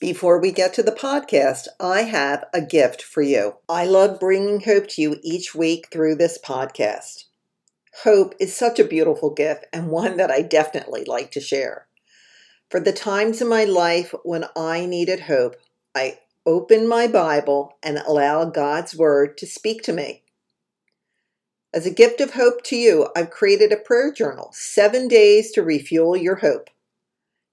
Before 0.00 0.40
we 0.40 0.52
get 0.52 0.74
to 0.74 0.84
the 0.84 0.92
podcast, 0.92 1.66
I 1.80 2.02
have 2.02 2.44
a 2.54 2.60
gift 2.60 3.02
for 3.02 3.20
you. 3.20 3.56
I 3.68 3.84
love 3.84 4.20
bringing 4.20 4.60
hope 4.60 4.86
to 4.90 5.02
you 5.02 5.16
each 5.24 5.56
week 5.56 5.88
through 5.90 6.14
this 6.14 6.38
podcast. 6.38 7.24
Hope 8.04 8.36
is 8.38 8.54
such 8.56 8.78
a 8.78 8.84
beautiful 8.84 9.30
gift 9.30 9.66
and 9.72 9.88
one 9.88 10.16
that 10.18 10.30
I 10.30 10.42
definitely 10.42 11.04
like 11.04 11.32
to 11.32 11.40
share. 11.40 11.88
For 12.70 12.78
the 12.78 12.92
times 12.92 13.42
in 13.42 13.48
my 13.48 13.64
life 13.64 14.14
when 14.22 14.44
I 14.54 14.86
needed 14.86 15.20
hope, 15.20 15.56
I 15.96 16.20
open 16.46 16.86
my 16.86 17.08
Bible 17.08 17.76
and 17.82 17.98
allow 17.98 18.44
God's 18.44 18.94
Word 18.94 19.36
to 19.38 19.48
speak 19.48 19.82
to 19.82 19.92
me. 19.92 20.22
As 21.74 21.86
a 21.86 21.90
gift 21.90 22.20
of 22.20 22.34
hope 22.34 22.62
to 22.66 22.76
you, 22.76 23.08
I've 23.16 23.30
created 23.30 23.72
a 23.72 23.76
prayer 23.76 24.12
journal, 24.12 24.50
Seven 24.52 25.08
Days 25.08 25.50
to 25.52 25.62
Refuel 25.64 26.16
Your 26.16 26.36
Hope. 26.36 26.70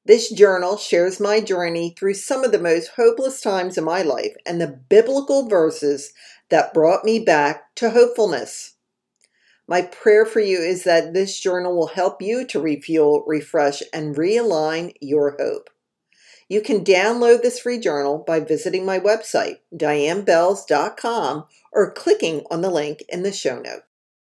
This 0.05 0.29
journal 0.31 0.77
shares 0.77 1.19
my 1.19 1.41
journey 1.41 1.95
through 1.97 2.13
some 2.13 2.43
of 2.43 2.51
the 2.51 2.59
most 2.59 2.91
hopeless 2.95 3.41
times 3.41 3.75
in 3.75 3.83
my 3.83 4.03
life 4.03 4.35
and 4.45 4.61
the 4.61 4.67
biblical 4.67 5.49
verses 5.49 6.13
that 6.49 6.75
brought 6.75 7.03
me 7.03 7.17
back 7.19 7.73
to 7.75 7.89
hopefulness. 7.89 8.75
My 9.67 9.81
prayer 9.81 10.25
for 10.25 10.41
you 10.41 10.59
is 10.59 10.83
that 10.83 11.13
this 11.15 11.39
journal 11.39 11.75
will 11.75 11.87
help 11.87 12.21
you 12.21 12.45
to 12.45 12.61
refuel, 12.61 13.23
refresh, 13.25 13.81
and 13.91 14.15
realign 14.15 14.93
your 15.01 15.35
hope. 15.39 15.71
You 16.47 16.61
can 16.61 16.83
download 16.83 17.41
this 17.41 17.59
free 17.59 17.79
journal 17.79 18.23
by 18.27 18.39
visiting 18.39 18.85
my 18.85 18.99
website, 18.99 19.57
dianebells.com, 19.73 21.45
or 21.71 21.91
clicking 21.91 22.43
on 22.51 22.61
the 22.61 22.69
link 22.69 23.03
in 23.09 23.23
the 23.23 23.33
show 23.33 23.59
note. 23.59 23.81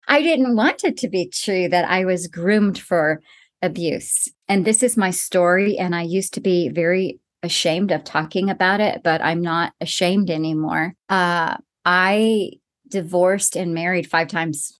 I 0.08 0.22
didn't 0.22 0.56
want 0.56 0.84
it 0.84 0.97
to 0.98 1.08
be 1.08 1.28
true 1.28 1.69
that 1.69 1.84
I 1.86 2.06
was 2.06 2.28
groomed 2.28 2.78
for 2.78 3.20
abuse. 3.62 4.28
And 4.48 4.65
this 4.65 4.83
is 4.83 4.96
my 4.96 5.10
story. 5.10 5.78
And 5.78 5.95
I 5.95 6.02
used 6.02 6.34
to 6.34 6.41
be 6.41 6.69
very 6.69 7.20
ashamed 7.42 7.92
of 7.92 8.05
talking 8.05 8.51
about 8.51 8.80
it, 8.80 9.02
but 9.02 9.23
I'm 9.23 9.41
not 9.41 9.73
ashamed 9.80 10.30
anymore. 10.30 10.95
Uh, 11.09 11.56
I 11.84 12.50
divorced 12.89 13.56
and 13.56 13.75
married 13.75 14.08
five 14.08 14.28
times. 14.28 14.78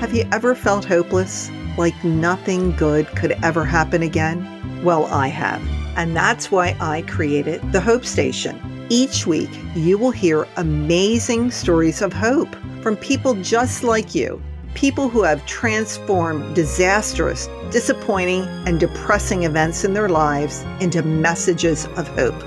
Have 0.00 0.14
you 0.14 0.26
ever 0.32 0.54
felt 0.54 0.84
hopeless, 0.84 1.50
like 1.76 2.02
nothing 2.04 2.74
good 2.76 3.06
could 3.08 3.32
ever 3.42 3.64
happen 3.64 4.02
again? 4.02 4.82
Well, 4.82 5.06
I 5.06 5.28
have. 5.28 5.77
And 5.98 6.14
that's 6.14 6.52
why 6.52 6.76
I 6.80 7.02
created 7.02 7.72
the 7.72 7.80
Hope 7.80 8.04
Station. 8.04 8.86
Each 8.88 9.26
week, 9.26 9.50
you 9.74 9.98
will 9.98 10.12
hear 10.12 10.46
amazing 10.56 11.50
stories 11.50 12.02
of 12.02 12.12
hope 12.12 12.54
from 12.84 12.96
people 12.96 13.34
just 13.42 13.82
like 13.82 14.14
you, 14.14 14.40
people 14.74 15.08
who 15.08 15.24
have 15.24 15.44
transformed 15.44 16.54
disastrous, 16.54 17.48
disappointing, 17.72 18.42
and 18.64 18.78
depressing 18.78 19.42
events 19.42 19.82
in 19.82 19.92
their 19.92 20.08
lives 20.08 20.64
into 20.78 21.02
messages 21.02 21.86
of 21.96 22.06
hope, 22.06 22.44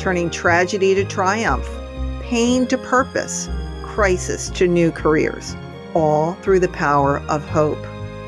turning 0.00 0.28
tragedy 0.28 0.92
to 0.96 1.04
triumph, 1.04 1.68
pain 2.20 2.66
to 2.66 2.76
purpose, 2.76 3.48
crisis 3.84 4.50
to 4.50 4.66
new 4.66 4.90
careers, 4.90 5.54
all 5.94 6.34
through 6.42 6.58
the 6.58 6.68
power 6.70 7.20
of 7.28 7.48
hope. 7.48 7.78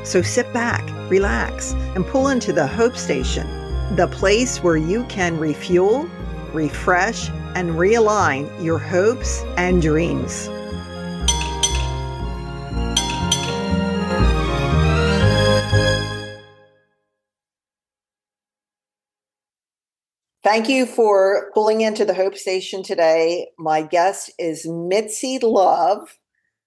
So 0.05 0.21
sit 0.21 0.53
back, 0.53 0.81
relax, 1.11 1.73
and 1.93 2.07
pull 2.07 2.29
into 2.29 2.53
the 2.53 2.65
Hope 2.67 2.95
Station 2.95 3.64
the 3.91 4.07
place 4.07 4.61
where 4.63 4.77
you 4.77 5.03
can 5.05 5.37
refuel, 5.37 6.09
refresh, 6.53 7.29
and 7.55 7.71
realign 7.71 8.63
your 8.63 8.79
hopes 8.79 9.43
and 9.57 9.81
dreams. 9.81 10.49
Thank 20.43 20.69
you 20.69 20.85
for 20.85 21.49
pulling 21.53 21.81
into 21.81 22.05
the 22.05 22.13
Hope 22.13 22.35
Station 22.35 22.83
today. 22.83 23.47
My 23.57 23.81
guest 23.81 24.31
is 24.37 24.67
Mitzi 24.67 25.39
Love, 25.41 26.19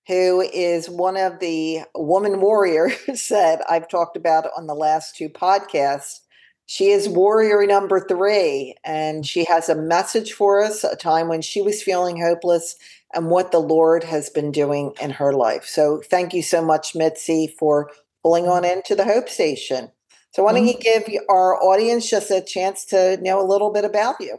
who 0.06 0.40
is 0.40 0.88
one 0.88 1.16
of 1.16 1.38
the 1.38 1.82
woman 1.94 2.40
warriors 2.40 2.96
that 3.30 3.64
I've 3.68 3.88
talked 3.88 4.16
about 4.16 4.48
on 4.56 4.66
the 4.66 4.74
last 4.74 5.14
two 5.16 5.28
podcasts 5.28 6.20
she 6.70 6.90
is 6.90 7.08
warrior 7.08 7.66
number 7.66 7.98
three, 7.98 8.74
and 8.84 9.26
she 9.26 9.46
has 9.46 9.70
a 9.70 9.74
message 9.74 10.34
for 10.34 10.62
us 10.62 10.84
a 10.84 10.96
time 10.96 11.26
when 11.28 11.40
she 11.40 11.62
was 11.62 11.82
feeling 11.82 12.20
hopeless 12.20 12.76
and 13.14 13.30
what 13.30 13.52
the 13.52 13.58
Lord 13.58 14.04
has 14.04 14.28
been 14.28 14.52
doing 14.52 14.92
in 15.00 15.08
her 15.08 15.32
life. 15.32 15.64
So, 15.64 16.02
thank 16.10 16.34
you 16.34 16.42
so 16.42 16.62
much, 16.62 16.94
Mitzi, 16.94 17.46
for 17.58 17.90
pulling 18.22 18.48
on 18.48 18.66
into 18.66 18.94
the 18.94 19.06
Hope 19.06 19.30
Station. 19.30 19.90
So, 20.32 20.42
why 20.42 20.52
don't 20.52 20.66
you 20.66 20.74
give 20.78 21.08
our 21.30 21.56
audience 21.56 22.10
just 22.10 22.30
a 22.30 22.42
chance 22.42 22.84
to 22.86 23.16
know 23.22 23.40
a 23.40 23.48
little 23.48 23.72
bit 23.72 23.86
about 23.86 24.16
you? 24.20 24.36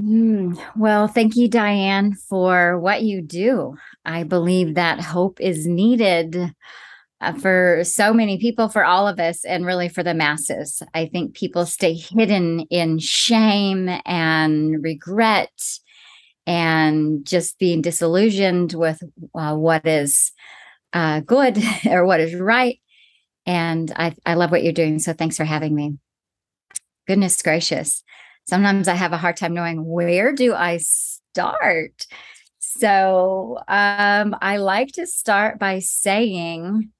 Mm, 0.00 0.56
well, 0.76 1.08
thank 1.08 1.34
you, 1.34 1.48
Diane, 1.48 2.14
for 2.14 2.78
what 2.78 3.02
you 3.02 3.20
do. 3.20 3.76
I 4.04 4.22
believe 4.22 4.76
that 4.76 5.00
hope 5.00 5.40
is 5.40 5.66
needed 5.66 6.54
for 7.40 7.82
so 7.84 8.12
many 8.12 8.38
people, 8.38 8.68
for 8.68 8.84
all 8.84 9.08
of 9.08 9.18
us, 9.18 9.44
and 9.44 9.64
really 9.64 9.88
for 9.88 10.02
the 10.02 10.14
masses. 10.14 10.82
I 10.94 11.06
think 11.06 11.34
people 11.34 11.66
stay 11.66 11.94
hidden 11.94 12.60
in 12.70 12.98
shame 12.98 13.88
and 14.04 14.82
regret 14.82 15.50
and 16.46 17.24
just 17.26 17.58
being 17.58 17.82
disillusioned 17.82 18.74
with 18.74 19.02
uh, 19.34 19.56
what 19.56 19.86
is 19.86 20.32
uh, 20.92 21.20
good 21.20 21.58
or 21.86 22.04
what 22.04 22.20
is 22.20 22.34
right. 22.34 22.80
And 23.46 23.92
I, 23.96 24.14
I 24.24 24.34
love 24.34 24.50
what 24.50 24.62
you're 24.62 24.72
doing. 24.72 24.98
So 24.98 25.12
thanks 25.12 25.36
for 25.36 25.44
having 25.44 25.74
me. 25.74 25.98
Goodness 27.06 27.40
gracious. 27.40 28.02
Sometimes 28.48 28.88
I 28.88 28.94
have 28.94 29.12
a 29.12 29.16
hard 29.16 29.36
time 29.36 29.54
knowing 29.54 29.84
where 29.84 30.32
do 30.32 30.54
I 30.54 30.78
start. 30.78 32.06
So 32.58 33.58
um, 33.68 34.36
I 34.40 34.58
like 34.58 34.92
to 34.92 35.06
start 35.06 35.58
by 35.58 35.78
saying 35.78 36.90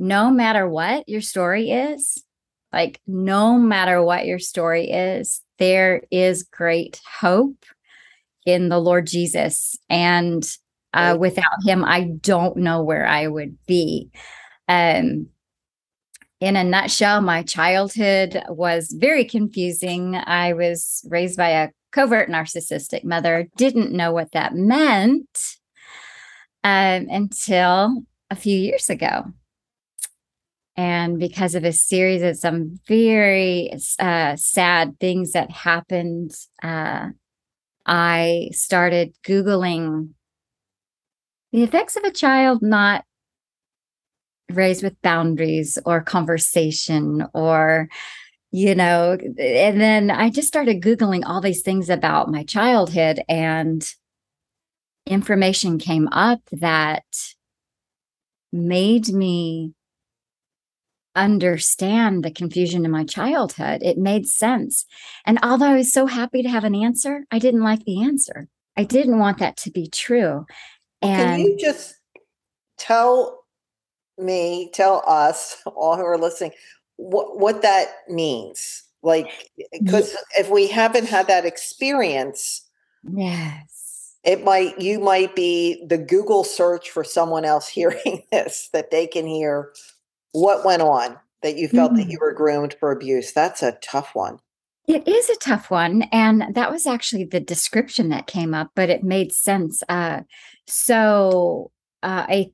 no 0.00 0.30
matter 0.30 0.66
what 0.66 1.06
your 1.08 1.20
story 1.20 1.70
is, 1.70 2.24
like 2.72 3.00
no 3.06 3.58
matter 3.58 4.02
what 4.02 4.24
your 4.24 4.38
story 4.38 4.90
is, 4.90 5.42
there 5.58 6.02
is 6.10 6.42
great 6.42 6.98
hope 7.20 7.66
in 8.46 8.70
the 8.70 8.78
Lord 8.78 9.06
Jesus. 9.06 9.76
And 9.90 10.42
uh, 10.94 11.16
without 11.20 11.62
him, 11.64 11.84
I 11.84 12.12
don't 12.20 12.56
know 12.56 12.82
where 12.82 13.06
I 13.06 13.26
would 13.26 13.58
be. 13.66 14.10
Um, 14.68 15.28
in 16.40 16.56
a 16.56 16.64
nutshell, 16.64 17.20
my 17.20 17.42
childhood 17.42 18.42
was 18.48 18.96
very 18.98 19.26
confusing. 19.26 20.16
I 20.16 20.54
was 20.54 21.04
raised 21.10 21.36
by 21.36 21.50
a 21.50 21.68
covert 21.92 22.30
narcissistic 22.30 23.04
mother, 23.04 23.48
didn't 23.56 23.92
know 23.92 24.12
what 24.12 24.32
that 24.32 24.54
meant 24.54 25.28
um, 26.64 27.06
until 27.10 28.02
a 28.30 28.36
few 28.36 28.56
years 28.56 28.88
ago 28.88 29.24
and 30.80 31.18
because 31.18 31.54
of 31.54 31.62
a 31.62 31.74
series 31.74 32.22
of 32.22 32.38
some 32.38 32.80
very 32.88 33.70
uh, 33.98 34.34
sad 34.34 34.98
things 34.98 35.32
that 35.32 35.50
happened 35.50 36.32
uh, 36.62 37.08
i 37.84 38.48
started 38.52 39.14
googling 39.22 40.08
the 41.52 41.62
effects 41.62 41.96
of 41.96 42.04
a 42.04 42.10
child 42.10 42.62
not 42.62 43.04
raised 44.50 44.82
with 44.82 45.00
boundaries 45.02 45.78
or 45.84 46.00
conversation 46.00 47.26
or 47.34 47.86
you 48.50 48.74
know 48.74 49.18
and 49.38 49.80
then 49.80 50.10
i 50.10 50.30
just 50.30 50.48
started 50.48 50.80
googling 50.80 51.24
all 51.26 51.42
these 51.42 51.60
things 51.60 51.90
about 51.90 52.30
my 52.30 52.42
childhood 52.42 53.20
and 53.28 53.86
information 55.06 55.78
came 55.78 56.08
up 56.08 56.40
that 56.52 57.04
made 58.50 59.08
me 59.08 59.74
understand 61.24 62.24
the 62.24 62.30
confusion 62.30 62.84
in 62.84 62.90
my 62.90 63.04
childhood. 63.04 63.82
It 63.82 63.98
made 63.98 64.26
sense. 64.26 64.86
And 65.26 65.38
although 65.42 65.66
I 65.66 65.76
was 65.76 65.92
so 65.92 66.06
happy 66.06 66.42
to 66.42 66.48
have 66.48 66.64
an 66.64 66.74
answer, 66.74 67.24
I 67.30 67.38
didn't 67.38 67.62
like 67.62 67.84
the 67.84 68.02
answer. 68.02 68.48
I 68.76 68.84
didn't 68.84 69.18
want 69.18 69.38
that 69.38 69.56
to 69.58 69.70
be 69.70 69.88
true. 69.88 70.46
And 71.02 71.12
can 71.12 71.40
you 71.40 71.56
just 71.58 71.94
tell 72.78 73.44
me, 74.18 74.70
tell 74.72 75.02
us, 75.06 75.62
all 75.66 75.96
who 75.96 76.04
are 76.04 76.18
listening, 76.18 76.52
what, 76.96 77.38
what 77.38 77.62
that 77.62 77.88
means? 78.08 78.84
Like, 79.02 79.50
because 79.72 80.14
if 80.38 80.50
we 80.50 80.66
haven't 80.66 81.08
had 81.08 81.26
that 81.28 81.46
experience, 81.46 82.68
yes, 83.10 84.16
it 84.24 84.44
might, 84.44 84.78
you 84.78 85.00
might 85.00 85.34
be 85.34 85.84
the 85.86 85.96
Google 85.96 86.44
search 86.44 86.90
for 86.90 87.02
someone 87.02 87.44
else 87.44 87.68
hearing 87.78 88.24
this 88.30 88.68
that 88.72 88.90
they 88.90 89.06
can 89.06 89.26
hear 89.26 89.72
what 90.32 90.64
went 90.64 90.82
on 90.82 91.18
that 91.42 91.56
you 91.56 91.68
felt 91.68 91.92
mm-hmm. 91.92 92.02
that 92.02 92.10
you 92.10 92.18
were 92.20 92.32
groomed 92.32 92.74
for 92.78 92.92
abuse? 92.92 93.32
That's 93.32 93.62
a 93.62 93.72
tough 93.82 94.14
one. 94.14 94.38
It 94.86 95.06
is 95.06 95.28
a 95.30 95.36
tough 95.36 95.70
one. 95.70 96.02
And 96.10 96.54
that 96.54 96.70
was 96.70 96.86
actually 96.86 97.24
the 97.24 97.40
description 97.40 98.08
that 98.08 98.26
came 98.26 98.54
up, 98.54 98.70
but 98.74 98.90
it 98.90 99.04
made 99.04 99.32
sense. 99.32 99.82
Uh, 99.88 100.22
so, 100.66 101.70
uh, 102.02 102.26
a 102.28 102.52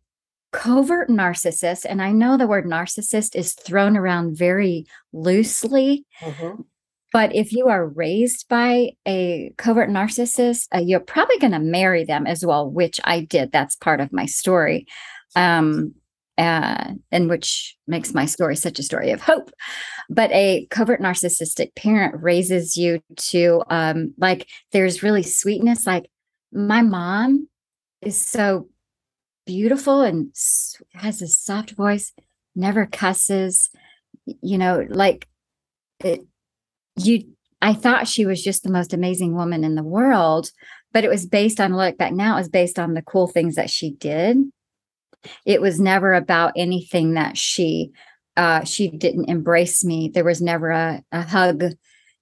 covert 0.52 1.08
narcissist, 1.08 1.84
and 1.88 2.02
I 2.02 2.12
know 2.12 2.37
the 2.37 2.46
word 2.46 2.64
narcissist 2.64 3.37
is 3.37 3.52
thrown 3.52 3.96
around 3.96 4.37
very 4.37 4.87
loosely, 5.12 6.06
mm-hmm. 6.20 6.62
but 7.12 7.34
if 7.34 7.52
you 7.52 7.69
are 7.69 7.87
raised 7.87 8.49
by 8.49 8.93
a 9.06 9.52
covert 9.58 9.90
narcissist, 9.90 10.67
uh, 10.75 10.79
you're 10.79 11.00
probably 11.00 11.38
going 11.38 11.52
to 11.52 11.58
marry 11.58 12.05
them 12.05 12.26
as 12.26 12.44
well, 12.44 12.70
which 12.70 13.00
I 13.05 13.20
did. 13.20 13.52
That's 13.52 13.76
part 13.76 14.00
of 14.00 14.12
my 14.12 14.26
story. 14.26 14.87
Um, 15.34 15.94
uh, 16.38 16.92
and 17.10 17.30
which 17.30 17.76
makes 17.86 18.12
my 18.12 18.26
story 18.26 18.56
such 18.56 18.78
a 18.78 18.82
story 18.82 19.10
of 19.10 19.20
hope. 19.20 19.50
But 20.08 20.30
a 20.32 20.66
covert 20.70 21.00
narcissistic 21.00 21.74
parent 21.74 22.22
raises 22.22 22.76
you 22.76 23.00
to 23.16 23.62
um, 23.68 24.14
like 24.18 24.46
there's 24.72 25.02
really 25.02 25.22
sweetness. 25.22 25.86
Like 25.86 26.06
my 26.52 26.82
mom 26.82 27.48
is 28.02 28.20
so 28.20 28.68
beautiful 29.46 30.02
and 30.02 30.34
has 30.94 31.22
a 31.22 31.28
soft 31.28 31.70
voice, 31.70 32.12
never 32.54 32.86
cusses. 32.86 33.70
You 34.42 34.58
know, 34.58 34.86
like 34.88 35.26
it, 36.04 36.20
you. 36.96 37.32
I 37.62 37.72
thought 37.72 38.06
she 38.06 38.26
was 38.26 38.44
just 38.44 38.62
the 38.62 38.70
most 38.70 38.92
amazing 38.92 39.34
woman 39.34 39.64
in 39.64 39.76
the 39.76 39.82
world, 39.82 40.50
but 40.92 41.04
it 41.04 41.08
was 41.08 41.24
based 41.24 41.58
on 41.58 41.74
look 41.74 41.96
back 41.96 42.12
now. 42.12 42.34
It 42.34 42.40
was 42.40 42.48
based 42.50 42.78
on 42.78 42.92
the 42.92 43.02
cool 43.02 43.26
things 43.26 43.54
that 43.54 43.70
she 43.70 43.92
did 43.92 44.36
it 45.44 45.60
was 45.60 45.80
never 45.80 46.14
about 46.14 46.52
anything 46.56 47.14
that 47.14 47.36
she 47.36 47.90
uh, 48.36 48.64
she 48.64 48.88
didn't 48.90 49.30
embrace 49.30 49.82
me. 49.82 50.10
There 50.12 50.24
was 50.24 50.42
never 50.42 50.70
a, 50.70 51.02
a 51.10 51.22
hug. 51.22 51.64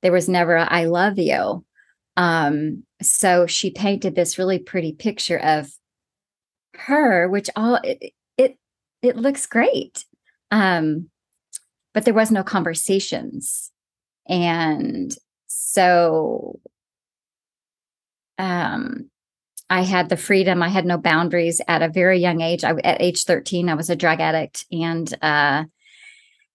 There 0.02 0.12
was 0.12 0.28
never 0.28 0.54
a 0.54 0.64
I 0.64 0.84
love 0.84 1.18
you. 1.18 1.64
Um, 2.16 2.84
so 3.02 3.46
she 3.46 3.70
painted 3.70 4.14
this 4.14 4.38
really 4.38 4.60
pretty 4.60 4.92
picture 4.92 5.38
of 5.38 5.68
her, 6.76 7.28
which 7.28 7.50
all 7.56 7.80
it 7.82 8.12
it, 8.38 8.56
it 9.02 9.16
looks 9.16 9.46
great. 9.46 10.04
Um, 10.50 11.08
but 11.92 12.04
there 12.04 12.14
was 12.14 12.30
no 12.30 12.42
conversations. 12.42 13.70
And 14.28 15.14
so 15.46 16.60
um 18.38 19.08
I 19.70 19.82
had 19.82 20.08
the 20.08 20.16
freedom. 20.16 20.62
I 20.62 20.68
had 20.68 20.84
no 20.84 20.98
boundaries 20.98 21.60
at 21.66 21.82
a 21.82 21.88
very 21.88 22.18
young 22.18 22.40
age. 22.40 22.64
I, 22.64 22.72
at 22.84 23.00
age 23.00 23.24
13, 23.24 23.68
I 23.68 23.74
was 23.74 23.90
a 23.90 23.96
drug 23.96 24.20
addict, 24.20 24.66
and 24.70 25.12
uh, 25.22 25.64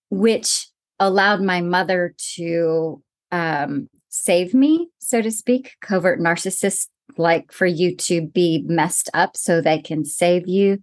which 0.09 0.67
allowed 0.99 1.41
my 1.41 1.61
mother 1.61 2.13
to 2.35 3.01
um, 3.31 3.89
save 4.09 4.53
me, 4.53 4.89
so 4.99 5.21
to 5.21 5.31
speak. 5.31 5.73
Covert 5.81 6.19
narcissists 6.19 6.87
like 7.17 7.51
for 7.51 7.65
you 7.65 7.95
to 7.95 8.27
be 8.27 8.63
messed 8.67 9.09
up 9.13 9.35
so 9.35 9.61
they 9.61 9.81
can 9.81 10.05
save 10.05 10.47
you. 10.47 10.79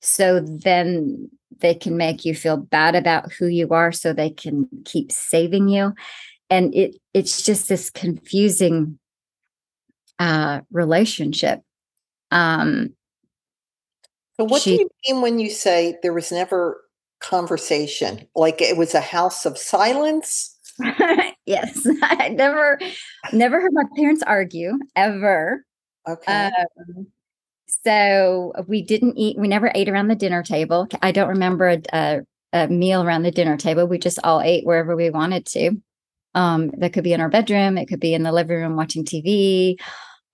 So 0.00 0.40
then 0.40 1.30
they 1.60 1.74
can 1.74 1.96
make 1.96 2.24
you 2.24 2.34
feel 2.34 2.56
bad 2.56 2.94
about 2.94 3.32
who 3.32 3.46
you 3.46 3.68
are 3.70 3.92
so 3.92 4.12
they 4.12 4.30
can 4.30 4.68
keep 4.84 5.12
saving 5.12 5.68
you. 5.68 5.92
And 6.50 6.74
it 6.74 6.96
it's 7.14 7.42
just 7.42 7.68
this 7.68 7.90
confusing 7.90 8.98
uh, 10.22 10.60
relationship. 10.70 11.62
Um, 12.30 12.90
so, 14.36 14.44
what 14.44 14.62
she, 14.62 14.76
do 14.76 14.82
you 14.82 15.14
mean 15.14 15.22
when 15.22 15.38
you 15.40 15.50
say 15.50 15.98
there 16.02 16.12
was 16.12 16.30
never 16.30 16.80
conversation? 17.20 18.28
Like 18.36 18.62
it 18.62 18.76
was 18.76 18.94
a 18.94 19.00
house 19.00 19.44
of 19.44 19.58
silence? 19.58 20.56
yes, 21.46 21.86
I 22.02 22.28
never, 22.28 22.78
never 23.32 23.60
heard 23.60 23.72
my 23.72 23.84
parents 23.96 24.22
argue 24.22 24.78
ever. 24.94 25.64
Okay. 26.08 26.46
Um, 26.46 27.08
so 27.84 28.52
we 28.68 28.82
didn't 28.82 29.16
eat. 29.16 29.36
We 29.38 29.48
never 29.48 29.72
ate 29.74 29.88
around 29.88 30.06
the 30.06 30.14
dinner 30.14 30.44
table. 30.44 30.86
I 31.02 31.10
don't 31.10 31.30
remember 31.30 31.68
a, 31.68 31.82
a, 31.92 32.20
a 32.52 32.68
meal 32.68 33.02
around 33.02 33.24
the 33.24 33.32
dinner 33.32 33.56
table. 33.56 33.86
We 33.86 33.98
just 33.98 34.20
all 34.22 34.40
ate 34.40 34.64
wherever 34.64 34.94
we 34.94 35.10
wanted 35.10 35.46
to. 35.46 35.72
Um, 36.34 36.70
that 36.78 36.92
could 36.92 37.04
be 37.04 37.12
in 37.12 37.20
our 37.20 37.28
bedroom. 37.28 37.76
It 37.76 37.86
could 37.86 38.00
be 38.00 38.14
in 38.14 38.22
the 38.22 38.32
living 38.32 38.56
room 38.56 38.76
watching 38.76 39.04
TV. 39.04 39.78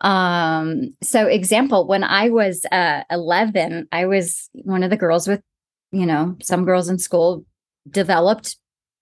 Um, 0.00 0.95
so 1.03 1.27
example, 1.27 1.87
when 1.87 2.05
I 2.05 2.31
was 2.31 2.65
uh 2.71 3.03
11, 3.11 3.89
I 3.91 4.06
was 4.06 4.49
one 4.53 4.83
of 4.83 4.91
the 4.91 4.97
girls 4.97 5.27
with, 5.27 5.43
you 5.91 6.06
know, 6.06 6.37
some 6.43 6.65
girls 6.65 6.89
in 6.89 6.99
school 6.99 7.45
developed 7.91 8.56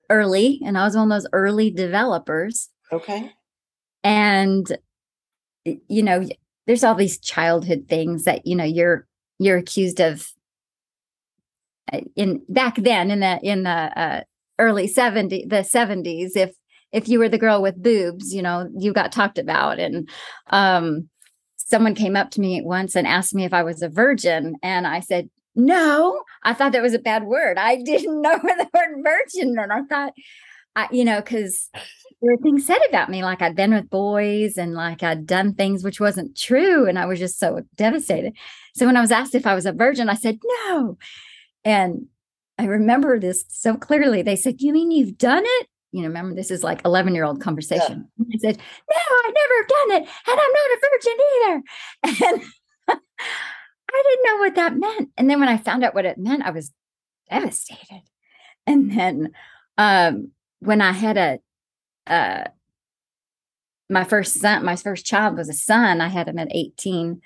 early, 0.08 0.60
and 0.64 0.78
I 0.78 0.84
was 0.84 0.96
one 0.96 1.10
of 1.10 1.22
those 1.22 1.30
early 1.32 1.70
developers. 1.70 2.70
Okay. 2.92 3.32
And 4.02 4.66
you 5.64 6.02
know, 6.02 6.26
there's 6.66 6.84
all 6.84 6.94
these 6.94 7.18
childhood 7.18 7.86
things 7.88 8.24
that, 8.24 8.46
you 8.46 8.56
know, 8.56 8.64
you're 8.64 9.06
you're 9.38 9.58
accused 9.58 10.00
of 10.00 10.30
uh, 11.92 12.00
in 12.14 12.42
back 12.48 12.76
then 12.76 13.10
in 13.10 13.20
the 13.20 13.38
in 13.42 13.62
the 13.64 13.70
uh, 13.70 14.20
early 14.58 14.88
70s 14.88 15.48
the 15.48 15.56
70s 15.56 16.36
if 16.36 16.54
if 16.92 17.08
you 17.08 17.18
were 17.18 17.28
the 17.28 17.38
girl 17.38 17.62
with 17.62 17.82
boobs, 17.82 18.32
you 18.32 18.42
know, 18.42 18.68
you 18.76 18.92
got 18.92 19.12
talked 19.12 19.38
about. 19.38 19.78
And 19.78 20.08
um, 20.48 21.08
someone 21.56 21.94
came 21.94 22.16
up 22.16 22.30
to 22.32 22.40
me 22.40 22.62
once 22.62 22.94
and 22.94 23.06
asked 23.06 23.34
me 23.34 23.44
if 23.44 23.52
I 23.52 23.62
was 23.62 23.82
a 23.82 23.88
virgin. 23.88 24.56
And 24.62 24.86
I 24.86 25.00
said, 25.00 25.28
no, 25.54 26.22
I 26.42 26.54
thought 26.54 26.72
that 26.72 26.82
was 26.82 26.94
a 26.94 26.98
bad 26.98 27.24
word. 27.24 27.58
I 27.58 27.76
didn't 27.82 28.20
know 28.20 28.38
the 28.38 28.68
word 28.72 29.04
virgin. 29.04 29.58
And 29.58 29.72
I 29.72 29.82
thought, 29.82 30.12
I, 30.74 30.88
you 30.90 31.04
know, 31.04 31.20
because 31.20 31.70
there 31.72 32.32
were 32.32 32.42
things 32.42 32.66
said 32.66 32.80
about 32.88 33.10
me, 33.10 33.22
like 33.22 33.42
I'd 33.42 33.56
been 33.56 33.74
with 33.74 33.90
boys 33.90 34.56
and 34.56 34.74
like 34.74 35.02
I'd 35.02 35.26
done 35.26 35.54
things 35.54 35.82
which 35.82 36.00
wasn't 36.00 36.36
true. 36.36 36.86
And 36.86 36.98
I 36.98 37.06
was 37.06 37.18
just 37.18 37.38
so 37.38 37.62
devastated. 37.76 38.34
So 38.74 38.86
when 38.86 38.96
I 38.96 39.00
was 39.00 39.12
asked 39.12 39.34
if 39.34 39.46
I 39.46 39.54
was 39.54 39.66
a 39.66 39.72
virgin, 39.72 40.08
I 40.08 40.14
said, 40.14 40.38
no. 40.72 40.98
And 41.64 42.06
I 42.58 42.64
remember 42.64 43.18
this 43.18 43.44
so 43.48 43.76
clearly. 43.76 44.22
They 44.22 44.36
said, 44.36 44.60
You 44.60 44.72
mean 44.72 44.90
you've 44.90 45.18
done 45.18 45.42
it? 45.44 45.68
You 45.96 46.02
know, 46.02 46.08
remember 46.08 46.34
this 46.34 46.50
is 46.50 46.62
like 46.62 46.84
11 46.84 47.14
year 47.14 47.24
old 47.24 47.40
conversation. 47.40 48.06
Yeah. 48.18 48.26
I 48.34 48.38
said, 48.38 48.58
no, 48.58 48.96
I 48.98 49.32
never 49.34 49.66
done 49.66 50.02
it. 50.02 50.08
And 50.28 50.40
I'm 50.40 50.52
not 50.52 50.74
a 50.74 50.80
virgin 50.92 51.18
either. 51.32 51.62
And 52.88 53.00
I 53.88 54.02
didn't 54.04 54.26
know 54.26 54.36
what 54.36 54.54
that 54.56 54.76
meant. 54.76 55.10
And 55.16 55.30
then 55.30 55.40
when 55.40 55.48
I 55.48 55.56
found 55.56 55.84
out 55.84 55.94
what 55.94 56.04
it 56.04 56.18
meant, 56.18 56.42
I 56.44 56.50
was 56.50 56.70
devastated. 57.30 58.02
And 58.66 58.92
then 58.92 59.32
um, 59.78 60.32
when 60.58 60.82
I 60.82 60.92
had 60.92 61.16
a, 61.16 61.38
uh, 62.06 62.44
my 63.88 64.04
first 64.04 64.34
son, 64.34 64.66
my 64.66 64.76
first 64.76 65.06
child 65.06 65.38
was 65.38 65.48
a 65.48 65.54
son. 65.54 66.02
I 66.02 66.08
had 66.08 66.28
him 66.28 66.38
at 66.38 66.48
18. 66.50 67.22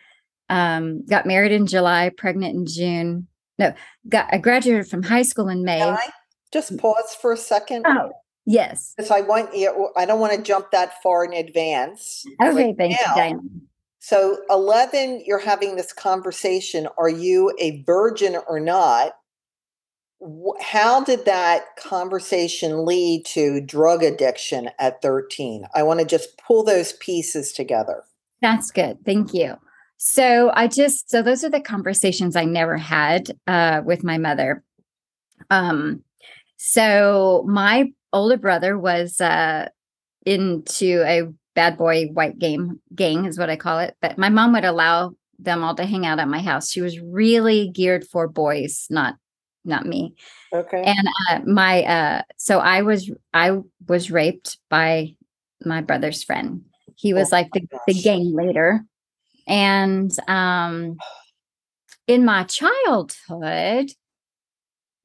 Um, 0.48 1.04
got 1.06 1.26
married 1.26 1.50
in 1.50 1.66
July, 1.66 2.10
pregnant 2.16 2.54
in 2.54 2.66
June. 2.66 3.26
No, 3.58 3.74
got 4.08 4.28
I 4.32 4.38
graduated 4.38 4.86
from 4.86 5.02
high 5.02 5.22
school 5.22 5.48
in 5.48 5.64
May. 5.64 5.80
Can 5.80 5.94
I 5.94 6.10
just 6.52 6.76
pause 6.78 7.16
for 7.20 7.32
a 7.32 7.36
second? 7.36 7.84
Oh, 7.88 8.12
Yes. 8.46 8.94
Because 8.96 9.10
I 9.10 9.20
want 9.20 9.54
you, 9.54 9.90
I 9.96 10.06
don't 10.06 10.20
want 10.20 10.34
to 10.34 10.42
jump 10.42 10.70
that 10.72 11.02
far 11.02 11.24
in 11.24 11.32
advance. 11.32 12.24
Okay, 12.42 12.66
right 12.66 12.76
thank 12.76 12.92
now. 12.92 13.14
you, 13.14 13.14
Diane. 13.14 13.60
So, 14.02 14.38
11, 14.48 15.24
you're 15.26 15.38
having 15.38 15.76
this 15.76 15.92
conversation. 15.92 16.88
Are 16.96 17.10
you 17.10 17.52
a 17.58 17.82
virgin 17.82 18.36
or 18.48 18.58
not? 18.58 19.12
How 20.60 21.04
did 21.04 21.26
that 21.26 21.76
conversation 21.76 22.86
lead 22.86 23.24
to 23.26 23.60
drug 23.60 24.02
addiction 24.02 24.70
at 24.78 25.02
13? 25.02 25.66
I 25.74 25.82
want 25.82 26.00
to 26.00 26.06
just 26.06 26.38
pull 26.38 26.64
those 26.64 26.94
pieces 26.94 27.52
together. 27.52 28.04
That's 28.40 28.70
good. 28.70 29.04
Thank 29.04 29.34
you. 29.34 29.56
So, 29.98 30.50
I 30.54 30.66
just, 30.66 31.10
so 31.10 31.20
those 31.20 31.44
are 31.44 31.50
the 31.50 31.60
conversations 31.60 32.36
I 32.36 32.46
never 32.46 32.78
had 32.78 33.30
uh, 33.46 33.82
with 33.84 34.02
my 34.02 34.16
mother. 34.16 34.64
Um, 35.50 36.04
so, 36.56 37.44
my 37.46 37.92
older 38.12 38.36
brother 38.36 38.78
was 38.78 39.20
uh, 39.20 39.68
into 40.26 41.02
a 41.06 41.28
bad 41.54 41.76
boy 41.76 42.06
white 42.06 42.38
game 42.38 42.80
gang 42.94 43.24
is 43.24 43.38
what 43.38 43.50
I 43.50 43.56
call 43.56 43.78
it. 43.80 43.96
But 44.00 44.18
my 44.18 44.28
mom 44.28 44.52
would 44.52 44.64
allow 44.64 45.12
them 45.38 45.64
all 45.64 45.74
to 45.74 45.86
hang 45.86 46.06
out 46.06 46.18
at 46.18 46.28
my 46.28 46.40
house. 46.40 46.70
She 46.70 46.80
was 46.80 47.00
really 47.00 47.70
geared 47.70 48.06
for 48.06 48.28
boys, 48.28 48.86
not 48.90 49.16
not 49.64 49.86
me. 49.86 50.14
Okay. 50.52 50.82
And 50.82 51.08
uh, 51.30 51.40
my 51.46 51.82
uh, 51.84 52.22
so 52.36 52.58
I 52.58 52.82
was 52.82 53.10
I 53.34 53.58
was 53.88 54.10
raped 54.10 54.58
by 54.68 55.14
my 55.64 55.80
brother's 55.82 56.24
friend. 56.24 56.62
He 56.96 57.14
was 57.14 57.32
oh 57.32 57.36
like 57.36 57.50
the, 57.52 57.66
the 57.86 57.94
gang 57.94 58.34
leader. 58.34 58.80
And 59.46 60.10
um 60.28 60.96
in 62.06 62.24
my 62.24 62.44
childhood, 62.44 63.92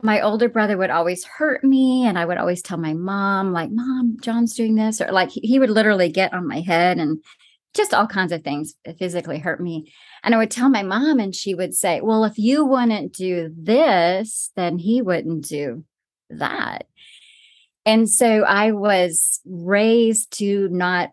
my 0.06 0.22
older 0.22 0.50
brother 0.50 0.78
would 0.78 0.90
always 0.90 1.24
hurt 1.26 1.64
me 1.64 2.06
and 2.06 2.18
i 2.18 2.26
would 2.26 2.38
always 2.38 2.62
tell 2.62 2.78
my 2.78 2.94
mom 2.94 3.54
like 3.54 3.72
mom 3.72 4.18
john's 4.22 4.56
doing 4.56 4.76
this 4.76 5.02
or 5.02 5.12
like 5.12 5.30
he 5.32 5.60
would 5.60 5.70
literally 5.70 6.10
get 6.10 6.34
on 6.34 6.48
my 6.48 6.62
head 6.62 6.98
and 6.98 7.24
just 7.74 7.94
all 7.94 8.08
kinds 8.08 8.32
of 8.32 8.44
things 8.44 8.76
physically 8.98 9.40
hurt 9.40 9.60
me 9.62 9.92
and 10.24 10.34
i 10.36 10.38
would 10.38 10.52
tell 10.52 10.70
my 10.70 10.84
mom 10.84 11.20
and 11.20 11.36
she 11.36 11.56
would 11.56 11.76
say 11.76 12.02
well 12.02 12.24
if 12.24 12.38
you 12.38 12.66
wouldn't 12.66 13.14
do 13.14 13.52
this 13.58 14.52
then 14.56 14.78
he 14.78 15.02
wouldn't 15.02 15.48
do 15.48 15.84
that 16.30 16.86
And 17.86 18.10
so 18.10 18.44
I 18.44 18.72
was 18.72 19.42
raised 19.46 20.38
to 20.40 20.70
not 20.70 21.12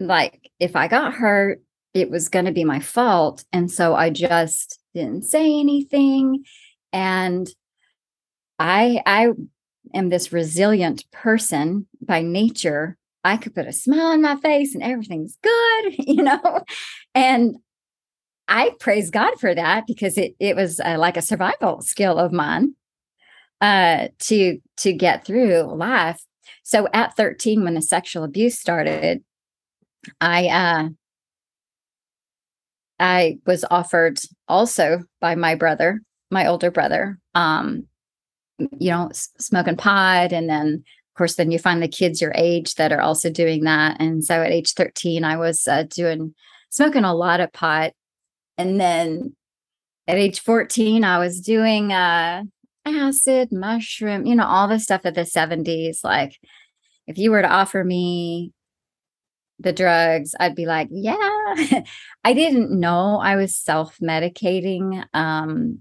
like 0.00 0.50
if 0.60 0.76
I 0.76 0.88
got 0.88 1.14
hurt, 1.14 1.62
it 1.94 2.10
was 2.10 2.28
going 2.28 2.44
to 2.44 2.52
be 2.52 2.64
my 2.64 2.80
fault. 2.80 3.44
And 3.52 3.70
so 3.70 3.94
I 3.94 4.10
just 4.10 4.78
didn't 4.94 5.24
say 5.24 5.58
anything. 5.58 6.44
And 6.92 7.48
I 8.58 9.02
I 9.06 9.28
am 9.94 10.08
this 10.08 10.32
resilient 10.32 11.04
person 11.12 11.86
by 12.00 12.22
nature. 12.22 12.96
I 13.24 13.36
could 13.36 13.54
put 13.54 13.66
a 13.66 13.72
smile 13.72 14.06
on 14.06 14.22
my 14.22 14.36
face 14.36 14.74
and 14.74 14.82
everything's 14.82 15.36
good, 15.42 15.94
you 15.98 16.22
know. 16.22 16.62
And 17.14 17.56
I 18.48 18.72
praise 18.80 19.10
God 19.10 19.38
for 19.38 19.54
that 19.54 19.86
because 19.86 20.16
it 20.16 20.34
it 20.40 20.56
was 20.56 20.80
uh, 20.80 20.96
like 20.98 21.16
a 21.16 21.22
survival 21.22 21.82
skill 21.82 22.18
of 22.18 22.32
mine 22.32 22.74
uh, 23.60 24.08
to 24.20 24.58
to 24.78 24.92
get 24.92 25.24
through 25.24 25.74
life. 25.74 26.22
So 26.62 26.86
at 26.92 27.16
13, 27.16 27.64
when 27.64 27.74
the 27.74 27.82
sexual 27.82 28.24
abuse 28.24 28.58
started, 28.58 29.22
I 30.20 30.46
uh, 30.48 30.88
I 33.00 33.38
was 33.46 33.64
offered 33.70 34.18
also 34.48 35.04
by 35.20 35.34
my 35.34 35.54
brother, 35.54 36.00
my 36.30 36.46
older 36.46 36.70
brother, 36.70 37.18
um, 37.34 37.87
you 38.58 38.90
know, 38.90 39.10
smoking 39.12 39.76
pot, 39.76 40.32
and 40.32 40.48
then 40.48 40.74
of 40.74 41.18
course, 41.18 41.34
then 41.34 41.50
you 41.50 41.58
find 41.58 41.82
the 41.82 41.88
kids 41.88 42.20
your 42.20 42.32
age 42.34 42.74
that 42.76 42.92
are 42.92 43.00
also 43.00 43.28
doing 43.28 43.64
that. 43.64 43.96
And 44.00 44.24
so 44.24 44.40
at 44.40 44.52
age 44.52 44.72
13, 44.74 45.24
I 45.24 45.36
was 45.36 45.66
uh, 45.66 45.82
doing 45.88 46.34
smoking 46.70 47.04
a 47.04 47.14
lot 47.14 47.40
of 47.40 47.52
pot, 47.52 47.92
and 48.56 48.80
then 48.80 49.34
at 50.06 50.16
age 50.16 50.40
14, 50.40 51.04
I 51.04 51.18
was 51.18 51.40
doing 51.40 51.92
uh, 51.92 52.42
acid, 52.86 53.52
mushroom, 53.52 54.26
you 54.26 54.34
know, 54.34 54.46
all 54.46 54.66
the 54.66 54.80
stuff 54.80 55.04
of 55.04 55.14
the 55.14 55.22
70s. 55.22 56.02
Like, 56.02 56.38
if 57.06 57.18
you 57.18 57.30
were 57.30 57.42
to 57.42 57.48
offer 57.48 57.84
me 57.84 58.52
the 59.58 59.72
drugs, 59.72 60.34
I'd 60.38 60.54
be 60.54 60.66
like, 60.66 60.88
yeah. 60.90 61.16
I 62.24 62.32
didn't 62.32 62.78
know 62.78 63.18
I 63.18 63.36
was 63.36 63.56
self 63.56 63.98
medicating. 63.98 65.04
Um, 65.12 65.80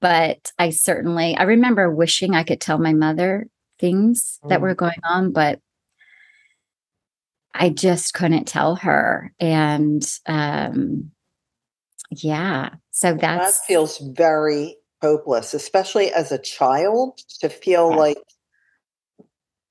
but 0.00 0.52
I 0.58 0.70
certainly, 0.70 1.36
I 1.36 1.44
remember 1.44 1.90
wishing 1.90 2.34
I 2.34 2.42
could 2.44 2.60
tell 2.60 2.78
my 2.78 2.92
mother 2.92 3.46
things 3.78 4.40
that 4.48 4.58
Mm. 4.60 4.62
were 4.62 4.74
going 4.74 5.00
on, 5.04 5.32
but 5.32 5.60
I 7.54 7.70
just 7.70 8.14
couldn't 8.14 8.46
tell 8.46 8.76
her. 8.76 9.32
And 9.40 10.06
um, 10.26 11.10
yeah, 12.10 12.70
so 12.90 13.14
That 13.14 13.54
feels 13.66 13.98
very 13.98 14.76
hopeless, 15.02 15.54
especially 15.54 16.12
as 16.12 16.30
a 16.32 16.38
child, 16.38 17.20
to 17.40 17.48
feel 17.48 17.90
Yeah. 17.90 17.96
like 17.96 18.18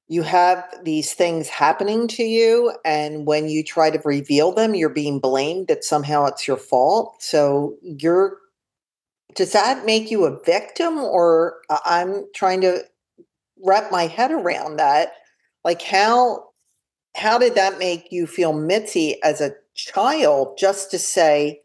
you 0.08 0.24
have 0.24 0.66
these 0.84 1.14
things 1.14 1.48
happening 1.50 2.08
to 2.08 2.24
you, 2.24 2.74
and 2.84 3.28
when 3.28 3.48
you 3.48 3.64
try 3.64 3.92
to 3.92 4.02
reveal 4.04 4.52
them, 4.52 4.74
you're 4.74 4.90
being 4.90 5.20
blamed 5.20 5.68
that 5.68 5.84
somehow 5.84 6.26
it's 6.26 6.48
your 6.48 6.58
fault. 6.58 7.22
So 7.22 7.76
you're 7.84 8.38
does 9.36 9.52
that 9.54 9.86
make 9.86 10.12
you 10.12 10.26
a 10.26 10.40
victim, 10.44 10.98
or 10.98 11.60
I- 11.70 11.82
I'm 11.86 12.26
trying 12.34 12.62
to 12.62 12.84
wrap 13.64 13.92
my 13.92 14.08
head 14.08 14.32
around 14.32 14.78
that? 14.78 15.14
Like 15.64 15.82
how 15.82 16.46
how 17.16 17.38
did 17.38 17.56
that 17.56 17.80
make 17.80 18.12
you 18.12 18.28
feel, 18.28 18.54
Mitzi, 18.54 19.22
as 19.24 19.42
a 19.42 19.56
child, 19.76 20.58
just 20.58 20.92
to 20.92 21.00
say, 21.00 21.62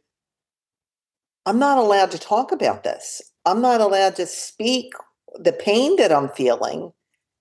I'm 1.46 1.58
not 1.58 1.78
allowed 1.78 2.10
to 2.12 2.18
talk 2.18 2.50
about 2.50 2.82
this. 2.82 3.20
I'm 3.44 3.60
not 3.60 3.80
allowed 3.80 4.16
to 4.16 4.26
speak 4.26 4.94
the 5.34 5.52
pain 5.52 5.96
that 5.96 6.10
I'm 6.12 6.30
feeling. 6.30 6.92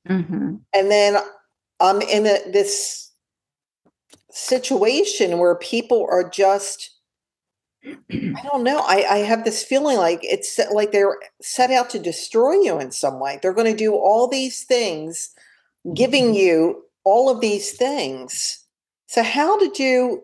Mhm. 0.08 0.60
And 0.74 0.92
then 0.92 1.18
I'm 1.80 2.02
in 2.02 2.26
a, 2.28 2.52
this 2.52 3.12
situation 4.30 5.38
where 5.40 5.56
people 5.56 6.06
are 6.10 6.30
just, 6.30 6.93
I 7.86 8.42
don't 8.44 8.64
know. 8.64 8.80
I, 8.80 9.06
I 9.10 9.18
have 9.20 9.44
this 9.44 9.64
feeling 9.64 9.98
like 9.98 10.20
it's 10.24 10.60
like 10.72 10.92
they're 10.92 11.18
set 11.42 11.72
out 11.72 11.90
to 11.92 12.00
destroy 12.00 12.54
you 12.54 12.80
in 12.80 12.92
some 12.92 13.20
way. 13.20 13.40
They're 13.42 13.54
going 13.54 13.72
to 13.72 13.78
do 13.78 13.94
all 13.94 14.28
these 14.28 14.64
things, 14.64 15.30
giving 15.94 16.34
you 16.34 16.84
all 17.04 17.30
of 17.30 17.42
these 17.42 17.72
things. 17.74 18.66
So, 19.08 19.24
how 19.24 19.58
did 19.58 19.80
you 19.80 20.24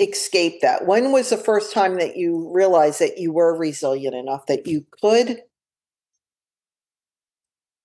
escape 0.00 0.60
that? 0.62 0.86
When 0.86 1.12
was 1.12 1.30
the 1.30 1.36
first 1.36 1.72
time 1.72 1.96
that 1.96 2.16
you 2.16 2.50
realized 2.52 3.00
that 3.00 3.18
you 3.18 3.32
were 3.32 3.56
resilient 3.56 4.14
enough 4.14 4.46
that 4.46 4.66
you 4.66 4.86
could 5.00 5.42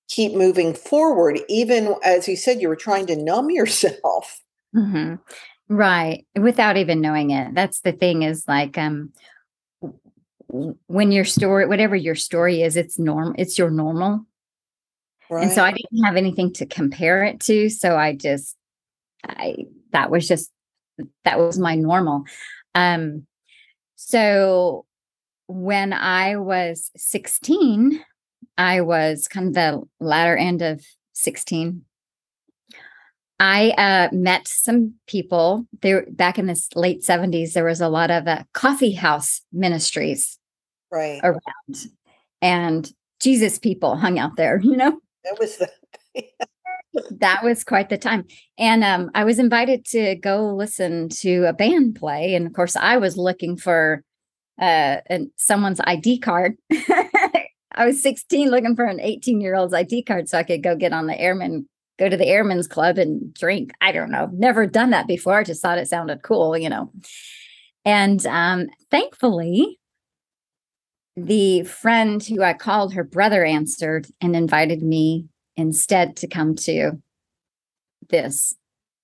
keep 0.07 0.33
moving 0.33 0.73
forward, 0.73 1.39
even 1.47 1.95
as 2.03 2.27
you 2.27 2.35
said, 2.35 2.61
you 2.61 2.67
were 2.67 2.75
trying 2.75 3.05
to 3.07 3.15
numb 3.15 3.49
yourself? 3.51 4.41
hmm 4.73 5.15
Right. 5.69 6.25
Without 6.35 6.77
even 6.77 6.99
knowing 6.99 7.29
it. 7.29 7.53
That's 7.53 7.81
the 7.81 7.91
thing 7.91 8.23
is 8.23 8.43
like 8.47 8.77
um 8.77 9.13
when 10.87 11.11
your 11.11 11.25
story 11.25 11.67
whatever 11.67 11.95
your 11.95 12.15
story 12.15 12.63
is, 12.63 12.75
it's 12.75 12.97
norm 12.97 13.35
it's 13.37 13.57
your 13.57 13.69
normal. 13.69 14.25
And 15.29 15.51
so 15.51 15.63
I 15.63 15.71
didn't 15.73 16.03
have 16.03 16.15
anything 16.15 16.51
to 16.53 16.65
compare 16.65 17.23
it 17.23 17.39
to. 17.41 17.69
So 17.69 17.95
I 17.95 18.15
just 18.15 18.57
I 19.23 19.65
that 19.91 20.09
was 20.09 20.27
just 20.27 20.51
that 21.23 21.37
was 21.37 21.59
my 21.59 21.75
normal. 21.75 22.23
Um 22.73 23.27
so 23.95 24.85
when 25.45 25.93
I 25.93 26.37
was 26.37 26.89
16, 26.95 28.03
I 28.57 28.81
was 28.81 29.27
kind 29.27 29.47
of 29.47 29.53
the 29.53 29.83
latter 29.99 30.35
end 30.35 30.61
of 30.61 30.83
16. 31.13 31.85
I 33.39 33.69
uh, 33.71 34.09
met 34.13 34.47
some 34.47 34.95
people 35.07 35.65
there 35.81 36.05
back 36.09 36.37
in 36.37 36.47
the 36.47 36.61
late 36.75 37.03
70s. 37.03 37.53
There 37.53 37.65
was 37.65 37.79
a 37.79 37.87
lot 37.87 38.11
of 38.11 38.27
uh, 38.27 38.43
coffee 38.53 38.91
house 38.91 39.41
ministries 39.53 40.37
right. 40.91 41.21
around, 41.23 41.87
and 42.41 42.91
Jesus 43.21 43.57
people 43.57 43.95
hung 43.95 44.19
out 44.19 44.35
there. 44.35 44.59
You 44.63 44.75
know, 44.75 44.99
That 45.23 45.39
was 45.39 45.57
the 45.57 45.69
that 47.11 47.43
was 47.43 47.63
quite 47.63 47.89
the 47.89 47.97
time. 47.97 48.25
And 48.57 48.83
um, 48.83 49.09
I 49.15 49.23
was 49.23 49.39
invited 49.39 49.85
to 49.85 50.15
go 50.15 50.53
listen 50.53 51.09
to 51.21 51.45
a 51.45 51.53
band 51.53 51.95
play, 51.95 52.35
and 52.35 52.45
of 52.45 52.53
course, 52.53 52.75
I 52.75 52.97
was 52.97 53.17
looking 53.17 53.55
for 53.55 54.03
uh, 54.59 54.97
an, 55.07 55.31
someone's 55.37 55.79
ID 55.85 56.19
card. 56.19 56.57
I 56.71 57.85
was 57.85 58.01
16 58.01 58.49
looking 58.49 58.75
for 58.75 58.83
an 58.83 58.99
18 58.99 59.39
year 59.39 59.55
old's 59.55 59.73
ID 59.73 60.03
card 60.03 60.27
so 60.27 60.37
I 60.37 60.43
could 60.43 60.63
go 60.63 60.75
get 60.75 60.91
on 60.91 61.07
the 61.07 61.19
airman, 61.19 61.69
go 61.99 62.09
to 62.09 62.17
the 62.17 62.27
airmen's 62.27 62.67
club 62.67 62.97
and 62.97 63.33
drink. 63.33 63.71
I 63.81 63.91
don't 63.91 64.09
know. 64.09 64.29
Never 64.31 64.65
done 64.65 64.91
that 64.91 65.05
before. 65.05 65.37
I 65.37 65.43
just 65.43 65.61
thought 65.61 65.77
it 65.77 65.87
sounded 65.87 66.23
cool, 66.23 66.57
you 66.57 66.69
know. 66.69 66.91
And 67.85 68.25
um, 68.25 68.67
thankfully, 68.89 69.79
the 71.15 71.63
friend 71.63 72.23
who 72.23 72.41
I 72.41 72.53
called, 72.53 72.93
her 72.93 73.03
brother 73.03 73.43
answered 73.43 74.07
and 74.21 74.35
invited 74.35 74.81
me 74.81 75.27
instead 75.57 76.15
to 76.17 76.27
come 76.27 76.55
to 76.55 76.93
this 78.09 78.55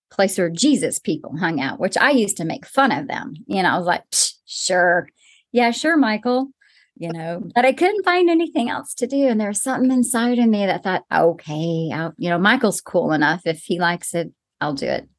place 0.10 0.38
where 0.38 0.50
Jesus 0.50 0.98
people 0.98 1.38
hung 1.38 1.60
out, 1.60 1.80
which 1.80 1.98
I 1.98 2.12
used 2.12 2.38
to 2.38 2.46
make 2.46 2.66
fun 2.66 2.92
of 2.92 3.08
them. 3.08 3.34
You 3.48 3.62
know, 3.64 3.70
I 3.70 3.78
was 3.78 3.88
like, 3.88 4.04
sure. 4.46 5.10
Yeah, 5.52 5.72
sure, 5.72 5.98
Michael. 5.98 6.50
You 6.98 7.12
know, 7.12 7.44
but 7.54 7.66
I 7.66 7.74
couldn't 7.74 8.06
find 8.06 8.30
anything 8.30 8.70
else 8.70 8.94
to 8.96 9.08
do. 9.08 9.28
And 9.28 9.40
there 9.40 9.50
was 9.50 9.62
something 9.62 9.92
inside 9.92 10.40
of 10.40 10.48
me 10.48 10.66
that 10.66 10.84
thought, 10.84 11.04
okay, 11.14 11.92
I'll, 11.94 12.14
you 12.18 12.30
know, 12.30 12.40
Michael's 12.40 12.80
cool 12.80 13.12
enough. 13.12 13.42
If 13.46 13.64
he 13.64 13.80
likes 13.80 14.14
it, 14.14 14.32
I'll 14.62 14.74
do 14.74 14.88
it. 14.88 15.10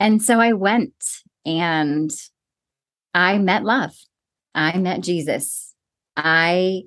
And 0.00 0.20
so 0.20 0.40
I 0.40 0.52
went 0.52 0.94
and 1.46 2.10
I 3.14 3.38
met 3.38 3.62
love. 3.62 3.92
I 4.54 4.76
met 4.78 5.02
Jesus. 5.02 5.74
I 6.16 6.82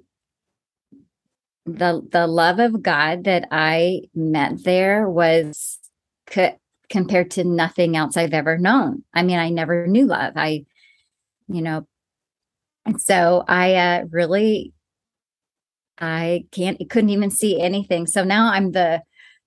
the 1.65 2.01
the 2.11 2.27
love 2.27 2.59
of 2.59 2.81
God 2.81 3.25
that 3.25 3.47
I 3.51 4.01
met 4.15 4.63
there 4.63 5.09
was 5.09 5.79
co- 6.25 6.57
compared 6.89 7.31
to 7.31 7.43
nothing 7.43 7.97
else 7.97 8.15
I've 8.15 8.33
ever 8.33 8.57
known. 8.57 9.03
I 9.13 9.23
mean, 9.23 9.37
I 9.39 9.49
never 9.49 9.87
knew 9.87 10.05
love. 10.05 10.33
I, 10.35 10.65
you 11.47 11.61
know, 11.61 11.87
and 12.87 13.01
so 13.01 13.43
I 13.47 13.75
uh, 13.75 14.05
really, 14.11 14.73
I 15.99 16.45
can't, 16.51 16.79
couldn't 16.89 17.09
even 17.09 17.29
see 17.29 17.59
anything. 17.59 18.07
So 18.07 18.23
now 18.23 18.49
I'm 18.51 18.71
the, 18.71 19.03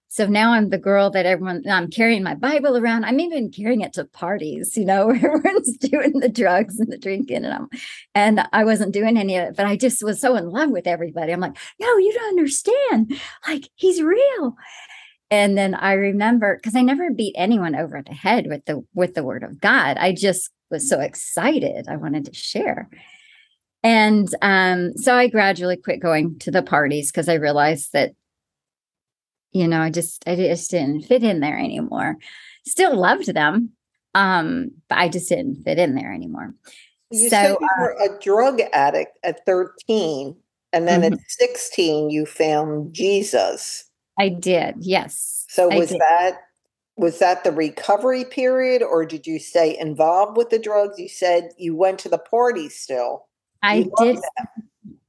so 0.09 0.27
now 0.27 0.53
I'm 0.53 0.69
the 0.69 0.79
girl 0.79 1.09
that 1.11 1.25
everyone, 1.25 1.63
I'm 1.71 1.89
carrying 1.89 2.23
my 2.23 2.35
Bible 2.35 2.77
around. 2.77 3.05
I'm 3.05 3.19
even 3.19 3.51
carrying 3.51 3.81
it 3.81 3.95
to 3.95 4.05
parties, 4.05 4.77
you 4.77 4.85
know, 4.85 5.07
where 5.07 5.17
everyone's 5.17 5.79
doing 5.79 6.21
the 6.21 6.29
drugs 6.29 6.79
and 6.79 6.93
the 6.93 6.99
drinking, 6.99 7.45
and 7.45 7.55
I'm, 7.55 7.69
and 8.15 8.47
I 8.53 8.65
wasn't 8.65 8.93
doing 8.93 9.17
any 9.17 9.37
of 9.39 9.49
it, 9.49 9.57
but 9.57 9.67
I 9.67 9.77
just 9.77 10.03
was 10.03 10.21
so 10.21 10.37
in 10.37 10.51
love 10.51 10.71
with 10.71 10.87
everybody. 10.87 11.33
I'm 11.33 11.41
like, 11.41 11.57
no, 11.81 11.97
you 11.97 12.13
don't 12.13 12.29
understand. 12.29 13.19
Like 13.49 13.71
he's 13.77 14.03
real. 14.03 14.57
And 15.31 15.57
then 15.57 15.75
I 15.75 15.93
remember 15.93 16.57
because 16.57 16.75
I 16.75 16.83
never 16.83 17.11
beat 17.11 17.37
anyone 17.39 17.77
over 17.77 18.03
the 18.03 18.13
head 18.13 18.49
with 18.49 18.67
the 18.67 18.85
with 18.95 19.15
the 19.15 19.23
word 19.23 19.45
of 19.45 19.61
God. 19.61 19.97
I 19.97 20.13
just 20.13 20.51
was 20.71 20.89
so 20.89 21.01
excited. 21.01 21.87
I 21.89 21.97
wanted 21.97 22.25
to 22.27 22.35
share. 22.35 22.89
And 23.83 24.29
um, 24.43 24.97
so 24.97 25.15
I 25.15 25.29
gradually 25.29 25.77
quit 25.77 26.01
going 26.01 26.39
to 26.41 26.51
the 26.51 26.63
parties 26.63 27.11
because 27.11 27.29
I 27.29 27.35
realized 27.35 27.93
that 27.93 28.13
you 29.53 29.67
know, 29.67 29.81
I 29.81 29.91
just 29.91 30.23
I 30.29 30.37
just 30.37 30.71
didn't 30.71 31.03
fit 31.03 31.23
in 31.23 31.41
there 31.41 31.59
anymore. 31.59 32.17
Still 32.67 32.97
loved 32.97 33.35
them, 33.35 33.71
um, 34.15 34.71
but 34.89 34.99
I 34.99 35.09
just 35.09 35.29
didn't 35.29 35.65
fit 35.65 35.79
in 35.79 35.95
there 35.95 36.13
anymore. 36.13 36.55
You 37.11 37.29
so, 37.29 37.29
said 37.29 37.57
you 37.61 37.69
uh 37.79 37.81
were 37.81 37.97
a 38.01 38.21
drug 38.21 38.61
addict 38.73 39.19
at 39.25 39.45
13, 39.47 40.37
and 40.73 40.87
then 40.87 41.03
mm-hmm. 41.03 41.15
at 41.15 41.21
16 41.29 42.11
you 42.11 42.27
found 42.27 42.95
Jesus. 42.95 43.85
I 44.19 44.29
did, 44.29 44.77
yes. 44.79 45.47
So 45.49 45.69
was 45.69 45.91
that 45.91 46.39
was 46.97 47.19
that 47.19 47.43
the 47.43 47.53
recovery 47.53 48.25
period, 48.25 48.83
or 48.83 49.05
did 49.05 49.27
you 49.27 49.39
stay 49.39 49.77
involved 49.77 50.37
with 50.37 50.51
the 50.51 50.59
drugs? 50.59 50.99
You 50.99 51.09
said 51.09 51.51
you 51.57 51.75
went 51.75 51.99
to 52.01 52.09
the 52.09 52.19
party 52.19 52.69
still. 52.69 53.27
I 53.63 53.87
did. 53.99 54.17
That. 54.17 54.49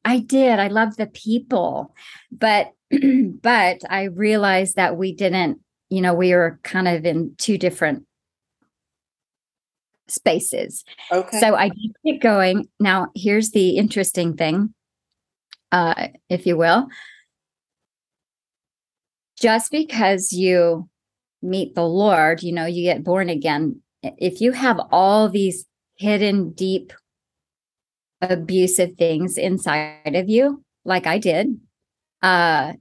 I 0.04 0.20
did. 0.20 0.60
I 0.60 0.68
love 0.68 0.98
the 0.98 1.08
people, 1.08 1.94
but 2.32 2.72
but 3.42 3.82
I 3.90 4.04
realized 4.04 4.76
that 4.76 4.98
we 4.98 5.14
didn't. 5.14 5.60
You 5.90 6.02
know, 6.02 6.14
we 6.14 6.34
were 6.34 6.60
kind 6.64 6.88
of 6.88 7.06
in 7.06 7.36
two 7.38 7.58
different 7.58 8.06
spaces. 10.08 10.84
Okay. 11.12 11.40
So 11.40 11.56
I 11.56 11.72
keep 12.04 12.22
going. 12.22 12.68
Now, 12.80 13.08
here's 13.16 13.52
the 13.52 13.78
interesting 13.78 14.36
thing, 14.36 14.74
uh, 15.72 16.10
if 16.30 16.46
you 16.46 16.58
will. 16.58 16.88
Just 19.40 19.72
because 19.72 20.32
you 20.32 20.90
meet 21.42 21.74
the 21.76 21.86
Lord, 21.86 22.44
you 22.44 22.52
know, 22.52 22.66
you 22.66 22.84
get 22.84 23.04
born 23.04 23.30
again. 23.30 23.82
If 24.04 24.42
you 24.42 24.52
have 24.52 24.80
all 24.92 25.30
these 25.30 25.66
hidden, 25.96 26.52
deep, 26.52 26.94
abusive 28.22 28.94
things 28.98 29.38
inside 29.38 30.16
of 30.16 30.30
you, 30.30 30.64
like 30.86 31.08
I 31.08 31.18
did, 31.18 31.60
uh, 32.22 32.74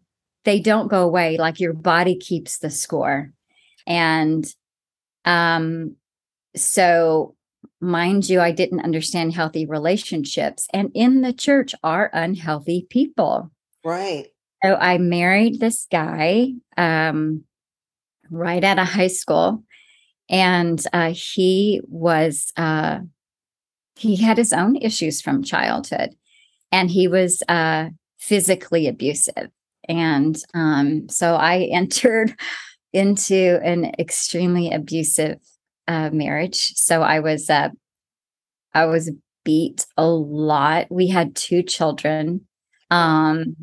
they 0.45 0.61
don't 0.61 0.89
go 0.89 1.03
away. 1.03 1.37
Like 1.37 1.61
your 1.61 1.73
body 1.73 2.17
keeps 2.17 2.59
the 2.59 2.71
score. 2.71 3.33
And 3.87 4.47
um, 5.25 5.97
so, 6.57 7.35
mind 7.81 8.29
you, 8.29 8.41
I 8.41 8.53
didn't 8.53 8.85
understand 8.85 9.35
healthy 9.35 9.67
relationships. 9.67 10.67
And 10.73 10.91
in 10.95 11.23
the 11.23 11.33
church 11.33 11.75
are 11.83 12.11
unhealthy 12.13 12.87
people. 12.91 13.51
Right. 13.85 14.27
So 14.65 14.75
I 14.75 14.99
married 14.99 15.61
this 15.61 15.87
guy 15.91 16.53
um, 16.77 17.45
right 18.31 18.63
out 18.63 18.79
of 18.79 18.87
high 18.87 19.07
school. 19.09 19.65
And 20.29 20.83
uh, 20.93 21.13
he 21.15 21.81
was, 21.89 22.53
uh, 22.57 23.01
he 24.01 24.17
had 24.17 24.39
his 24.39 24.53
own 24.53 24.77
issues 24.77 25.21
from 25.21 25.43
childhood 25.43 26.17
and 26.73 26.91
he 26.91 27.07
was 27.07 27.43
uh, 27.49 27.91
physically 28.19 28.89
abusive. 28.89 29.51
And 29.89 30.43
um, 30.55 31.09
so 31.09 31.35
I 31.35 31.59
entered 31.73 32.35
into 32.93 33.61
an 33.63 33.93
extremely 33.99 34.73
abusive 34.73 35.39
uh, 35.87 36.11
marriage. 36.11 36.73
So 36.77 37.03
I 37.03 37.21
was, 37.21 37.51
uh, 37.51 37.69
I 38.73 38.87
was 38.87 39.11
beat 39.45 39.87
a 39.97 40.07
lot. 40.07 40.87
We 40.91 41.09
had 41.09 41.37
two 41.37 41.63
children. 41.63 42.47
Um, 42.91 43.57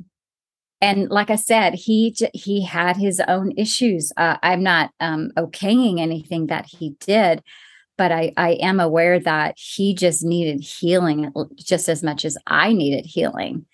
and 0.79 1.09
like 1.09 1.31
I 1.31 1.35
said, 1.35 1.73
he 1.73 2.15
he 2.33 2.63
had 2.63 2.97
his 2.97 3.19
own 3.27 3.51
issues. 3.57 4.13
Uh, 4.15 4.37
I'm 4.43 4.61
not 4.61 4.91
um, 4.99 5.31
okaying 5.35 5.99
anything 5.99 6.47
that 6.47 6.67
he 6.67 6.91
did, 6.99 7.41
but 7.97 8.11
I 8.11 8.31
I 8.37 8.51
am 8.53 8.79
aware 8.79 9.19
that 9.19 9.55
he 9.57 9.93
just 9.93 10.23
needed 10.23 10.61
healing 10.63 11.31
just 11.55 11.89
as 11.89 12.03
much 12.03 12.25
as 12.25 12.37
I 12.47 12.73
needed 12.73 13.05
healing. 13.05 13.65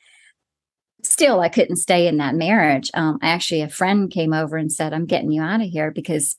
Still, 1.03 1.41
I 1.41 1.49
couldn't 1.49 1.75
stay 1.77 2.07
in 2.07 2.17
that 2.17 2.35
marriage. 2.35 2.89
Um, 2.93 3.19
I 3.21 3.29
actually, 3.29 3.61
a 3.61 3.69
friend 3.69 4.09
came 4.09 4.33
over 4.33 4.57
and 4.57 4.71
said, 4.71 4.93
"I'm 4.93 5.05
getting 5.05 5.31
you 5.31 5.41
out 5.41 5.61
of 5.61 5.67
here 5.67 5.91
because." 5.91 6.37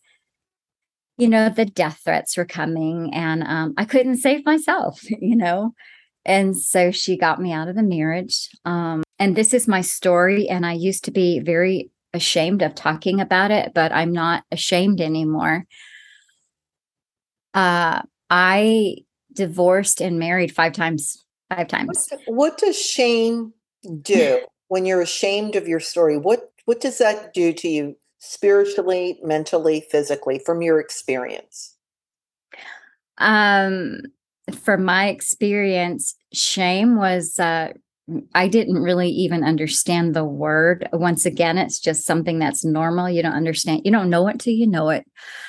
You 1.17 1.29
know, 1.29 1.49
the 1.49 1.65
death 1.65 2.01
threats 2.05 2.37
were 2.37 2.45
coming, 2.45 3.15
and 3.15 3.45
um, 3.45 3.75
I 3.79 3.85
couldn't 3.85 4.17
save 4.17 4.45
myself, 4.45 5.01
you 5.21 5.37
know. 5.37 5.73
And 6.25 6.57
so 6.57 6.91
she 6.91 7.17
got 7.17 7.41
me 7.41 7.53
out 7.53 7.69
of 7.69 7.77
the 7.77 7.85
marriage. 7.85 8.49
Um, 8.65 9.05
and 9.19 9.37
this 9.37 9.55
is 9.55 9.69
my 9.69 9.81
story. 9.81 10.49
And 10.49 10.65
I 10.67 10.73
used 10.73 11.05
to 11.05 11.11
be 11.11 11.41
very 11.41 11.91
ashamed 12.13 12.63
of 12.63 12.75
talking 12.75 13.21
about 13.21 13.51
it, 13.51 13.73
but 13.75 13.93
I'm 13.93 14.13
not 14.13 14.45
ashamed 14.51 15.01
anymore. 15.01 15.67
Uh, 17.55 18.03
I 18.31 18.97
divorced 19.33 20.01
and 20.01 20.19
married 20.19 20.55
five 20.55 20.73
times. 20.73 21.25
Five 21.55 21.69
times. 21.69 22.09
What, 22.11 22.21
what 22.27 22.59
does 22.59 22.81
shame 22.81 23.53
do 24.03 24.41
when 24.69 24.87
you're 24.87 25.03
ashamed 25.03 25.57
of 25.57 25.69
your 25.69 25.81
story? 25.81 26.19
What 26.19 26.51
what 26.65 26.81
does 26.81 26.99
that 26.99 27.35
do 27.35 27.53
to 27.53 27.69
you 27.69 27.97
spiritually, 28.19 29.19
mentally, 29.23 29.87
physically, 29.91 30.39
from 30.39 30.63
your 30.63 30.81
experience? 30.81 31.77
Um, 33.19 34.01
from 34.63 34.85
my 34.85 35.09
experience, 35.09 36.17
shame 36.33 36.97
was 36.97 37.39
uh, 37.39 37.73
I 38.35 38.49
didn't 38.49 38.83
really 38.83 39.09
even 39.09 39.43
understand 39.43 40.15
the 40.15 40.25
word. 40.25 40.89
Once 40.93 41.25
again, 41.25 41.57
it's 41.57 41.81
just 41.81 42.05
something 42.05 42.39
that's 42.39 42.65
normal. 42.65 43.09
You 43.09 43.23
don't 43.23 43.33
understand. 43.33 43.83
You 43.85 43.93
don't 43.93 44.11
know 44.11 44.29
it 44.29 44.41
till 44.41 44.53
you 44.53 44.67
know 44.67 44.91
it. 44.91 45.07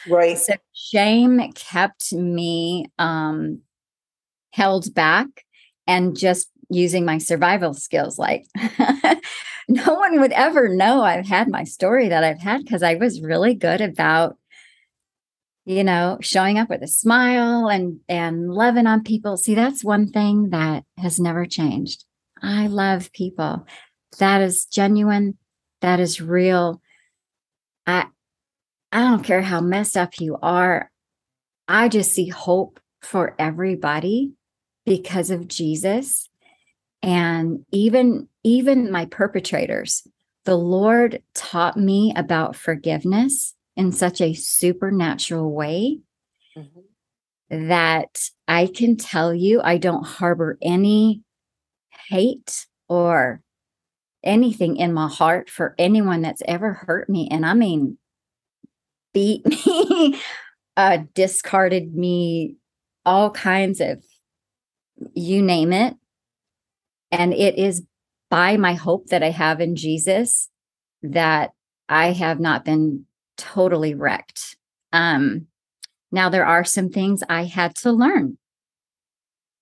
Right. 0.07 0.37
So 0.37 0.53
shame 0.73 1.51
kept 1.53 2.13
me 2.13 2.85
um, 2.97 3.59
held 4.51 4.93
back 4.93 5.27
and 5.85 6.17
just 6.17 6.49
using 6.69 7.03
my 7.03 7.17
survival 7.17 7.73
skills. 7.73 8.17
Like 8.17 8.45
no 9.67 9.93
one 9.93 10.21
would 10.21 10.31
ever 10.31 10.69
know 10.69 11.03
I've 11.03 11.27
had 11.27 11.49
my 11.49 11.65
story 11.65 12.07
that 12.07 12.23
I've 12.23 12.39
had 12.39 12.63
because 12.63 12.83
I 12.83 12.95
was 12.95 13.21
really 13.21 13.53
good 13.53 13.81
about 13.81 14.37
you 15.65 15.83
know 15.83 16.17
showing 16.21 16.57
up 16.57 16.69
with 16.69 16.83
a 16.83 16.87
smile 16.87 17.67
and 17.67 17.99
and 18.07 18.53
loving 18.53 18.85
on 18.85 19.03
people 19.03 19.35
see 19.35 19.55
that's 19.55 19.83
one 19.83 20.07
thing 20.07 20.51
that 20.51 20.83
has 20.99 21.19
never 21.19 21.45
changed 21.45 22.04
I 22.41 22.67
love 22.67 23.11
people. 23.11 23.65
That 24.19 24.41
is 24.41 24.65
genuine. 24.65 25.37
That 25.81 25.99
is 25.99 26.21
real. 26.21 26.81
I 27.85 28.05
I 28.91 29.01
don't 29.01 29.23
care 29.23 29.41
how 29.41 29.61
messed 29.61 29.97
up 29.97 30.19
you 30.19 30.37
are. 30.41 30.89
I 31.67 31.89
just 31.89 32.13
see 32.13 32.27
hope 32.27 32.79
for 33.01 33.35
everybody 33.37 34.33
because 34.85 35.31
of 35.31 35.47
Jesus. 35.47 36.29
And 37.01 37.65
even 37.71 38.27
even 38.43 38.91
my 38.91 39.05
perpetrators, 39.05 40.07
the 40.45 40.55
Lord 40.55 41.21
taught 41.33 41.77
me 41.77 42.13
about 42.15 42.55
forgiveness 42.55 43.53
in 43.75 43.91
such 43.91 44.21
a 44.21 44.33
supernatural 44.33 45.51
way 45.51 45.99
mm-hmm. 46.57 47.67
that 47.67 48.29
I 48.47 48.67
can 48.67 48.95
tell 48.95 49.33
you 49.33 49.61
I 49.61 49.77
don't 49.77 50.05
harbor 50.05 50.57
any 50.61 51.21
hate 52.09 52.67
or 52.87 53.41
anything 54.23 54.77
in 54.77 54.93
my 54.93 55.07
heart 55.07 55.49
for 55.49 55.75
anyone 55.77 56.21
that's 56.21 56.41
ever 56.47 56.73
hurt 56.73 57.09
me. 57.09 57.27
And 57.31 57.45
I 57.45 57.53
mean, 57.53 57.97
beat 59.13 59.45
me, 59.65 60.19
uh, 60.75 60.99
discarded 61.13 61.95
me, 61.95 62.55
all 63.05 63.29
kinds 63.29 63.79
of 63.79 64.03
you 65.13 65.41
name 65.41 65.73
it. 65.73 65.95
And 67.11 67.33
it 67.33 67.57
is 67.57 67.83
by 68.29 68.57
my 68.57 68.73
hope 68.73 69.07
that 69.07 69.23
I 69.23 69.29
have 69.29 69.61
in 69.61 69.75
Jesus 69.75 70.49
that 71.03 71.51
I 71.87 72.11
have 72.11 72.39
not 72.39 72.65
been 72.65 73.05
totally 73.37 73.93
wrecked. 73.93 74.57
Um, 74.91 75.47
now, 76.11 76.29
there 76.29 76.45
are 76.45 76.63
some 76.63 76.89
things 76.89 77.21
I 77.29 77.43
had 77.43 77.75
to 77.77 77.91
learn 77.91 78.37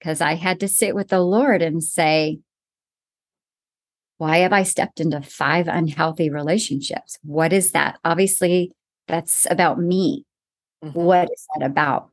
because 0.03 0.19
I 0.19 0.35
had 0.35 0.59
to 0.59 0.67
sit 0.67 0.95
with 0.95 1.07
the 1.07 1.21
Lord 1.21 1.61
and 1.61 1.81
say, 1.81 2.39
why 4.17 4.39
have 4.39 4.51
I 4.51 4.63
stepped 4.63 4.99
into 4.99 5.21
five 5.21 5.69
unhealthy 5.69 6.29
relationships? 6.29 7.17
What 7.23 7.53
is 7.53 7.71
that? 7.71 7.99
Obviously, 8.03 8.73
that's 9.07 9.47
about 9.49 9.79
me. 9.79 10.25
Mm-hmm. 10.83 10.99
What 10.99 11.29
is 11.33 11.47
that 11.55 11.65
about? 11.65 12.09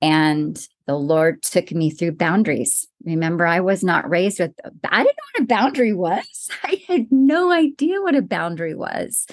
And 0.00 0.56
the 0.86 0.94
Lord 0.94 1.42
took 1.42 1.72
me 1.72 1.90
through 1.90 2.12
boundaries. 2.12 2.86
Remember, 3.04 3.44
I 3.44 3.58
was 3.58 3.82
not 3.82 4.08
raised 4.08 4.38
with, 4.38 4.52
I 4.88 5.02
didn't 5.02 5.16
know 5.16 5.22
what 5.34 5.42
a 5.42 5.46
boundary 5.46 5.92
was. 5.94 6.48
I 6.62 6.80
had 6.86 7.10
no 7.10 7.50
idea 7.50 8.00
what 8.02 8.14
a 8.14 8.22
boundary 8.22 8.76
was. 8.76 9.26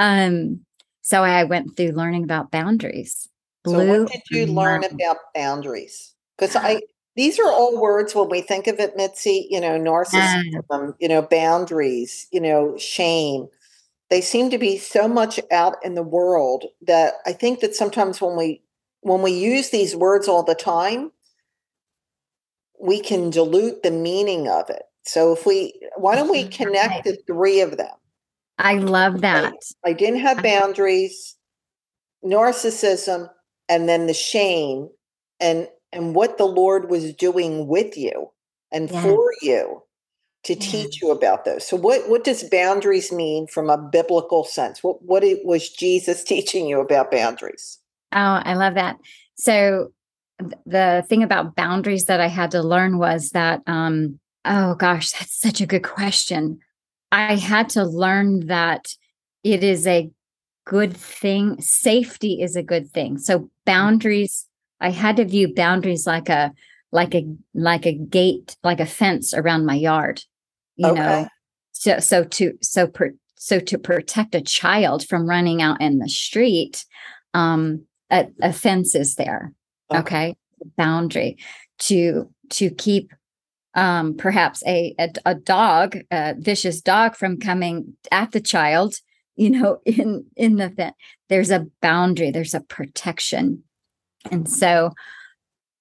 Um, 0.00 0.62
so 1.02 1.22
I 1.22 1.44
went 1.44 1.76
through 1.76 1.92
learning 1.92 2.24
about 2.24 2.50
boundaries. 2.50 3.28
Blue 3.62 3.78
so 3.78 4.02
what 4.02 4.12
did 4.12 4.22
you 4.30 4.46
learn 4.46 4.82
about 4.82 5.18
boundaries? 5.34 6.14
Because 6.36 6.56
I 6.56 6.80
these 7.18 7.40
are 7.40 7.50
all 7.50 7.80
words 7.80 8.14
when 8.14 8.28
we 8.28 8.40
think 8.40 8.68
of 8.68 8.78
it, 8.78 8.96
Mitzi, 8.96 9.48
you 9.50 9.60
know, 9.60 9.76
mm. 9.76 9.82
narcissism, 9.82 10.94
you 11.00 11.08
know, 11.08 11.20
boundaries, 11.20 12.28
you 12.30 12.40
know, 12.40 12.78
shame. 12.78 13.48
They 14.08 14.20
seem 14.20 14.50
to 14.50 14.58
be 14.58 14.78
so 14.78 15.08
much 15.08 15.40
out 15.50 15.84
in 15.84 15.96
the 15.96 16.04
world 16.04 16.66
that 16.86 17.14
I 17.26 17.32
think 17.32 17.58
that 17.58 17.74
sometimes 17.74 18.20
when 18.20 18.36
we 18.36 18.62
when 19.00 19.20
we 19.20 19.32
use 19.32 19.70
these 19.70 19.96
words 19.96 20.28
all 20.28 20.44
the 20.44 20.54
time, 20.54 21.10
we 22.80 23.00
can 23.00 23.30
dilute 23.30 23.82
the 23.82 23.90
meaning 23.90 24.46
of 24.46 24.70
it. 24.70 24.84
So 25.02 25.32
if 25.32 25.44
we 25.44 25.74
why 25.96 26.14
don't 26.14 26.30
we 26.30 26.44
mm-hmm. 26.44 26.62
connect 26.62 27.02
the 27.02 27.18
three 27.26 27.60
of 27.60 27.78
them? 27.78 27.96
I 28.58 28.74
love 28.74 29.22
that. 29.22 29.54
I, 29.84 29.90
I 29.90 29.92
didn't 29.92 30.20
have 30.20 30.40
boundaries, 30.40 31.34
narcissism, 32.24 33.28
and 33.68 33.88
then 33.88 34.06
the 34.06 34.14
shame 34.14 34.88
and 35.40 35.66
and 35.92 36.14
what 36.14 36.38
the 36.38 36.44
Lord 36.44 36.90
was 36.90 37.12
doing 37.14 37.66
with 37.66 37.96
you 37.96 38.30
and 38.72 38.90
for 38.90 39.32
you 39.42 39.82
to 40.44 40.54
teach 40.54 41.02
you 41.02 41.10
about 41.10 41.44
those. 41.44 41.66
So 41.66 41.76
what 41.76 42.08
what 42.08 42.24
does 42.24 42.42
boundaries 42.44 43.12
mean 43.12 43.46
from 43.46 43.68
a 43.68 43.78
biblical 43.78 44.44
sense? 44.44 44.82
What 44.82 45.02
what 45.02 45.24
it, 45.24 45.44
was 45.44 45.68
Jesus 45.68 46.22
teaching 46.32 46.66
you 46.66 46.80
about 46.80 47.10
boundaries? 47.10 47.78
Oh, 48.12 48.40
I 48.42 48.54
love 48.54 48.74
that. 48.74 48.96
So 49.36 49.88
th- 50.40 50.54
the 50.64 51.04
thing 51.08 51.22
about 51.22 51.54
boundaries 51.56 52.06
that 52.06 52.20
I 52.20 52.28
had 52.28 52.50
to 52.52 52.62
learn 52.62 52.98
was 52.98 53.30
that 53.30 53.62
um 53.66 54.18
oh 54.44 54.74
gosh, 54.74 55.12
that's 55.12 55.38
such 55.38 55.60
a 55.60 55.66
good 55.66 55.84
question. 55.84 56.60
I 57.10 57.36
had 57.36 57.70
to 57.70 57.84
learn 57.84 58.46
that 58.46 58.88
it 59.44 59.64
is 59.64 59.86
a 59.86 60.10
good 60.66 60.96
thing. 60.96 61.60
Safety 61.60 62.42
is 62.42 62.54
a 62.54 62.62
good 62.62 62.90
thing. 62.90 63.18
So 63.18 63.50
boundaries, 63.64 64.46
I 64.80 64.90
had 64.90 65.16
to 65.16 65.24
view 65.24 65.52
boundaries 65.54 66.06
like 66.06 66.28
a 66.28 66.52
like 66.92 67.14
a 67.14 67.26
like 67.54 67.86
a 67.86 67.92
gate, 67.92 68.56
like 68.64 68.80
a 68.80 68.86
fence 68.86 69.34
around 69.34 69.66
my 69.66 69.74
yard. 69.74 70.22
You 70.76 70.92
Okay. 70.92 71.22
know. 71.22 71.28
So 71.72 71.98
so 71.98 72.24
to 72.24 72.52
so 72.62 72.86
per, 72.86 73.12
so 73.36 73.60
to 73.60 73.78
protect 73.78 74.34
a 74.34 74.40
child 74.40 75.06
from 75.06 75.28
running 75.28 75.62
out 75.62 75.80
in 75.80 75.98
the 75.98 76.08
street, 76.08 76.84
um 77.34 77.84
a, 78.10 78.26
a 78.40 78.52
fence 78.52 78.94
is 78.94 79.16
there 79.16 79.52
Okay. 79.90 79.98
okay 80.00 80.36
boundary 80.76 81.36
to 81.78 82.28
to 82.50 82.70
keep 82.70 83.12
um 83.74 84.16
perhaps 84.16 84.62
a, 84.66 84.94
a 84.98 85.10
a 85.26 85.34
dog 85.34 85.96
a 86.10 86.34
vicious 86.38 86.80
dog 86.80 87.14
from 87.14 87.38
coming 87.38 87.94
at 88.10 88.32
the 88.32 88.40
child 88.40 88.96
you 89.36 89.50
know 89.50 89.78
in 89.86 90.24
in 90.36 90.56
the 90.56 90.70
fence 90.70 90.94
there's 91.28 91.50
a 91.50 91.66
boundary 91.80 92.30
there's 92.30 92.54
a 92.54 92.60
protection 92.60 93.62
and 94.30 94.48
so 94.48 94.92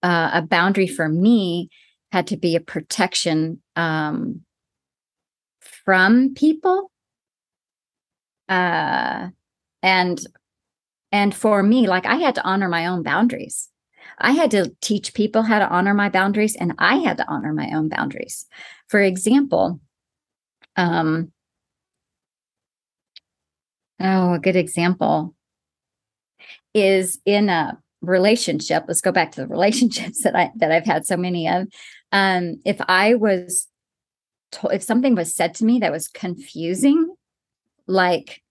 uh, 0.03 0.29
a 0.33 0.41
boundary 0.41 0.87
for 0.87 1.07
me 1.09 1.69
had 2.11 2.27
to 2.27 2.37
be 2.37 2.55
a 2.55 2.61
protection 2.61 3.61
um 3.75 4.41
from 5.85 6.33
people. 6.33 6.91
Uh 8.49 9.29
and 9.83 10.25
and 11.11 11.35
for 11.35 11.61
me 11.61 11.87
like 11.87 12.05
i 12.05 12.15
had 12.15 12.35
to 12.35 12.43
honor 12.43 12.69
my 12.69 12.85
own 12.87 13.03
boundaries. 13.03 13.69
I 14.19 14.31
had 14.31 14.51
to 14.51 14.73
teach 14.81 15.13
people 15.13 15.43
how 15.43 15.59
to 15.59 15.67
honor 15.69 15.93
my 15.93 16.09
boundaries 16.09 16.55
and 16.55 16.73
i 16.79 16.95
had 16.97 17.17
to 17.17 17.27
honor 17.27 17.53
my 17.53 17.71
own 17.73 17.89
boundaries. 17.89 18.45
For 18.87 19.01
example 19.01 19.79
um 20.77 21.31
oh 23.99 24.33
a 24.33 24.39
good 24.39 24.55
example 24.55 25.35
is 26.73 27.19
in 27.25 27.49
a 27.49 27.77
relationship 28.01 28.83
let's 28.87 29.01
go 29.01 29.11
back 29.11 29.31
to 29.31 29.41
the 29.41 29.47
relationships 29.47 30.21
that 30.23 30.35
i 30.35 30.51
that 30.55 30.71
i've 30.71 30.85
had 30.85 31.05
so 31.05 31.17
many 31.17 31.47
of. 31.47 31.67
Um 32.11 32.61
if 32.65 32.77
i 32.87 33.15
was 33.15 33.67
to- 34.53 34.69
if 34.69 34.83
something 34.83 35.15
was 35.15 35.33
said 35.33 35.53
to 35.55 35.65
me 35.65 35.79
that 35.79 35.91
was 35.91 36.07
confusing 36.07 37.13
like 37.87 38.41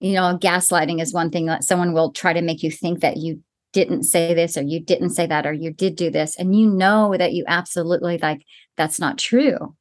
you 0.00 0.12
know 0.12 0.38
gaslighting 0.38 1.00
is 1.00 1.12
one 1.14 1.30
thing 1.30 1.46
that 1.46 1.64
someone 1.64 1.92
will 1.92 2.12
try 2.12 2.32
to 2.32 2.42
make 2.42 2.62
you 2.62 2.70
think 2.70 3.00
that 3.00 3.16
you 3.16 3.42
didn't 3.72 4.04
say 4.04 4.32
this 4.34 4.56
or 4.56 4.62
you 4.62 4.80
didn't 4.80 5.10
say 5.10 5.26
that 5.26 5.46
or 5.46 5.52
you 5.52 5.70
did 5.72 5.94
do 5.94 6.10
this 6.10 6.36
and 6.38 6.58
you 6.58 6.68
know 6.68 7.14
that 7.16 7.32
you 7.32 7.44
absolutely 7.46 8.18
like 8.18 8.42
that's 8.76 8.98
not 8.98 9.18
true. 9.18 9.74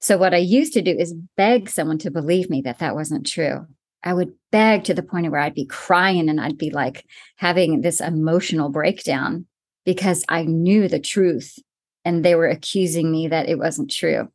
So 0.00 0.18
what 0.18 0.34
i 0.34 0.38
used 0.38 0.74
to 0.74 0.82
do 0.82 0.90
is 0.96 1.14
beg 1.36 1.70
someone 1.70 1.98
to 1.98 2.10
believe 2.10 2.50
me 2.50 2.60
that 2.62 2.80
that 2.80 2.94
wasn't 2.94 3.26
true 3.26 3.66
i 4.04 4.14
would 4.14 4.32
beg 4.52 4.84
to 4.84 4.94
the 4.94 5.02
point 5.02 5.30
where 5.30 5.40
i'd 5.40 5.54
be 5.54 5.66
crying 5.66 6.28
and 6.28 6.40
i'd 6.40 6.58
be 6.58 6.70
like 6.70 7.04
having 7.36 7.80
this 7.80 8.00
emotional 8.00 8.68
breakdown 8.68 9.46
because 9.84 10.24
i 10.28 10.44
knew 10.44 10.86
the 10.86 11.00
truth 11.00 11.58
and 12.04 12.24
they 12.24 12.34
were 12.34 12.48
accusing 12.48 13.10
me 13.10 13.28
that 13.28 13.48
it 13.48 13.58
wasn't 13.58 13.90
true. 13.90 14.28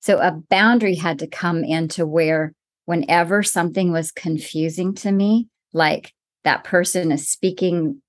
So 0.00 0.18
a 0.18 0.40
boundary 0.48 0.94
had 0.94 1.18
to 1.18 1.26
come 1.26 1.64
into 1.64 2.06
where 2.06 2.54
whenever 2.84 3.42
something 3.42 3.92
was 3.92 4.12
confusing 4.12 4.94
to 4.94 5.10
me, 5.10 5.48
like 5.72 6.14
that 6.44 6.64
person 6.64 7.10
is 7.10 7.28
speaking 7.28 8.00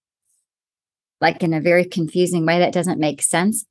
like 1.20 1.44
in 1.44 1.54
a 1.54 1.60
very 1.60 1.84
confusing 1.84 2.46
way 2.46 2.60
that 2.60 2.72
doesn't 2.72 3.00
make 3.00 3.22
sense, 3.22 3.66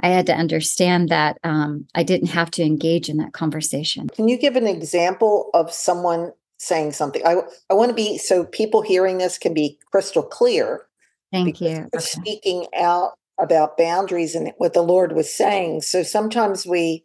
I 0.00 0.08
had 0.08 0.26
to 0.26 0.34
understand 0.34 1.08
that 1.08 1.38
um, 1.42 1.86
I 1.94 2.02
didn't 2.02 2.28
have 2.28 2.50
to 2.52 2.62
engage 2.62 3.08
in 3.08 3.16
that 3.18 3.32
conversation. 3.32 4.08
Can 4.08 4.28
you 4.28 4.36
give 4.36 4.56
an 4.56 4.66
example 4.66 5.50
of 5.54 5.72
someone 5.72 6.32
saying 6.58 6.92
something? 6.92 7.22
I 7.26 7.36
I 7.70 7.74
want 7.74 7.90
to 7.90 7.94
be 7.94 8.18
so 8.18 8.44
people 8.44 8.82
hearing 8.82 9.18
this 9.18 9.38
can 9.38 9.54
be 9.54 9.78
crystal 9.90 10.22
clear 10.22 10.86
Thank 11.32 11.60
you. 11.60 11.88
Okay. 11.94 11.98
speaking 11.98 12.66
out 12.76 13.12
about 13.38 13.76
boundaries 13.76 14.34
and 14.34 14.52
what 14.58 14.72
the 14.72 14.82
Lord 14.82 15.12
was 15.12 15.32
saying. 15.32 15.82
So 15.82 16.02
sometimes 16.02 16.66
we, 16.66 17.04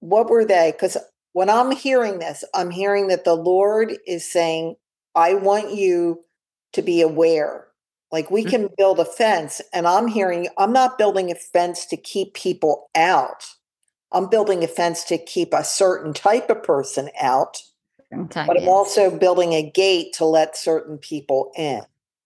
what 0.00 0.28
were 0.28 0.44
they? 0.44 0.72
Because 0.72 0.96
when 1.32 1.48
I'm 1.48 1.70
hearing 1.70 2.18
this, 2.18 2.44
I'm 2.54 2.70
hearing 2.70 3.08
that 3.08 3.24
the 3.24 3.34
Lord 3.34 3.94
is 4.06 4.30
saying, 4.30 4.76
I 5.14 5.34
want 5.34 5.74
you 5.74 6.24
to 6.74 6.82
be 6.82 7.00
aware. 7.00 7.66
Like 8.16 8.30
we 8.30 8.46
Mhm. 8.46 8.50
can 8.50 8.68
build 8.78 8.98
a 8.98 9.04
fence, 9.04 9.60
and 9.74 9.86
I'm 9.86 10.06
hearing, 10.06 10.48
I'm 10.56 10.72
not 10.72 10.96
building 10.96 11.30
a 11.30 11.34
fence 11.34 11.84
to 11.84 11.98
keep 11.98 12.32
people 12.32 12.88
out. 12.94 13.44
I'm 14.10 14.30
building 14.30 14.64
a 14.64 14.68
fence 14.68 15.04
to 15.04 15.18
keep 15.18 15.52
a 15.52 15.62
certain 15.62 16.14
type 16.14 16.48
of 16.48 16.62
person 16.62 17.10
out, 17.20 17.62
but 18.08 18.56
I'm 18.56 18.56
yes. 18.56 18.68
also 18.68 19.18
building 19.18 19.52
a 19.52 19.70
gate 19.70 20.14
to 20.14 20.24
let 20.24 20.56
certain 20.56 20.96
people 20.96 21.52
in. 21.58 21.82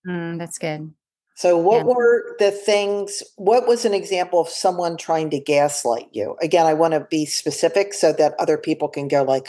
Mm, 0.07 0.39
that's 0.39 0.59
good. 0.59 0.95
So, 1.35 1.57
what 1.59 1.79
Yeah. 1.79 1.93
were 1.93 2.37
the 2.39 2.53
things? 2.53 3.25
What 3.35 3.67
was 3.67 3.85
an 3.85 3.93
example 3.93 4.39
of 4.39 4.49
someone 4.49 4.97
trying 4.97 5.31
to 5.31 5.41
gaslight 5.41 6.09
you? 6.13 6.37
Again, 6.41 6.67
I 6.67 6.75
want 6.75 6.95
to 6.95 7.01
be 7.01 7.27
specific 7.27 7.95
so 7.95 8.13
that 8.13 8.39
other 8.39 8.57
people 8.57 8.87
can 8.87 9.09
go 9.09 9.25
like, 9.25 9.49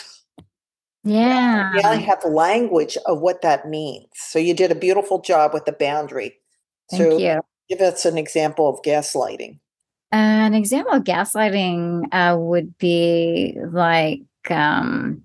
Yeah. 1.04 1.72
"Yeah, 1.76 1.90
I 1.90 1.96
have 1.96 2.24
language 2.26 2.98
of 3.06 3.22
what 3.22 3.42
that 3.42 3.68
means." 3.68 4.08
So, 4.14 4.40
you 4.40 4.54
did 4.54 4.72
a 4.72 4.76
beautiful 4.76 5.20
job 5.20 5.54
with 5.54 5.66
the 5.66 5.72
boundary. 5.72 6.38
Thank 6.90 7.02
so, 7.02 7.18
you. 7.18 7.42
give 7.70 7.82
us 7.82 8.06
an 8.06 8.18
example 8.18 8.70
of 8.70 8.82
gaslighting. 8.84 9.60
An 10.12 10.54
example 10.54 10.94
of 10.94 11.04
gaslighting 11.04 12.08
uh, 12.12 12.38
would 12.38 12.78
be 12.78 13.58
like, 13.72 14.22
um, 14.50 15.24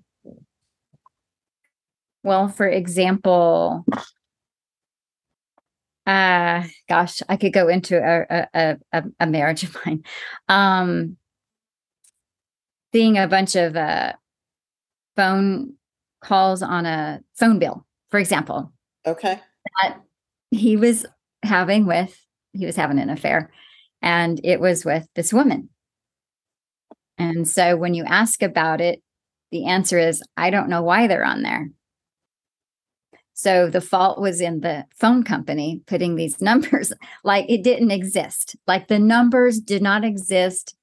well, 2.23 2.47
for 2.47 2.67
example, 2.67 3.85
uh, 6.05 6.63
gosh, 6.87 7.21
I 7.27 7.35
could 7.35 7.51
go 7.51 7.67
into 7.67 7.97
a 7.97 8.47
a, 8.53 8.77
a, 8.93 9.03
a 9.19 9.27
marriage 9.27 9.63
of 9.63 9.77
mine. 9.85 10.03
Um, 10.47 11.17
seeing 12.93 13.17
a 13.17 13.27
bunch 13.27 13.55
of 13.55 13.75
uh, 13.75 14.13
phone 15.17 15.73
calls 16.21 16.61
on 16.61 16.85
a 16.85 17.19
phone 17.35 17.59
bill, 17.59 17.85
for 18.09 18.19
example, 18.19 18.71
Okay. 19.05 19.41
that 19.81 19.99
he 20.51 20.77
was 20.77 21.05
having 21.43 21.85
with 21.85 22.17
he 22.53 22.65
was 22.65 22.75
having 22.75 22.97
an 22.99 23.09
affair 23.09 23.51
and 24.01 24.39
it 24.43 24.59
was 24.59 24.85
with 24.85 25.07
this 25.15 25.33
woman. 25.33 25.69
And 27.17 27.47
so 27.47 27.75
when 27.75 27.93
you 27.93 28.03
ask 28.05 28.41
about 28.41 28.79
it 28.79 29.01
the 29.51 29.65
answer 29.65 29.97
is 29.97 30.21
i 30.35 30.49
don't 30.49 30.67
know 30.69 30.83
why 30.83 31.07
they're 31.07 31.25
on 31.25 31.41
there. 31.43 31.69
So 33.33 33.69
the 33.69 33.81
fault 33.81 34.19
was 34.19 34.41
in 34.41 34.61
the 34.61 34.85
phone 34.99 35.23
company 35.23 35.81
putting 35.85 36.15
these 36.15 36.41
numbers 36.49 36.91
like 37.23 37.45
it 37.49 37.63
didn't 37.63 37.91
exist. 37.91 38.55
Like 38.65 38.87
the 38.87 38.99
numbers 38.99 39.59
did 39.59 39.81
not 39.81 40.03
exist. 40.03 40.75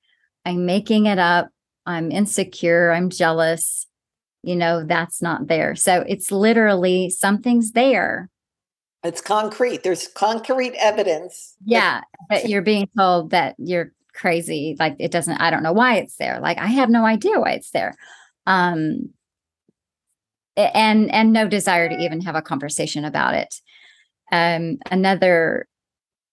I'm 0.45 0.65
making 0.67 1.07
it 1.07 1.19
up. 1.19 1.49
I'm 1.87 2.13
insecure. 2.13 2.93
I'm 2.93 3.11
jealous 3.11 3.87
you 4.47 4.57
know 4.57 4.85
that's 4.85 5.21
not 5.23 5.47
there. 5.49 5.75
So 5.75 6.05
it's 6.09 6.31
literally 6.31 7.11
something's 7.11 7.73
there. 7.73 8.31
It's 9.03 9.21
concrete. 9.21 9.83
There's 9.83 10.09
concrete 10.09 10.75
evidence. 10.79 11.55
yeah 11.65 12.03
but 12.29 12.49
you're 12.49 12.63
being 12.63 12.89
told 12.97 13.31
that 13.31 13.55
you're 13.59 13.93
crazy 14.15 14.77
like 14.79 14.95
it 14.99 15.11
doesn't 15.11 15.39
i 15.41 15.51
don't 15.51 15.63
know 15.63 15.73
why 15.73 15.97
it's 15.97 16.17
there. 16.17 16.41
Like 16.41 16.59
i 16.59 16.67
have 16.67 16.89
no 16.89 17.05
idea 17.05 17.39
why 17.41 17.53
it's 17.53 17.71
there. 17.71 17.95
Um 18.47 19.11
and 20.57 21.11
and 21.13 21.33
no 21.33 21.49
desire 21.49 21.89
to 21.89 21.99
even 21.99 22.21
have 22.21 22.37
a 22.37 22.43
conversation 22.43 23.05
about 23.05 23.35
it. 23.35 23.55
Um 24.31 24.79
another 24.91 25.67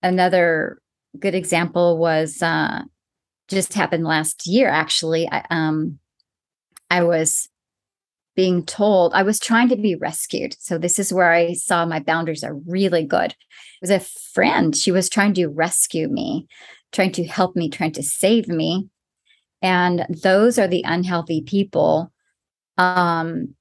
another 0.04 0.80
good 1.20 1.36
example 1.36 1.98
was 1.98 2.42
uh 2.42 2.84
just 3.48 3.74
happened 3.74 4.06
last 4.06 4.48
year 4.48 4.70
actually. 4.70 5.28
I 5.30 5.44
um 5.50 6.00
i 6.90 7.04
was 7.04 7.50
being 8.36 8.66
told 8.66 9.14
I 9.14 9.24
was 9.24 9.40
trying 9.40 9.70
to 9.70 9.76
be 9.76 9.96
rescued. 9.96 10.56
So 10.60 10.78
this 10.78 11.00
is 11.00 11.14
where 11.14 11.32
I 11.32 11.54
saw 11.54 11.86
my 11.86 12.00
boundaries 12.00 12.44
are 12.44 12.56
really 12.68 13.04
good. 13.04 13.32
It 13.32 13.38
was 13.82 13.90
a 13.90 14.00
friend. 14.00 14.76
She 14.76 14.92
was 14.92 15.10
trying 15.10 15.34
to 15.36 15.48
rescue 15.48 16.08
me, 16.08 16.48
trying 16.92 17.12
to 17.14 17.26
help 17.26 17.56
me, 17.56 17.70
trying 17.70 17.92
to 17.94 18.04
save 18.04 18.48
me. 18.48 18.88
And 19.62 20.06
those 20.10 20.58
are 20.58 20.68
the 20.68 20.84
unhealthy 20.86 21.42
people. 21.42 22.12
Um, 22.78 23.56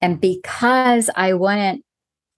and 0.00 0.20
because 0.20 1.08
I 1.16 1.32
wouldn't 1.32 1.84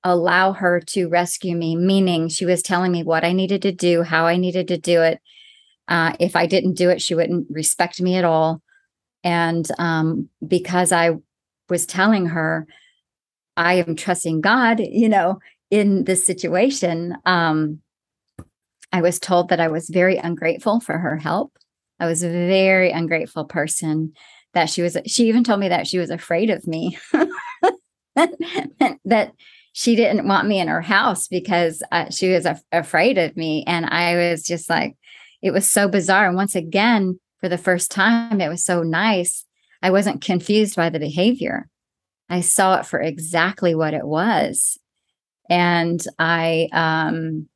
allow 0.05 0.53
her 0.53 0.81
to 0.81 1.09
rescue 1.09 1.57
me, 1.57 1.75
meaning 1.75 2.29
she 2.29 2.47
was 2.47 2.63
telling 2.63 2.93
me 2.93 3.03
what 3.03 3.25
I 3.25 3.33
needed 3.33 3.63
to 3.63 3.73
do, 3.73 4.03
how 4.03 4.27
I 4.27 4.37
needed 4.37 4.69
to 4.69 4.79
do 4.79 5.03
it. 5.03 5.21
Uh, 5.89 6.13
if 6.21 6.37
I 6.37 6.47
didn't 6.47 6.75
do 6.75 6.91
it, 6.91 7.03
she 7.03 7.15
wouldn't 7.15 7.49
respect 7.51 8.01
me 8.01 8.17
at 8.17 8.25
all. 8.25 8.63
And 9.27 9.69
um, 9.81 10.29
because 10.47 10.93
I 10.93 11.11
was 11.69 11.85
telling 11.85 12.27
her, 12.27 12.65
I 13.57 13.75
am 13.75 13.97
trusting 13.97 14.41
God, 14.41 14.79
you 14.79 15.09
know, 15.09 15.41
in 15.69 16.05
this 16.05 16.25
situation, 16.25 17.17
um, 17.27 17.81
I 18.93 19.01
was 19.03 19.19
told 19.19 19.49
that 19.49 19.59
I 19.59 19.67
was 19.67 19.89
very 19.89 20.17
ungrateful 20.17 20.79
for 20.79 20.97
her 20.97 21.17
help. 21.17 21.59
I 21.99 22.07
was 22.07 22.23
a 22.23 22.29
very 22.29 22.93
ungrateful 22.93 23.47
person 23.47 24.13
that 24.55 24.71
she 24.71 24.81
was, 24.81 24.97
she 25.07 25.27
even 25.27 25.43
told 25.43 25.59
me 25.59 25.71
that 25.71 25.89
she 25.89 25.99
was 25.99 26.11
afraid 26.11 26.49
of 26.49 26.65
me, 26.69 26.97
that 28.15 29.33
she 29.73 29.97
didn't 29.97 30.29
want 30.29 30.47
me 30.47 30.61
in 30.61 30.69
her 30.69 30.83
house 30.83 31.27
because 31.27 31.83
uh, 31.91 32.11
she 32.11 32.31
was 32.31 32.47
af- 32.47 32.63
afraid 32.71 33.19
of 33.19 33.37
me. 33.37 33.65
And 33.67 33.87
I 33.87 34.31
was 34.31 34.45
just 34.45 34.71
like, 34.71 34.97
it 35.43 35.51
was 35.51 35.69
so 35.69 35.89
bizarre. 35.89 36.29
And 36.29 36.37
once 36.37 36.55
again, 36.55 37.19
for 37.47 37.51
the 37.51 37.59
first 37.59 37.93
time, 37.93 38.41
it 38.41 38.49
was 38.49 38.65
so 38.65 38.83
nice. 38.83 39.45
I 39.81 39.93
wasn't 39.93 40.21
confused 40.21 40.75
by 40.75 40.91
the 40.91 40.99
behavior. 40.99 41.69
I 42.29 42.41
saw 42.41 42.81
it 42.81 42.87
for 42.87 43.01
exactly 43.01 43.73
what 43.73 43.95
it 43.95 44.05
was. 44.05 44.77
And 45.49 46.03
I, 46.19 46.69
um, 46.73 47.49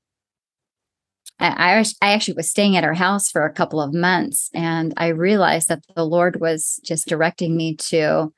I, 1.41 1.83
I 2.01 2.13
actually 2.13 2.35
was 2.35 2.49
staying 2.49 2.77
at 2.77 2.85
her 2.85 2.95
house 2.95 3.33
for 3.33 3.45
a 3.45 3.53
couple 3.53 3.81
of 3.81 3.93
months 3.93 4.49
and 4.55 4.95
I 4.97 5.09
realized 5.09 5.67
that 5.71 5.83
the 5.97 6.07
Lord 6.07 6.41
was 6.41 6.79
just 6.85 7.09
directing 7.09 7.57
me 7.57 7.75
to, 7.89 8.33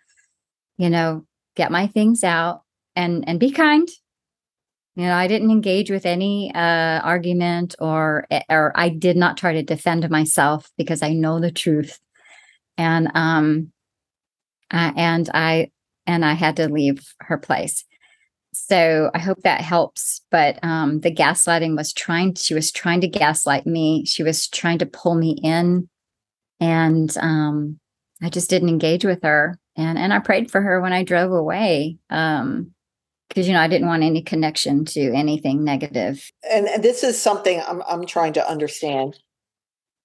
you 0.79 0.89
know, 0.89 1.27
get 1.55 1.71
my 1.71 1.87
things 1.87 2.25
out 2.25 2.63
and 2.97 3.29
and 3.29 3.39
be 3.39 3.51
kind. 3.51 3.87
You 4.95 5.05
know, 5.05 5.15
I 5.15 5.27
didn't 5.27 5.51
engage 5.51 5.91
with 5.91 6.05
any 6.05 6.53
uh, 6.55 7.01
argument 7.01 7.75
or 7.79 8.27
or 8.51 8.73
I 8.75 8.91
did 8.91 9.17
not 9.17 9.39
try 9.39 9.55
to 9.55 9.63
defend 9.63 10.09
myself 10.11 10.71
because 10.77 11.03
I 11.03 11.15
know 11.15 11.41
the 11.41 11.51
truth, 11.51 11.99
and 12.77 13.11
um, 13.15 13.73
uh, 14.71 14.93
and 14.97 15.31
I 15.33 15.71
and 16.07 16.25
I 16.25 16.35
had 16.35 16.57
to 16.57 16.69
leave 16.69 17.15
her 17.21 17.39
place. 17.39 17.85
So 18.53 19.11
I 19.15 19.19
hope 19.19 19.43
that 19.43 19.61
helps. 19.63 20.21
But 20.31 20.59
um, 20.63 21.01
the 21.01 21.15
gaslighting 21.15 21.77
was 21.77 21.93
trying, 21.93 22.35
she 22.35 22.55
was 22.55 22.71
trying 22.71 23.01
to 23.01 23.09
gaslight 23.09 23.67
me. 23.67 24.05
She 24.05 24.23
was 24.23 24.49
trying 24.49 24.79
to 24.79 24.87
pull 24.87 25.15
me 25.15 25.39
in. 25.43 25.89
And 26.61 27.17
um, 27.19 27.81
I 28.23 28.29
just 28.29 28.51
didn't 28.51 28.69
engage 28.69 29.05
with 29.05 29.23
her. 29.23 29.59
And 29.77 29.99
and 29.99 30.13
I 30.13 30.19
prayed 30.19 30.51
for 30.51 30.61
her 30.61 30.81
when 30.81 30.93
I 30.93 31.03
drove 31.03 31.33
away. 31.33 31.97
Um, 32.11 32.75
because 33.33 33.49
you 33.49 33.55
know 33.55 33.61
I 33.61 33.69
didn't 33.69 33.89
want 33.89 34.03
any 34.03 34.21
connection 34.21 34.85
to 34.87 35.13
anything 35.13 35.65
negative. 35.65 36.31
And, 36.51 36.67
and 36.67 36.83
this 36.83 37.03
is 37.03 37.21
something 37.21 37.63
I'm 37.67 37.83
I'm 37.89 38.05
trying 38.05 38.35
to 38.35 38.49
understand. 38.49 39.19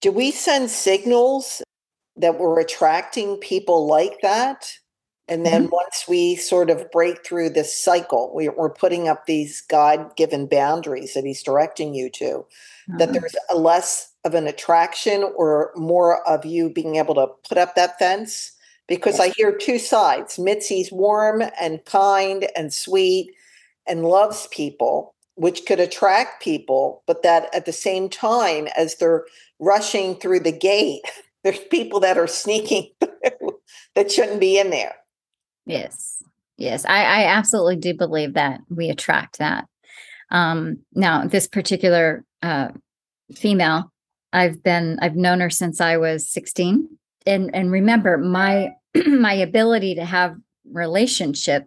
Do 0.02 0.12
we 0.12 0.32
send 0.32 0.70
signals 0.70 1.62
that 2.16 2.40
we're 2.40 2.60
attracting 2.60 3.38
people 3.38 3.88
like 3.88 4.22
that? 4.22 4.72
And 5.28 5.46
then 5.46 5.64
mm-hmm. 5.64 5.76
once 5.76 6.06
we 6.08 6.38
sort 6.38 6.70
of 6.70 6.90
break 6.92 7.26
through 7.26 7.50
this 7.50 7.78
cycle, 7.78 8.32
we, 8.34 8.48
are 8.48 8.70
putting 8.70 9.10
up 9.10 9.26
these 9.26 9.60
God 9.62 10.16
given 10.16 10.48
boundaries 10.48 11.14
that 11.14 11.26
He's 11.26 11.44
directing 11.44 11.94
you 11.94 12.10
to, 12.12 12.30
uh-huh. 12.38 12.98
that 13.00 13.12
there's 13.12 13.36
a 13.50 13.58
less 13.58 14.14
of 14.24 14.36
an 14.36 14.48
attraction 14.48 15.30
or 15.36 15.74
more 15.76 16.26
of 16.28 16.46
you 16.46 16.70
being 16.70 16.96
able 16.96 17.16
to 17.16 17.28
put 17.48 17.58
up 17.58 17.76
that 17.76 18.00
fence. 18.00 18.54
Because. 18.88 19.20
I 19.20 19.30
hear 19.30 19.52
two 19.52 19.80
sides 19.80 20.38
Mitzi's 20.38 20.92
warm 20.92 21.44
and 21.60 21.84
kind 21.86 22.48
and 22.56 22.74
sweet 22.74 23.34
and 23.88 24.06
loves 24.06 24.48
people, 24.48 25.16
which 25.36 25.66
could 25.66 25.80
attract 25.80 26.42
people, 26.42 27.04
but 27.08 27.24
that 27.24 27.54
at 27.54 27.66
the 27.66 27.74
same 27.74 28.10
time, 28.10 28.68
as 28.78 28.96
they're 28.96 29.26
rushing 29.60 30.16
through 30.16 30.42
the 30.42 30.52
gate, 30.52 31.02
there's 31.44 31.60
people 31.60 32.00
that 32.02 32.18
are 32.18 32.28
sneaking 32.28 32.90
through 33.00 33.60
that 33.96 34.12
shouldn't 34.12 34.40
be 34.40 34.60
in 34.60 34.70
there. 34.70 34.96
Yes. 35.66 36.24
Yes. 36.58 36.86
I, 36.86 37.04
I 37.04 37.24
absolutely 37.26 37.76
do 37.76 37.94
believe 37.94 38.34
that 38.34 38.62
we 38.70 38.90
attract 38.90 39.40
that. 39.40 39.68
Um, 40.30 40.80
now, 40.94 41.26
this 41.26 41.48
particular 41.48 42.26
uh, 42.42 42.70
female, 43.34 43.92
I've 44.34 44.62
been, 44.64 44.98
I've 45.02 45.16
known 45.16 45.40
her 45.40 45.50
since 45.50 45.80
I 45.80 45.98
was 45.98 46.28
16. 46.30 46.90
And, 47.26 47.54
and 47.54 47.72
remember, 47.72 48.18
my, 48.18 48.74
my 49.08 49.34
ability 49.34 49.96
to 49.96 50.06
have 50.06 50.36
relationship 50.72 51.66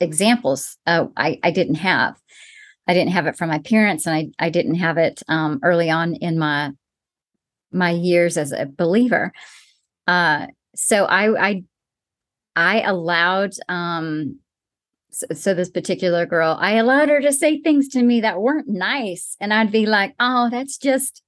examples, 0.00 0.76
uh, 0.86 1.06
I, 1.16 1.38
I 1.42 1.50
didn't 1.50 1.76
have. 1.76 2.16
I 2.86 2.92
didn't 2.92 3.12
have 3.12 3.26
it 3.26 3.36
from 3.36 3.48
my 3.48 3.60
parents, 3.60 4.06
and 4.06 4.14
I, 4.14 4.44
I 4.44 4.50
didn't 4.50 4.74
have 4.74 4.98
it 4.98 5.22
um, 5.28 5.58
early 5.62 5.90
on 5.90 6.14
in 6.14 6.38
my 6.38 6.72
my 7.72 7.90
years 7.90 8.36
as 8.36 8.52
a 8.52 8.66
believer. 8.66 9.32
Uh, 10.06 10.46
so 10.74 11.04
I, 11.06 11.48
I 11.48 11.64
I 12.56 12.82
allowed 12.82 13.54
um 13.68 14.38
so, 15.14 15.26
so, 15.32 15.54
this 15.54 15.70
particular 15.70 16.26
girl, 16.26 16.56
I 16.60 16.72
allowed 16.72 17.08
her 17.08 17.20
to 17.20 17.32
say 17.32 17.60
things 17.60 17.86
to 17.90 18.02
me 18.02 18.20
that 18.22 18.40
weren't 18.40 18.68
nice. 18.68 19.36
And 19.40 19.54
I'd 19.54 19.70
be 19.70 19.86
like, 19.86 20.12
oh, 20.18 20.50
that's 20.50 20.76
just 20.76 21.22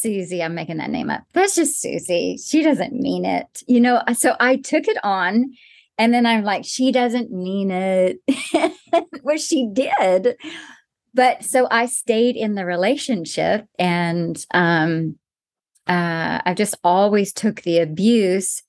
Susie. 0.00 0.42
I'm 0.42 0.54
making 0.54 0.78
that 0.78 0.90
name 0.90 1.10
up. 1.10 1.22
That's 1.32 1.54
just 1.54 1.80
Susie. 1.80 2.38
She 2.38 2.62
doesn't 2.62 2.92
mean 2.92 3.24
it. 3.24 3.62
You 3.66 3.80
know, 3.80 4.02
so 4.14 4.36
I 4.38 4.56
took 4.56 4.88
it 4.88 4.98
on. 5.02 5.52
And 5.98 6.12
then 6.12 6.26
I'm 6.26 6.44
like, 6.44 6.64
she 6.64 6.92
doesn't 6.92 7.32
mean 7.32 7.70
it. 7.70 8.18
well, 9.22 9.38
she 9.38 9.68
did. 9.72 10.36
But 11.14 11.44
so 11.44 11.66
I 11.70 11.86
stayed 11.86 12.36
in 12.36 12.54
the 12.54 12.66
relationship 12.66 13.66
and 13.78 14.36
um 14.52 15.16
uh 15.86 16.42
I 16.44 16.52
just 16.54 16.76
always 16.84 17.32
took 17.32 17.62
the 17.62 17.78
abuse 17.78 18.62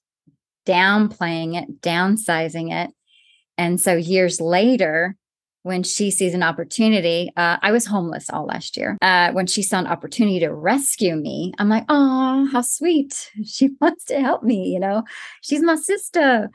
downplaying 0.65 1.61
it, 1.61 1.81
downsizing 1.81 2.71
it. 2.71 2.93
And 3.57 3.81
so 3.81 3.95
years 3.95 4.39
later, 4.39 5.17
when 5.67 5.83
she 5.83 6.09
sees 6.09 6.33
an 6.33 6.43
opportunity, 6.43 7.31
uh, 7.35 7.57
I 7.61 7.71
was 7.71 7.85
homeless 7.85 8.29
all 8.29 8.45
last 8.45 8.77
year. 8.77 8.97
Uh, 9.01 9.31
when 9.33 9.47
she 9.47 9.61
saw 9.61 9.79
an 9.79 9.87
opportunity 9.87 10.39
to 10.39 10.53
rescue 10.53 11.15
me, 11.15 11.53
I'm 11.59 11.69
like, 11.69 11.85
oh, 11.89 12.47
how 12.51 12.61
sweet. 12.61 13.31
She 13.45 13.71
wants 13.81 14.05
to 14.05 14.19
help 14.19 14.43
me, 14.43 14.69
you 14.69 14.79
know, 14.79 15.03
she's 15.41 15.61
my 15.61 15.75
sister. 15.75 16.49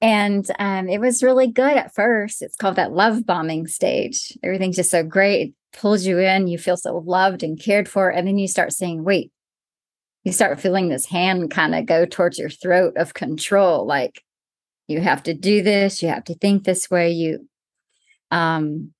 And 0.00 0.48
um, 0.58 0.88
it 0.88 1.00
was 1.00 1.22
really 1.22 1.46
good 1.50 1.76
at 1.76 1.94
first. 1.94 2.42
It's 2.42 2.56
called 2.56 2.76
that 2.76 2.92
love 2.92 3.24
bombing 3.24 3.66
stage. 3.66 4.36
Everything's 4.42 4.76
just 4.76 4.90
so 4.90 5.02
great. 5.02 5.48
It 5.48 5.54
pulls 5.72 6.04
you 6.04 6.18
in. 6.18 6.46
You 6.46 6.58
feel 6.58 6.76
so 6.76 7.02
loved 7.06 7.42
and 7.42 7.58
cared 7.58 7.88
for. 7.88 8.10
And 8.10 8.28
then 8.28 8.36
you 8.36 8.46
start 8.46 8.74
saying, 8.74 9.04
wait, 9.04 9.32
you 10.24 10.32
start 10.32 10.60
feeling 10.60 10.88
this 10.88 11.06
hand 11.06 11.50
kind 11.50 11.74
of 11.74 11.86
go 11.86 12.04
towards 12.04 12.38
your 12.38 12.50
throat 12.50 12.96
of 12.96 13.14
control 13.14 13.86
like 13.86 14.22
you 14.88 15.00
have 15.00 15.22
to 15.22 15.34
do 15.34 15.62
this 15.62 16.02
you 16.02 16.08
have 16.08 16.24
to 16.24 16.34
think 16.34 16.64
this 16.64 16.90
way 16.90 17.10
you 17.10 17.46
um 18.34 18.90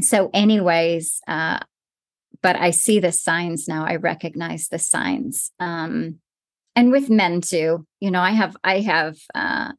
so 0.00 0.30
anyways 0.32 1.20
uh 1.26 1.58
but 2.42 2.56
i 2.56 2.70
see 2.70 3.00
the 3.00 3.10
signs 3.10 3.66
now. 3.66 3.84
I 3.84 3.96
recognize 3.96 4.68
the 4.68 4.78
signs. 4.78 5.50
Um 5.58 6.20
and 6.76 6.92
with 6.92 7.10
men 7.10 7.40
too 7.40 7.86
you 7.98 8.10
know 8.10 8.20
i 8.20 8.30
have 8.30 8.56
i 8.62 8.80
have 8.80 9.16
uh 9.34 9.72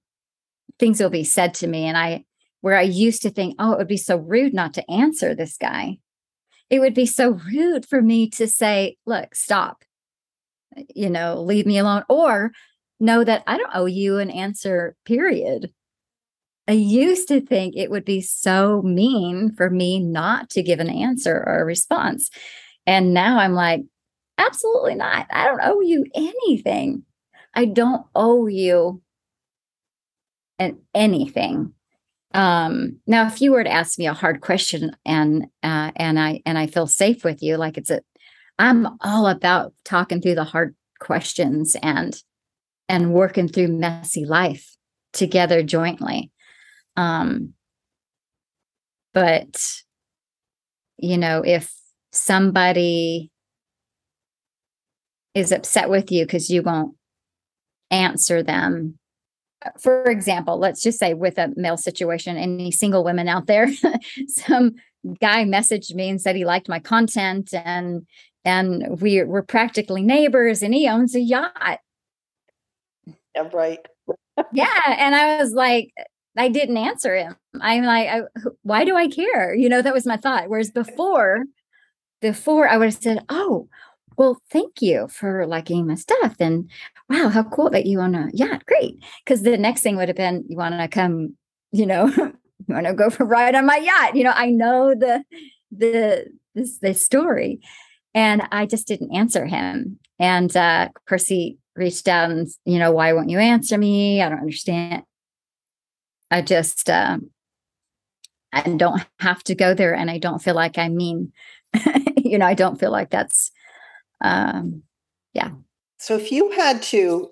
things 0.79 0.99
will 0.99 1.09
be 1.09 1.23
said 1.23 1.53
to 1.53 1.67
me 1.67 1.85
and 1.85 1.97
i 1.97 2.25
where 2.61 2.77
i 2.77 2.81
used 2.81 3.21
to 3.21 3.29
think 3.29 3.55
oh 3.59 3.71
it 3.73 3.77
would 3.77 3.87
be 3.87 3.97
so 4.09 4.17
rude 4.17 4.53
not 4.53 4.73
to 4.73 4.91
answer 4.91 5.33
this 5.33 5.55
guy. 5.57 5.99
It 6.69 6.79
would 6.79 6.93
be 6.93 7.05
so 7.05 7.39
rude 7.51 7.85
for 7.85 8.01
me 8.01 8.29
to 8.31 8.47
say 8.47 8.97
look 9.05 9.35
stop. 9.35 9.83
You 10.95 11.09
know, 11.09 11.41
leave 11.41 11.65
me 11.65 11.77
alone 11.79 12.03
or 12.09 12.51
know 12.99 13.23
that 13.23 13.43
I 13.47 13.57
don't 13.57 13.71
owe 13.73 13.87
you 13.87 14.19
an 14.19 14.29
answer, 14.29 14.95
period. 15.05 15.71
I 16.69 16.73
used 16.73 17.27
to 17.29 17.41
think 17.41 17.75
it 17.75 17.89
would 17.89 18.05
be 18.05 18.21
so 18.21 18.83
mean 18.83 19.51
for 19.55 19.71
me 19.71 19.99
not 19.99 20.51
to 20.51 20.61
give 20.61 20.79
an 20.79 20.89
answer 20.89 21.35
or 21.35 21.61
a 21.61 21.65
response. 21.65 22.29
And 22.85 23.11
now 23.11 23.39
I'm 23.39 23.53
like, 23.53 23.81
absolutely 24.37 24.93
not. 24.93 25.25
I 25.31 25.45
don't 25.45 25.61
owe 25.63 25.81
you 25.81 26.05
anything. 26.13 27.05
I 27.55 27.65
don't 27.65 28.05
owe 28.13 28.45
you 28.45 29.01
an 30.59 30.77
anything. 30.93 31.73
Um, 32.35 32.97
now, 33.07 33.25
if 33.25 33.41
you 33.41 33.51
were 33.51 33.63
to 33.63 33.71
ask 33.71 33.97
me 33.97 34.05
a 34.05 34.13
hard 34.13 34.41
question 34.41 34.95
and 35.03 35.47
uh, 35.63 35.89
and 35.95 36.19
I 36.19 36.43
and 36.45 36.55
I 36.55 36.67
feel 36.67 36.85
safe 36.85 37.23
with 37.23 37.41
you, 37.41 37.57
like 37.57 37.79
it's 37.79 37.89
a 37.89 38.01
I'm 38.59 38.87
all 39.01 39.25
about 39.25 39.73
talking 39.85 40.21
through 40.21 40.35
the 40.35 40.43
hard 40.43 40.75
questions 40.99 41.75
and 41.81 42.15
and 42.87 43.11
working 43.11 43.47
through 43.47 43.69
messy 43.69 44.25
life 44.25 44.77
together 45.13 45.63
jointly. 45.63 46.31
Um, 46.95 47.53
but 49.13 49.81
you 50.97 51.17
know, 51.17 51.41
if 51.45 51.73
somebody 52.11 53.31
is 55.33 55.51
upset 55.51 55.89
with 55.89 56.11
you 56.11 56.25
because 56.25 56.49
you 56.49 56.61
won't 56.61 56.95
answer 57.91 58.43
them. 58.43 58.97
For 59.79 60.03
example, 60.05 60.57
let's 60.57 60.81
just 60.81 60.99
say 60.99 61.13
with 61.13 61.37
a 61.37 61.51
male 61.55 61.77
situation, 61.77 62.37
any 62.37 62.71
single 62.71 63.03
women 63.03 63.27
out 63.27 63.47
there, 63.47 63.67
some 64.27 64.75
guy 65.19 65.43
messaged 65.43 65.93
me 65.93 66.09
and 66.09 66.21
said 66.21 66.35
he 66.35 66.45
liked 66.45 66.69
my 66.69 66.79
content 66.79 67.53
and 67.53 68.05
and 68.45 69.01
we 69.01 69.21
we're 69.23 69.41
practically 69.41 70.01
neighbors 70.01 70.61
and 70.61 70.73
he 70.73 70.87
owns 70.87 71.13
a 71.13 71.19
yacht. 71.19 71.79
Yeah, 73.35 73.49
right. 73.53 73.85
yeah. 74.53 74.95
And 74.97 75.13
I 75.13 75.41
was 75.41 75.51
like, 75.51 75.91
I 76.39 76.47
didn't 76.47 76.77
answer 76.77 77.15
him. 77.15 77.35
I'm 77.59 77.83
like, 77.83 78.07
I, 78.07 78.21
why 78.63 78.85
do 78.85 78.95
I 78.95 79.09
care? 79.09 79.53
You 79.53 79.67
know, 79.67 79.81
that 79.81 79.93
was 79.93 80.05
my 80.05 80.15
thought. 80.15 80.47
Whereas 80.47 80.71
before, 80.71 81.43
before 82.21 82.67
I 82.69 82.77
would 82.77 82.85
have 82.85 82.93
said, 82.93 83.25
oh, 83.27 83.67
well, 84.17 84.41
thank 84.49 84.81
you 84.81 85.09
for 85.09 85.45
liking 85.45 85.85
my 85.85 85.95
stuff. 85.95 86.37
And 86.39 86.69
wow, 87.09 87.27
how 87.27 87.43
cool 87.43 87.69
that 87.71 87.85
you 87.85 87.99
own 87.99 88.15
a 88.15 88.29
yacht. 88.33 88.65
Great. 88.65 89.03
Because 89.23 89.43
the 89.43 89.57
next 89.57 89.81
thing 89.81 89.97
would 89.97 90.07
have 90.07 90.15
been, 90.15 90.45
you 90.47 90.55
want 90.55 90.79
to 90.79 90.87
come, 90.87 91.35
you 91.71 91.85
know, 91.85 92.07
you 92.17 92.33
want 92.67 92.87
to 92.87 92.93
go 92.93 93.09
for 93.09 93.23
a 93.23 93.27
ride 93.27 93.55
on 93.55 93.65
my 93.65 93.77
yacht. 93.77 94.15
You 94.15 94.23
know, 94.23 94.33
I 94.33 94.49
know 94.49 94.95
the 94.95 95.23
the 95.71 96.25
this 96.55 96.79
the 96.79 96.93
story. 96.93 97.59
And 98.15 98.43
I 98.51 98.65
just 98.65 98.87
didn't 98.87 99.13
answer 99.13 99.45
him. 99.45 99.99
And 100.19 100.55
uh, 100.55 100.87
of 100.95 101.05
course 101.05 101.27
he 101.27 101.57
reached 101.75 102.07
out 102.07 102.31
and, 102.31 102.47
you 102.65 102.79
know, 102.79 102.91
why 102.91 103.11
won't 103.13 103.29
you 103.29 103.39
answer 103.39 103.77
me? 103.77 104.21
I 104.21 104.29
don't 104.29 104.39
understand. 104.39 105.03
I 106.31 106.41
just 106.41 106.89
uh, 106.89 107.17
I 108.51 108.61
don't 108.61 109.05
have 109.19 109.43
to 109.45 109.55
go 109.55 109.73
there 109.73 109.93
and 109.93 110.09
I 110.09 110.17
don't 110.17 110.41
feel 110.41 110.55
like 110.55 110.77
I 110.77 110.89
mean, 110.89 111.31
you 112.17 112.37
know, 112.37 112.45
I 112.45 112.53
don't 112.53 112.79
feel 112.79 112.91
like 112.91 113.09
that's 113.09 113.51
um 114.21 114.83
yeah. 115.33 115.51
So 115.97 116.15
if 116.15 116.31
you 116.31 116.51
had 116.51 116.81
to 116.83 117.31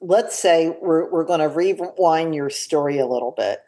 let's 0.00 0.38
say 0.38 0.76
we're 0.80 1.10
we're 1.10 1.24
going 1.24 1.40
to 1.40 1.48
rewind 1.48 2.34
your 2.34 2.50
story 2.50 2.98
a 2.98 3.06
little 3.06 3.34
bit 3.36 3.60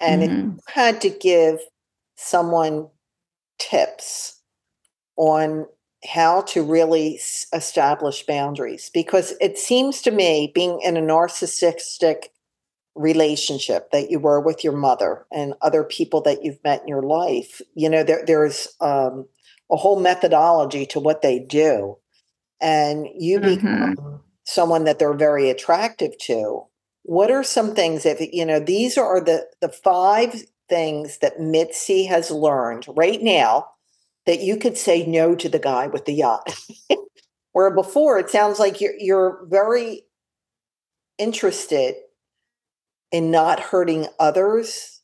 and 0.00 0.22
mm-hmm. 0.22 0.32
if 0.32 0.40
you 0.40 0.58
had 0.68 1.00
to 1.02 1.10
give 1.10 1.58
someone 2.16 2.88
tips 3.58 4.40
on 5.16 5.66
how 6.04 6.40
to 6.40 6.62
really 6.62 7.20
establish 7.52 8.24
boundaries 8.24 8.90
because 8.92 9.34
it 9.40 9.58
seems 9.58 10.00
to 10.00 10.10
me 10.10 10.50
being 10.54 10.80
in 10.82 10.96
a 10.96 11.02
narcissistic 11.02 12.28
relationship 12.94 13.90
that 13.92 14.10
you 14.10 14.18
were 14.18 14.40
with 14.40 14.64
your 14.64 14.72
mother 14.72 15.26
and 15.32 15.54
other 15.62 15.84
people 15.84 16.20
that 16.20 16.44
you've 16.44 16.62
met 16.64 16.82
in 16.82 16.88
your 16.88 17.02
life 17.02 17.60
you 17.74 17.88
know 17.88 18.02
there, 18.02 18.22
there's 18.26 18.68
um, 18.80 19.26
a 19.70 19.76
whole 19.76 20.00
methodology 20.00 20.84
to 20.84 20.98
what 20.98 21.22
they 21.22 21.38
do 21.38 21.96
and 22.60 23.06
you 23.16 23.38
mm-hmm. 23.38 23.54
become 23.54 24.20
someone 24.44 24.84
that 24.84 24.98
they're 24.98 25.14
very 25.14 25.48
attractive 25.48 26.16
to 26.18 26.62
what 27.02 27.30
are 27.30 27.44
some 27.44 27.74
things 27.74 28.04
if 28.04 28.20
you 28.32 28.44
know 28.44 28.60
these 28.60 28.98
are 28.98 29.20
the 29.20 29.46
the 29.60 29.68
five 29.68 30.42
things 30.68 31.18
that 31.18 31.40
mitzi 31.40 32.04
has 32.04 32.30
learned 32.30 32.86
right 32.88 33.22
now 33.22 33.66
that 34.26 34.40
you 34.40 34.56
could 34.56 34.76
say 34.76 35.06
no 35.06 35.34
to 35.34 35.48
the 35.48 35.58
guy 35.58 35.86
with 35.86 36.04
the 36.04 36.14
yacht. 36.14 36.54
Where 37.52 37.74
before 37.74 38.18
it 38.18 38.30
sounds 38.30 38.60
like 38.60 38.80
you're 38.80 38.94
you're 38.96 39.44
very 39.48 40.02
interested 41.18 41.96
in 43.12 43.30
not 43.30 43.60
hurting 43.60 44.06
others. 44.18 45.00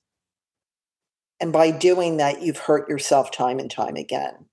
And 1.40 1.52
by 1.52 1.70
doing 1.70 2.16
that, 2.16 2.42
you've 2.42 2.58
hurt 2.58 2.88
yourself 2.88 3.30
time 3.30 3.58
and 3.58 3.70
time 3.70 3.96
again. 3.96 4.46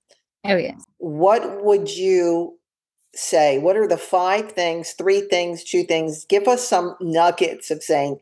Oh, 0.44 0.56
yes. 0.56 0.84
What 0.98 1.64
would 1.64 1.90
you 1.90 2.58
say? 3.14 3.58
What 3.58 3.76
are 3.76 3.88
the 3.88 3.96
five 3.96 4.52
things, 4.52 4.92
three 4.92 5.22
things, 5.22 5.64
two 5.64 5.84
things? 5.84 6.24
Give 6.26 6.46
us 6.46 6.66
some 6.66 6.96
nuggets 7.00 7.70
of 7.70 7.82
saying, 7.82 8.18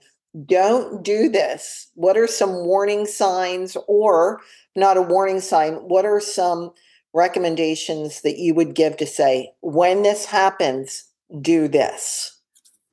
don't 0.47 1.03
do 1.03 1.29
this. 1.29 1.89
What 1.95 2.17
are 2.17 2.29
some 2.29 2.65
warning 2.65 3.07
signs 3.07 3.77
or 3.89 4.41
not 4.75 4.97
a 4.97 5.03
warning 5.03 5.41
sign, 5.41 5.75
what 5.75 6.05
are 6.05 6.21
some 6.21 6.73
recommendations 7.13 8.23
that 8.23 8.39
you 8.39 8.55
would 8.55 8.75
give 8.75 8.97
to 8.97 9.07
say, 9.07 9.53
when 9.61 10.03
this 10.03 10.25
happens, 10.25 11.05
do 11.41 11.69
this? 11.69 12.41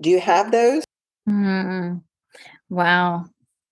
Do 0.02 0.10
you 0.10 0.20
have 0.20 0.52
those? 0.52 0.84
Mm, 1.28 2.02
wow. 2.70 3.26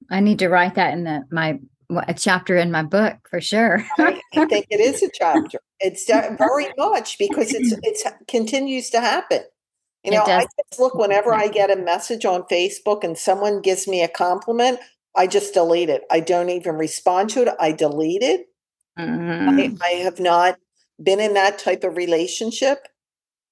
I 0.09 0.19
need 0.19 0.39
to 0.39 0.49
write 0.49 0.75
that 0.75 0.93
in 0.93 1.03
the 1.03 1.23
my 1.31 1.59
a 2.07 2.13
chapter 2.13 2.57
in 2.57 2.71
my 2.71 2.83
book 2.83 3.15
for 3.29 3.39
sure. 3.39 3.85
I, 3.97 4.21
I, 4.35 4.45
think 4.45 4.67
it 4.69 4.79
is 4.79 5.01
a 5.03 5.09
chapter. 5.13 5.59
It's 5.79 6.05
very 6.05 6.67
much 6.77 7.17
because 7.17 7.53
it's 7.53 7.73
it's 7.83 8.03
continues 8.27 8.89
to 8.91 8.99
happen. 8.99 9.41
You 10.03 10.11
know, 10.11 10.23
I 10.23 10.41
just 10.41 10.79
look 10.79 10.95
whenever 10.95 11.33
I 11.33 11.49
get 11.49 11.71
a 11.71 11.75
message 11.75 12.23
on 12.23 12.43
Facebook 12.43 13.03
and 13.03 13.17
someone 13.17 13.61
gives 13.61 13.87
me 13.87 14.03
a 14.03 14.07
compliment, 14.07 14.79
I 15.17 15.27
just 15.27 15.53
delete 15.53 15.89
it. 15.89 16.03
I 16.09 16.21
don't 16.21 16.49
even 16.49 16.75
respond 16.75 17.31
to 17.31 17.41
it. 17.41 17.49
I 17.59 17.73
delete 17.73 18.21
it. 18.21 18.47
Mm-hmm. 18.97 19.49
I, 19.81 19.85
I, 19.85 19.89
have 20.03 20.19
not 20.19 20.57
been 21.01 21.19
in 21.19 21.33
that 21.33 21.59
type 21.59 21.83
of 21.83 21.97
relationship. 21.97 22.87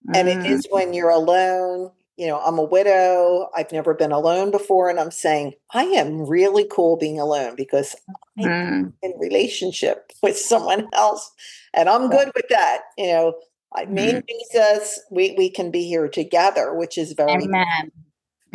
Mm-hmm. 0.07 0.15
And 0.15 0.29
it 0.29 0.49
is 0.49 0.65
mm. 0.67 0.71
when 0.71 0.93
you're 0.93 1.09
alone. 1.09 1.91
You 2.17 2.27
know, 2.27 2.39
I'm 2.39 2.57
a 2.57 2.63
widow. 2.63 3.49
I've 3.55 3.71
never 3.71 3.93
been 3.93 4.13
alone 4.13 4.49
before. 4.49 4.89
And 4.89 4.99
I'm 4.99 5.11
saying, 5.11 5.53
I 5.73 5.83
am 5.83 6.27
really 6.27 6.65
cool 6.71 6.97
being 6.97 7.19
alone 7.19 7.55
because 7.55 7.95
mm-hmm. 8.39 8.47
I'm 8.47 8.93
in 9.01 9.13
relationship 9.19 10.11
with 10.23 10.37
someone 10.37 10.87
else. 10.93 11.31
And 11.73 11.89
I'm 11.89 12.09
good 12.09 12.31
with 12.33 12.45
that. 12.49 12.81
You 12.97 13.07
know, 13.07 13.33
I 13.75 13.85
mean, 13.85 14.15
mm-hmm. 14.15 14.19
Jesus, 14.29 14.99
we, 15.11 15.35
we 15.37 15.49
can 15.49 15.71
be 15.71 15.85
here 15.87 16.07
together, 16.07 16.73
which 16.73 16.97
is 16.97 17.13
very 17.13 17.31
Amen. 17.31 17.91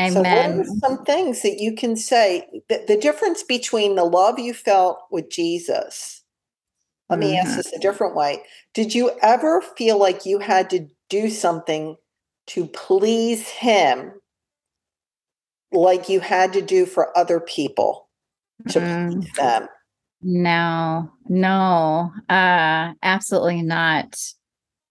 Amen. 0.01 0.13
So, 0.13 0.21
what 0.23 0.67
are 0.67 0.79
some 0.81 1.05
things 1.05 1.43
that 1.43 1.59
you 1.59 1.75
can 1.75 1.97
say? 1.97 2.63
The, 2.71 2.85
the 2.89 2.97
difference 2.97 3.43
between 3.43 3.97
the 3.97 4.05
love 4.05 4.39
you 4.39 4.55
felt 4.55 5.01
with 5.11 5.31
Jesus. 5.31 6.23
Let 7.11 7.19
mm-hmm. 7.19 7.29
me 7.29 7.37
ask 7.37 7.49
mm-hmm. 7.49 7.57
this 7.59 7.73
a 7.75 7.79
different 7.79 8.17
way. 8.17 8.43
Did 8.73 8.95
you 8.95 9.11
ever 9.21 9.61
feel 9.61 9.99
like 9.99 10.25
you 10.25 10.39
had 10.39 10.71
to 10.71 10.89
do 11.11 11.29
something 11.29 11.97
to 12.55 12.67
please 12.67 13.49
Him, 13.49 14.13
like 15.73 16.09
you 16.09 16.21
had 16.21 16.53
to 16.55 16.63
do 16.63 16.87
for 16.87 17.17
other 17.17 17.41
people 17.41 18.09
to 18.69 18.81
mm-hmm. 18.81 19.21
please 19.21 19.33
them? 19.33 19.69
No, 20.23 21.11
no, 21.29 22.13
uh, 22.29 22.93
absolutely 23.03 23.63
not. 23.63 24.17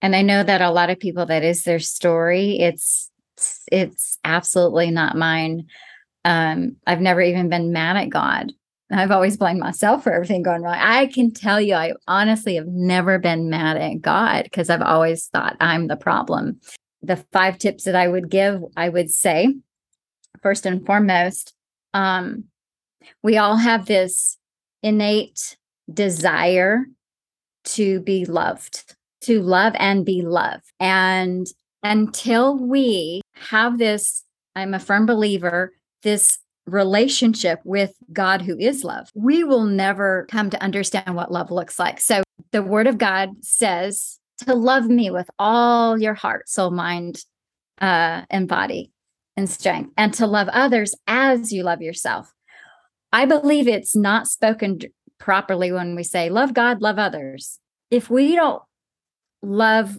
And 0.02 0.16
I 0.16 0.22
know 0.22 0.42
that 0.42 0.62
a 0.62 0.70
lot 0.70 0.90
of 0.90 0.98
people 0.98 1.26
that 1.26 1.44
is 1.44 1.62
their 1.62 1.78
story. 1.78 2.58
It's 2.58 3.10
it's 3.36 3.62
it's 3.70 4.18
absolutely 4.24 4.90
not 4.90 5.16
mine. 5.16 5.66
Um, 6.24 6.76
I've 6.86 7.00
never 7.00 7.20
even 7.20 7.48
been 7.48 7.72
mad 7.72 7.96
at 7.96 8.10
God. 8.10 8.52
I've 8.92 9.12
always 9.12 9.36
blamed 9.36 9.60
myself 9.60 10.02
for 10.02 10.12
everything 10.12 10.42
going 10.42 10.62
wrong. 10.62 10.76
I 10.76 11.06
can 11.06 11.32
tell 11.32 11.60
you, 11.60 11.74
I 11.74 11.92
honestly 12.08 12.56
have 12.56 12.66
never 12.66 13.18
been 13.18 13.48
mad 13.48 13.76
at 13.76 14.00
God 14.00 14.44
because 14.44 14.68
I've 14.68 14.82
always 14.82 15.26
thought 15.28 15.56
I'm 15.60 15.86
the 15.86 15.96
problem. 15.96 16.60
The 17.02 17.16
five 17.32 17.58
tips 17.58 17.84
that 17.84 17.96
I 17.96 18.08
would 18.08 18.30
give, 18.30 18.62
I 18.76 18.88
would 18.88 19.10
say, 19.10 19.54
first 20.42 20.66
and 20.66 20.84
foremost, 20.84 21.54
um, 21.94 22.44
we 23.22 23.36
all 23.38 23.56
have 23.56 23.86
this 23.86 24.38
innate 24.82 25.56
desire 25.92 26.84
to 27.64 28.00
be 28.00 28.24
loved, 28.24 28.94
to 29.22 29.42
love 29.42 29.74
and 29.78 30.04
be 30.04 30.22
loved. 30.22 30.64
And 30.78 31.46
until 31.82 32.56
we 32.56 33.22
have 33.34 33.78
this, 33.78 34.24
I'm 34.54 34.74
a 34.74 34.78
firm 34.78 35.06
believer, 35.06 35.72
this 36.02 36.38
relationship 36.66 37.60
with 37.64 37.94
God 38.12 38.42
who 38.42 38.56
is 38.58 38.84
love, 38.84 39.10
we 39.14 39.44
will 39.44 39.64
never 39.64 40.26
come 40.30 40.50
to 40.50 40.62
understand 40.62 41.14
what 41.16 41.32
love 41.32 41.50
looks 41.50 41.78
like. 41.78 42.00
So 42.00 42.22
the 42.52 42.62
word 42.62 42.86
of 42.86 42.98
God 42.98 43.30
says 43.44 44.19
to 44.40 44.54
love 44.54 44.88
me 44.88 45.10
with 45.10 45.30
all 45.38 45.98
your 45.98 46.14
heart, 46.14 46.48
soul, 46.48 46.70
mind, 46.70 47.24
uh, 47.80 48.22
and 48.30 48.48
body 48.48 48.92
and 49.36 49.48
strength, 49.48 49.92
and 49.96 50.12
to 50.14 50.26
love 50.26 50.48
others 50.48 50.94
as 51.06 51.52
you 51.52 51.62
love 51.62 51.80
yourself. 51.80 52.32
I 53.12 53.24
believe 53.26 53.66
it's 53.66 53.96
not 53.96 54.28
spoken 54.28 54.78
properly 55.18 55.72
when 55.72 55.94
we 55.94 56.02
say 56.02 56.30
love 56.30 56.54
God, 56.54 56.80
love 56.80 56.98
others. 56.98 57.58
If 57.90 58.10
we 58.10 58.34
don't 58.34 58.62
love 59.42 59.98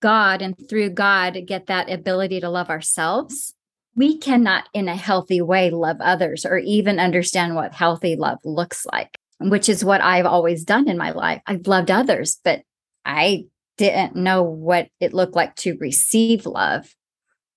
God 0.00 0.42
and 0.42 0.56
through 0.68 0.90
God 0.90 1.38
get 1.46 1.66
that 1.66 1.90
ability 1.90 2.40
to 2.40 2.50
love 2.50 2.70
ourselves, 2.70 3.54
we 3.94 4.18
cannot, 4.18 4.68
in 4.74 4.88
a 4.88 4.96
healthy 4.96 5.40
way, 5.40 5.70
love 5.70 5.96
others 6.00 6.44
or 6.44 6.58
even 6.58 7.00
understand 7.00 7.54
what 7.54 7.72
healthy 7.72 8.14
love 8.14 8.38
looks 8.44 8.84
like, 8.92 9.18
which 9.40 9.68
is 9.68 9.84
what 9.84 10.02
I've 10.02 10.26
always 10.26 10.64
done 10.64 10.88
in 10.88 10.98
my 10.98 11.12
life. 11.12 11.40
I've 11.46 11.66
loved 11.66 11.90
others, 11.90 12.38
but 12.44 12.60
I 13.04 13.46
didn't 13.76 14.16
know 14.16 14.42
what 14.42 14.88
it 15.00 15.12
looked 15.12 15.36
like 15.36 15.54
to 15.56 15.76
receive 15.78 16.46
love 16.46 16.94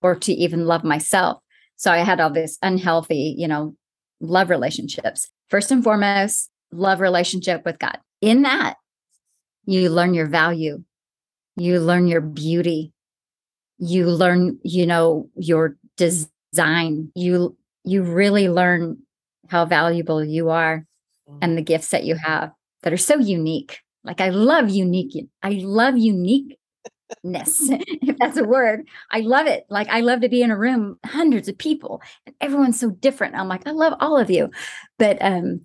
or 0.02 0.16
to 0.16 0.34
even 0.34 0.66
love 0.66 0.84
myself. 0.84 1.42
So 1.76 1.92
I 1.92 2.00
had 2.00 2.20
all 2.20 2.30
this 2.30 2.58
unhealthy, 2.62 3.36
you 3.38 3.48
know, 3.48 3.76
love 4.20 4.50
relationships. 4.50 5.30
First 5.50 5.72
and 5.72 5.84
foremost, 5.84 6.50
love 6.72 7.00
relationship 7.00 7.64
with 7.66 7.80
God. 7.80 7.98
In 8.22 8.42
that, 8.44 8.76
you 9.66 9.90
learn 9.90 10.14
your 10.14 10.28
value 10.28 10.84
you 11.56 11.78
learn 11.82 12.08
your 12.08 12.22
beauty 12.22 12.94
you 13.80 14.08
learn, 14.08 14.60
you 14.64 14.86
know, 14.86 15.30
your 15.36 15.78
design. 15.98 17.12
You 17.16 17.58
you 17.86 18.04
really 18.04 18.50
learn 18.50 18.98
how 19.48 19.66
valuable 19.66 20.24
you 20.24 20.50
are 20.50 20.86
and 21.42 21.58
the 21.58 21.62
mm-hmm. 21.62 21.66
gifts 21.66 21.90
that 21.90 22.04
you 22.04 22.16
have 22.16 22.52
that 22.84 22.94
are 22.94 22.98
so 22.98 23.18
unique. 23.18 23.80
Like 24.10 24.22
I 24.22 24.30
love 24.30 24.70
unique. 24.72 25.30
I 25.43 25.62
love 25.64 25.95
uniqueness, 25.95 26.57
if 27.24 28.18
that's 28.18 28.38
a 28.38 28.43
word. 28.43 28.88
I 29.12 29.20
love 29.20 29.45
it. 29.45 29.66
Like 29.70 29.88
I 29.89 30.01
love 30.01 30.22
to 30.22 30.30
be 30.30 30.41
in 30.41 30.49
a 30.49 30.57
room, 30.57 30.97
hundreds 31.05 31.47
of 31.47 31.60
people, 31.60 32.01
and 32.26 32.36
everyone's 32.41 32.80
so 32.80 32.89
different. 32.89 33.36
I'm 33.36 33.47
like, 33.47 33.68
I 33.68 33.72
love 33.72 33.93
all 33.99 34.18
of 34.18 34.32
you. 34.32 34.49
But 34.97 35.20
um, 35.22 35.62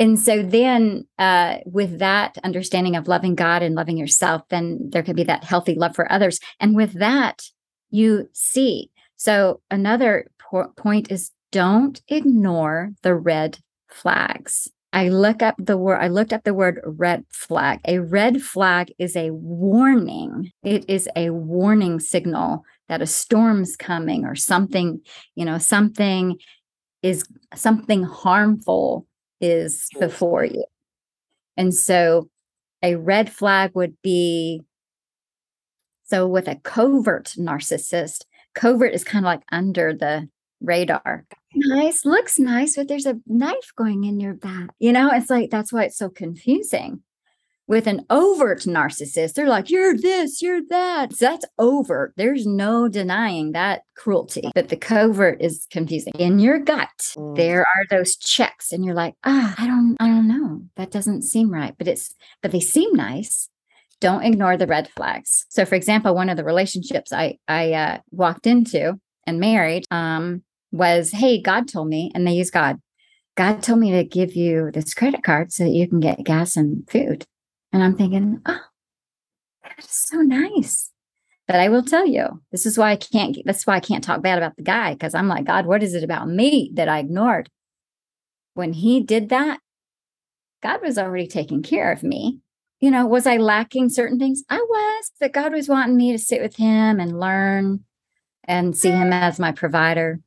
and 0.00 0.18
so 0.18 0.42
then 0.42 1.06
uh 1.20 1.58
with 1.66 2.00
that 2.00 2.36
understanding 2.42 2.96
of 2.96 3.06
loving 3.06 3.36
God 3.36 3.62
and 3.62 3.76
loving 3.76 3.96
yourself, 3.96 4.42
then 4.50 4.90
there 4.90 5.04
could 5.04 5.16
be 5.16 5.24
that 5.24 5.44
healthy 5.44 5.76
love 5.76 5.94
for 5.94 6.10
others. 6.10 6.40
And 6.58 6.74
with 6.74 6.94
that, 6.94 7.42
you 7.90 8.28
see. 8.32 8.90
So 9.16 9.60
another 9.70 10.26
po- 10.50 10.72
point 10.76 11.12
is 11.12 11.30
don't 11.52 12.02
ignore 12.08 12.90
the 13.02 13.14
red 13.14 13.58
flags. 13.88 14.68
I 14.94 15.08
look 15.08 15.42
up 15.42 15.56
the 15.58 15.76
word 15.76 15.96
I 15.96 16.06
looked 16.06 16.32
up 16.32 16.44
the 16.44 16.54
word 16.54 16.80
red 16.86 17.24
flag. 17.32 17.80
A 17.84 17.98
red 17.98 18.40
flag 18.40 18.92
is 18.96 19.16
a 19.16 19.32
warning. 19.32 20.52
It 20.62 20.88
is 20.88 21.08
a 21.16 21.30
warning 21.30 21.98
signal 21.98 22.64
that 22.88 23.02
a 23.02 23.06
storm's 23.06 23.74
coming 23.74 24.24
or 24.24 24.36
something, 24.36 25.00
you 25.34 25.44
know, 25.44 25.58
something 25.58 26.38
is 27.02 27.24
something 27.56 28.04
harmful 28.04 29.08
is 29.40 29.88
before 29.98 30.44
you. 30.44 30.64
And 31.56 31.74
so 31.74 32.28
a 32.80 32.94
red 32.94 33.32
flag 33.32 33.72
would 33.74 33.96
be 34.00 34.62
so 36.04 36.28
with 36.28 36.46
a 36.46 36.56
covert 36.56 37.34
narcissist, 37.36 38.26
covert 38.54 38.94
is 38.94 39.02
kind 39.02 39.24
of 39.24 39.26
like 39.26 39.42
under 39.50 39.92
the 39.92 40.28
radar 40.60 41.26
nice, 41.54 42.04
looks 42.04 42.38
nice, 42.38 42.76
but 42.76 42.88
there's 42.88 43.06
a 43.06 43.20
knife 43.26 43.72
going 43.76 44.04
in 44.04 44.20
your 44.20 44.34
back. 44.34 44.70
You 44.78 44.92
know, 44.92 45.10
it's 45.12 45.30
like 45.30 45.50
that's 45.50 45.72
why 45.72 45.84
it's 45.84 45.98
so 45.98 46.08
confusing. 46.08 47.02
With 47.66 47.86
an 47.86 48.04
overt 48.10 48.60
narcissist, 48.64 49.32
they're 49.32 49.48
like, 49.48 49.70
you're 49.70 49.96
this, 49.96 50.42
you're 50.42 50.60
that. 50.68 51.14
So 51.14 51.24
that's 51.24 51.46
overt. 51.58 52.12
There's 52.14 52.46
no 52.46 52.88
denying 52.88 53.52
that 53.52 53.84
cruelty. 53.96 54.50
But 54.54 54.68
the 54.68 54.76
covert 54.76 55.40
is 55.40 55.66
confusing. 55.70 56.12
In 56.18 56.38
your 56.38 56.58
gut, 56.58 56.90
mm. 57.16 57.34
there 57.36 57.60
are 57.62 57.86
those 57.88 58.16
checks, 58.16 58.70
and 58.70 58.84
you're 58.84 58.94
like, 58.94 59.14
ah, 59.24 59.54
I 59.56 59.66
don't, 59.66 59.96
I 59.98 60.08
don't 60.08 60.28
know. 60.28 60.64
That 60.76 60.90
doesn't 60.90 61.22
seem 61.22 61.50
right. 61.50 61.74
But 61.78 61.88
it's, 61.88 62.14
but 62.42 62.52
they 62.52 62.60
seem 62.60 62.92
nice 62.92 63.48
don't 64.00 64.24
ignore 64.24 64.58
the 64.58 64.66
red 64.66 64.86
flags. 64.90 65.46
So, 65.48 65.64
for 65.64 65.76
example, 65.76 66.14
one 66.14 66.28
of 66.28 66.36
the 66.36 66.44
relationships 66.44 67.10
I 67.10 67.38
I 67.48 67.72
uh, 67.72 67.98
walked 68.10 68.46
into 68.46 69.00
and 69.26 69.40
married, 69.40 69.84
um, 69.90 70.42
was, 70.74 71.12
Hey, 71.12 71.40
God 71.40 71.68
told 71.68 71.88
me, 71.88 72.10
and 72.14 72.26
they 72.26 72.32
use 72.32 72.50
God. 72.50 72.80
God 73.36 73.62
told 73.62 73.78
me 73.78 73.92
to 73.92 74.04
give 74.04 74.34
you 74.34 74.70
this 74.72 74.94
credit 74.94 75.22
card 75.22 75.52
so 75.52 75.64
that 75.64 75.70
you 75.70 75.88
can 75.88 76.00
get 76.00 76.24
gas 76.24 76.56
and 76.56 76.88
food. 76.88 77.24
And 77.72 77.82
I'm 77.82 77.96
thinking, 77.96 78.40
oh, 78.46 78.60
that 79.62 79.78
is 79.78 79.90
so 79.90 80.18
nice. 80.18 80.90
But 81.46 81.56
I 81.56 81.68
will 81.68 81.82
tell 81.82 82.06
you, 82.06 82.40
this 82.52 82.64
is 82.64 82.78
why 82.78 82.92
I 82.92 82.96
can't, 82.96 83.36
that's 83.44 83.66
why 83.66 83.74
I 83.74 83.80
can't 83.80 84.04
talk 84.04 84.22
bad 84.22 84.38
about 84.38 84.56
the 84.56 84.62
guy 84.62 84.94
because 84.94 85.14
I'm 85.14 85.28
like, 85.28 85.44
God, 85.44 85.66
what 85.66 85.82
is 85.82 85.94
it 85.94 86.04
about 86.04 86.28
me 86.28 86.70
that 86.74 86.88
I 86.88 87.00
ignored? 87.00 87.50
When 88.54 88.72
he 88.72 89.00
did 89.00 89.28
that, 89.30 89.60
God 90.62 90.80
was 90.80 90.96
already 90.96 91.26
taking 91.26 91.62
care 91.62 91.92
of 91.92 92.02
me. 92.02 92.38
You 92.80 92.90
know, 92.90 93.06
was 93.06 93.26
I 93.26 93.36
lacking 93.36 93.90
certain 93.90 94.18
things? 94.18 94.44
I 94.48 94.58
was, 94.58 95.10
but 95.20 95.32
God 95.32 95.52
was 95.52 95.68
wanting 95.68 95.96
me 95.96 96.12
to 96.12 96.18
sit 96.18 96.40
with 96.40 96.56
him 96.56 97.00
and 97.00 97.18
learn 97.18 97.84
and 98.44 98.76
see 98.76 98.90
him 98.90 99.10
mm. 99.10 99.20
as 99.20 99.40
my 99.40 99.52
provider. 99.52 100.20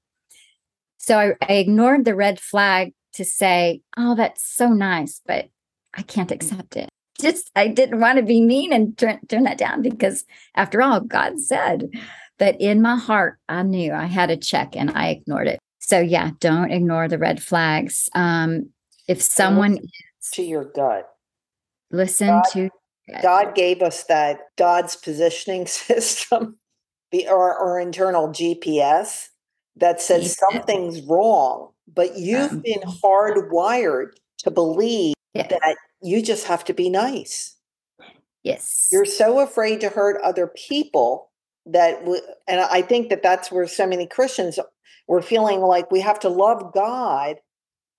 So 1.08 1.18
I, 1.18 1.32
I 1.47 1.53
ignored 1.53 2.03
the 2.03 2.16
red 2.16 2.38
flag 2.38 2.93
to 3.14 3.24
say, 3.24 3.82
oh, 3.95 4.14
that's 4.14 4.45
so 4.45 4.68
nice, 4.68 5.22
but 5.26 5.47
I 5.93 6.01
can't 6.01 6.32
accept 6.32 6.76
it. 6.76 6.89
Just, 7.18 7.49
I 7.55 7.70
didn't 7.70 8.01
want 8.01 8.18
to 8.18 8.24
be 8.24 8.41
mean 8.41 8.74
and 8.74 8.95
turn, 8.97 9.20
turn 9.30 9.43
that 9.43 9.58
down 9.58 9.82
because, 9.82 10.26
after 10.53 10.82
all, 10.82 10.99
God 10.99 11.39
said. 11.39 11.89
But 12.38 12.60
in 12.60 12.82
my 12.82 12.97
heart, 12.97 13.39
I 13.47 13.64
knew 13.64 13.93
I 13.93 14.05
had 14.05 14.30
a 14.30 14.36
check 14.36 14.76
and 14.76 14.91
I 14.91 15.08
ignored 15.08 15.47
it. 15.47 15.60
So, 15.80 15.99
yeah, 16.01 16.32
don't 16.41 16.72
ignore 16.72 17.08
the 17.08 17.18
red 17.18 17.41
flags. 17.41 18.10
Um, 18.14 18.72
if 19.08 19.22
someone 19.22 19.80
to 20.34 20.43
your 20.43 20.66
gut, 20.66 21.10
listen 21.89 22.28
God, 22.28 22.43
to 22.51 22.70
God 23.22 23.55
gave 23.55 23.82
us 23.82 24.03
that 24.03 24.41
God's 24.58 24.97
positioning 24.97 25.66
system, 25.68 26.58
the 27.12 27.30
our, 27.30 27.58
our 27.58 27.80
internal 27.80 28.28
GPS 28.28 29.30
that 29.78 30.02
says 30.02 30.38
something's 30.38 31.02
wrong, 31.02 31.72
but 31.94 32.18
you've 32.18 32.52
um, 32.52 32.60
been 32.60 32.82
hardwired 32.82 34.10
to 34.40 34.52
believe 34.52 35.16
yeah. 35.34 35.48
that 35.48 35.78
you 36.02 36.22
just 36.22 36.48
have 36.48 36.64
to 36.66 36.74
be 36.74 36.90
nice. 36.90 37.56
Yes. 38.44 38.90
You're 38.92 39.06
so 39.06 39.40
afraid 39.40 39.82
to 39.82 39.90
hurt 39.90 40.22
other 40.24 40.48
people 40.48 41.32
that, 41.66 42.00
w- 42.02 42.22
and 42.48 42.62
I 42.62 42.82
think 42.82 43.10
that 43.10 43.24
that's 43.24 43.52
where 43.52 43.68
so 43.68 43.86
many 43.86 44.08
Christians 44.08 44.60
were 45.08 45.22
feeling 45.22 45.62
like 45.62 45.92
we 45.92 46.02
have 46.02 46.20
to 46.22 46.30
love 46.30 46.74
God 46.74 47.38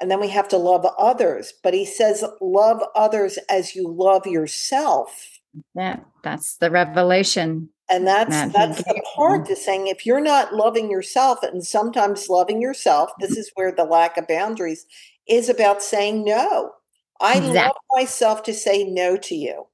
and 0.00 0.10
then 0.10 0.20
we 0.20 0.28
have 0.28 0.48
to 0.48 0.56
love 0.56 0.86
others. 0.98 1.52
But 1.62 1.74
he 1.74 1.84
says, 1.84 2.24
love 2.40 2.82
others 2.94 3.38
as 3.50 3.74
you 3.74 3.88
love 3.88 4.26
yourself. 4.26 5.40
Yeah, 5.74 6.00
that's 6.22 6.56
the 6.56 6.70
revelation 6.70 7.70
and 7.90 8.06
that's 8.06 8.52
that's 8.52 8.78
the 8.78 9.02
part 9.14 9.46
to 9.46 9.56
saying 9.56 9.86
if 9.86 10.04
you're 10.04 10.20
not 10.20 10.54
loving 10.54 10.90
yourself 10.90 11.42
and 11.42 11.64
sometimes 11.64 12.28
loving 12.28 12.60
yourself 12.60 13.10
this 13.18 13.32
mm-hmm. 13.32 13.40
is 13.40 13.50
where 13.54 13.72
the 13.72 13.84
lack 13.84 14.16
of 14.16 14.26
boundaries 14.26 14.86
is 15.28 15.48
about 15.48 15.82
saying 15.82 16.24
no. 16.24 16.72
I 17.20 17.38
exactly. 17.38 17.54
love 17.56 17.76
myself 17.92 18.42
to 18.44 18.54
say 18.54 18.84
no 18.84 19.16
to 19.16 19.34
you. 19.34 19.66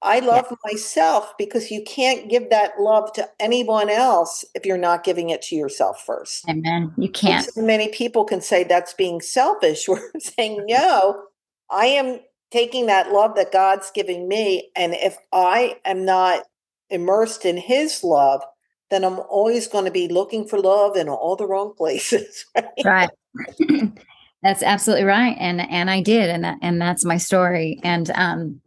I 0.00 0.20
love 0.20 0.46
yeah. 0.50 0.56
myself 0.64 1.34
because 1.38 1.70
you 1.70 1.82
can't 1.84 2.30
give 2.30 2.50
that 2.50 2.80
love 2.80 3.12
to 3.14 3.28
anyone 3.40 3.90
else 3.90 4.44
if 4.54 4.64
you're 4.64 4.78
not 4.78 5.04
giving 5.04 5.30
it 5.30 5.42
to 5.42 5.56
yourself 5.56 6.04
first. 6.04 6.48
Amen. 6.48 6.92
You 6.96 7.08
can't. 7.08 7.44
so 7.44 7.62
many 7.62 7.88
people 7.88 8.24
can 8.24 8.40
say 8.40 8.64
that's 8.64 8.94
being 8.94 9.20
selfish. 9.20 9.88
We're 9.88 10.00
saying 10.18 10.64
no. 10.66 11.24
I 11.70 11.86
am 11.86 12.20
taking 12.50 12.86
that 12.86 13.12
love 13.12 13.34
that 13.36 13.52
god's 13.52 13.90
giving 13.90 14.28
me 14.28 14.70
and 14.74 14.94
if 14.94 15.18
i 15.32 15.76
am 15.84 16.04
not 16.04 16.44
immersed 16.90 17.44
in 17.44 17.56
his 17.56 18.02
love, 18.02 18.42
then 18.90 19.04
I'm 19.04 19.18
always 19.18 19.68
going 19.68 19.84
to 19.84 19.90
be 19.90 20.08
looking 20.08 20.46
for 20.46 20.58
love 20.58 20.96
in 20.96 21.08
all 21.08 21.36
the 21.36 21.46
wrong 21.46 21.74
places. 21.76 22.46
Right. 22.84 23.10
right. 23.34 23.92
that's 24.42 24.62
absolutely 24.62 25.04
right. 25.04 25.36
And 25.38 25.60
and 25.60 25.90
I 25.90 26.00
did, 26.00 26.30
and 26.30 26.44
that, 26.44 26.58
and 26.62 26.80
that's 26.80 27.04
my 27.04 27.16
story. 27.16 27.80
And 27.82 28.10
um, 28.14 28.60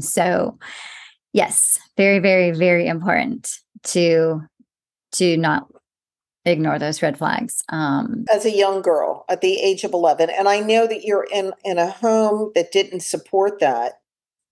so 0.00 0.58
yes, 1.32 1.78
very, 1.96 2.18
very, 2.18 2.50
very 2.52 2.86
important 2.86 3.50
to 3.84 4.42
to 5.12 5.36
not 5.36 5.68
ignore 6.44 6.78
those 6.78 7.02
red 7.02 7.18
flags. 7.18 7.62
Um, 7.68 8.24
As 8.32 8.44
a 8.44 8.54
young 8.54 8.82
girl 8.82 9.24
at 9.28 9.40
the 9.40 9.60
age 9.60 9.84
of 9.84 9.92
11, 9.92 10.30
and 10.30 10.48
I 10.48 10.60
know 10.60 10.86
that 10.86 11.04
you're 11.04 11.26
in 11.32 11.52
in 11.64 11.78
a 11.78 11.90
home 11.90 12.52
that 12.54 12.72
didn't 12.72 13.00
support 13.00 13.60
that. 13.60 14.00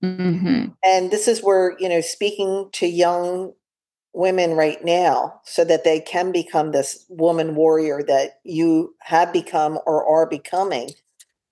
Mm-hmm. 0.02 0.72
And 0.84 1.10
this 1.10 1.26
is 1.26 1.42
where, 1.42 1.76
you 1.78 1.88
know, 1.88 2.00
speaking 2.00 2.68
to 2.72 2.86
young 2.86 3.52
women 4.12 4.52
right 4.52 4.82
now 4.84 5.40
so 5.44 5.64
that 5.64 5.84
they 5.84 6.00
can 6.00 6.32
become 6.32 6.72
this 6.72 7.04
woman 7.08 7.54
warrior 7.54 8.02
that 8.02 8.38
you 8.44 8.94
have 9.02 9.32
become 9.32 9.78
or 9.86 10.06
are 10.06 10.26
becoming, 10.26 10.90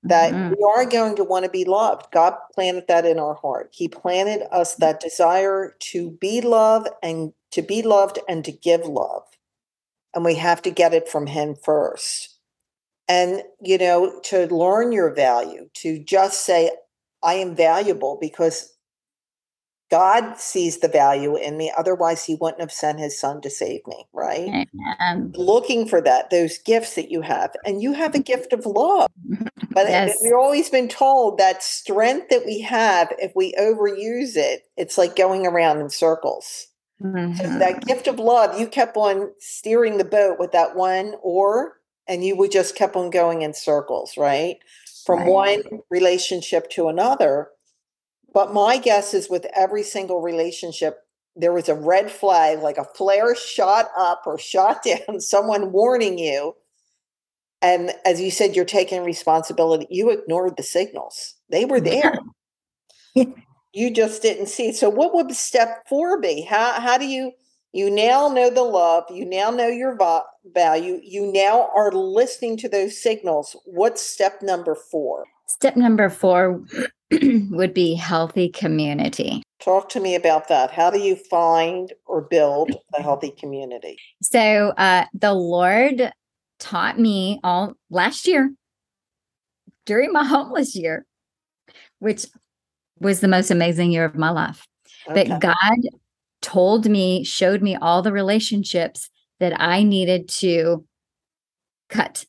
that 0.02 0.32
mm-hmm. 0.32 0.50
we 0.50 0.72
are 0.74 0.86
going 0.86 1.16
to 1.16 1.24
want 1.24 1.44
to 1.44 1.50
be 1.50 1.64
loved. 1.64 2.06
God 2.12 2.34
planted 2.54 2.84
that 2.88 3.04
in 3.04 3.18
our 3.18 3.34
heart. 3.34 3.70
He 3.72 3.88
planted 3.88 4.46
us 4.50 4.76
that 4.76 5.00
desire 5.00 5.76
to 5.80 6.10
be 6.10 6.40
loved 6.40 6.88
and 7.02 7.32
to 7.52 7.62
be 7.62 7.82
loved 7.82 8.18
and 8.28 8.44
to 8.44 8.52
give 8.52 8.86
love. 8.86 9.24
And 10.14 10.24
we 10.24 10.36
have 10.36 10.62
to 10.62 10.70
get 10.70 10.94
it 10.94 11.08
from 11.08 11.26
Him 11.26 11.56
first. 11.56 12.38
And, 13.08 13.42
you 13.60 13.76
know, 13.76 14.20
to 14.24 14.46
learn 14.54 14.92
your 14.92 15.14
value, 15.14 15.68
to 15.74 15.98
just 16.02 16.46
say, 16.46 16.70
I 17.24 17.34
am 17.34 17.56
valuable 17.56 18.18
because 18.20 18.74
God 19.90 20.38
sees 20.38 20.78
the 20.78 20.88
value 20.88 21.36
in 21.36 21.56
me. 21.56 21.72
Otherwise, 21.76 22.24
he 22.24 22.34
wouldn't 22.34 22.60
have 22.60 22.72
sent 22.72 22.98
his 22.98 23.18
son 23.18 23.40
to 23.42 23.50
save 23.50 23.86
me, 23.86 24.06
right? 24.12 24.66
Amen. 24.72 25.32
Looking 25.36 25.86
for 25.86 26.00
that, 26.00 26.30
those 26.30 26.58
gifts 26.58 26.94
that 26.96 27.10
you 27.10 27.20
have. 27.20 27.52
And 27.64 27.82
you 27.82 27.92
have 27.92 28.14
a 28.14 28.18
gift 28.18 28.52
of 28.52 28.66
love. 28.66 29.10
But 29.70 29.88
yes. 29.88 30.20
we've 30.22 30.32
always 30.32 30.70
been 30.70 30.86
told 30.86 31.38
that 31.38 31.60
strength 31.60 32.28
that 32.28 32.46
we 32.46 32.60
have, 32.60 33.12
if 33.18 33.32
we 33.34 33.54
overuse 33.54 34.36
it, 34.36 34.68
it's 34.76 34.96
like 34.96 35.16
going 35.16 35.48
around 35.48 35.80
in 35.80 35.90
circles. 35.90 36.68
Mm-hmm. 37.02 37.34
So 37.34 37.58
that 37.58 37.84
gift 37.84 38.06
of 38.06 38.20
love, 38.20 38.58
you 38.58 38.68
kept 38.68 38.96
on 38.96 39.32
steering 39.40 39.98
the 39.98 40.04
boat 40.04 40.38
with 40.38 40.52
that 40.52 40.76
one 40.76 41.16
oar, 41.22 41.78
and 42.06 42.24
you 42.24 42.36
would 42.36 42.52
just 42.52 42.76
kept 42.76 42.94
on 42.94 43.10
going 43.10 43.42
in 43.42 43.52
circles, 43.52 44.16
right? 44.16 44.58
From 45.04 45.20
right. 45.20 45.28
one 45.28 45.62
relationship 45.90 46.70
to 46.70 46.88
another. 46.88 47.48
But 48.32 48.52
my 48.52 48.78
guess 48.78 49.14
is 49.14 49.30
with 49.30 49.46
every 49.54 49.82
single 49.82 50.20
relationship 50.20 50.98
there 51.36 51.52
was 51.52 51.68
a 51.68 51.74
red 51.74 52.10
flag, 52.10 52.60
like 52.60 52.78
a 52.78 52.84
flare 52.84 53.34
shot 53.34 53.90
up 53.96 54.22
or 54.26 54.38
shot 54.38 54.82
down, 54.84 55.20
someone 55.20 55.72
warning 55.72 56.18
you. 56.18 56.54
And 57.62 57.92
as 58.04 58.20
you 58.20 58.30
said, 58.30 58.54
you're 58.54 58.64
taking 58.64 59.04
responsibility. 59.04 59.86
You 59.90 60.10
ignored 60.10 60.56
the 60.56 60.62
signals, 60.62 61.34
they 61.50 61.64
were 61.64 61.80
there. 61.80 62.18
you 63.72 63.90
just 63.90 64.22
didn't 64.22 64.46
see. 64.46 64.72
So, 64.72 64.90
what 64.90 65.14
would 65.14 65.34
step 65.34 65.84
four 65.88 66.20
be? 66.20 66.42
How, 66.42 66.80
how 66.80 66.98
do 66.98 67.06
you? 67.06 67.32
You 67.74 67.90
now 67.90 68.28
know 68.28 68.50
the 68.50 68.62
love. 68.62 69.02
You 69.10 69.24
now 69.24 69.50
know 69.50 69.66
your 69.66 69.98
value. 70.54 71.00
You 71.02 71.32
now 71.32 71.70
are 71.74 71.90
listening 71.90 72.56
to 72.58 72.68
those 72.68 73.02
signals. 73.02 73.56
What's 73.64 74.00
step 74.00 74.40
number 74.42 74.76
four? 74.76 75.24
Step 75.48 75.74
number 75.74 76.08
four 76.08 76.62
would 77.10 77.74
be 77.74 77.96
healthy 77.96 78.48
community. 78.48 79.42
Talk 79.60 79.88
to 79.88 79.98
me 79.98 80.14
about 80.14 80.46
that. 80.46 80.70
How 80.70 80.88
do 80.88 81.00
you 81.00 81.16
find 81.16 81.92
or 82.06 82.20
build 82.20 82.70
a 82.96 83.02
healthy 83.02 83.32
community? 83.32 83.96
So, 84.22 84.68
uh, 84.76 85.06
the 85.12 85.34
Lord 85.34 86.12
taught 86.60 87.00
me 87.00 87.40
all 87.42 87.74
last 87.90 88.28
year 88.28 88.54
during 89.84 90.12
my 90.12 90.24
homeless 90.24 90.76
year, 90.76 91.06
which 91.98 92.24
was 93.00 93.18
the 93.18 93.26
most 93.26 93.50
amazing 93.50 93.90
year 93.90 94.04
of 94.04 94.14
my 94.14 94.30
life. 94.30 94.64
Okay. 95.10 95.24
That 95.24 95.40
God 95.40 95.54
told 96.44 96.88
me, 96.90 97.24
showed 97.24 97.62
me 97.62 97.74
all 97.74 98.02
the 98.02 98.12
relationships 98.12 99.08
that 99.40 99.58
I 99.58 99.82
needed 99.82 100.28
to 100.40 100.84
cut, 101.88 102.26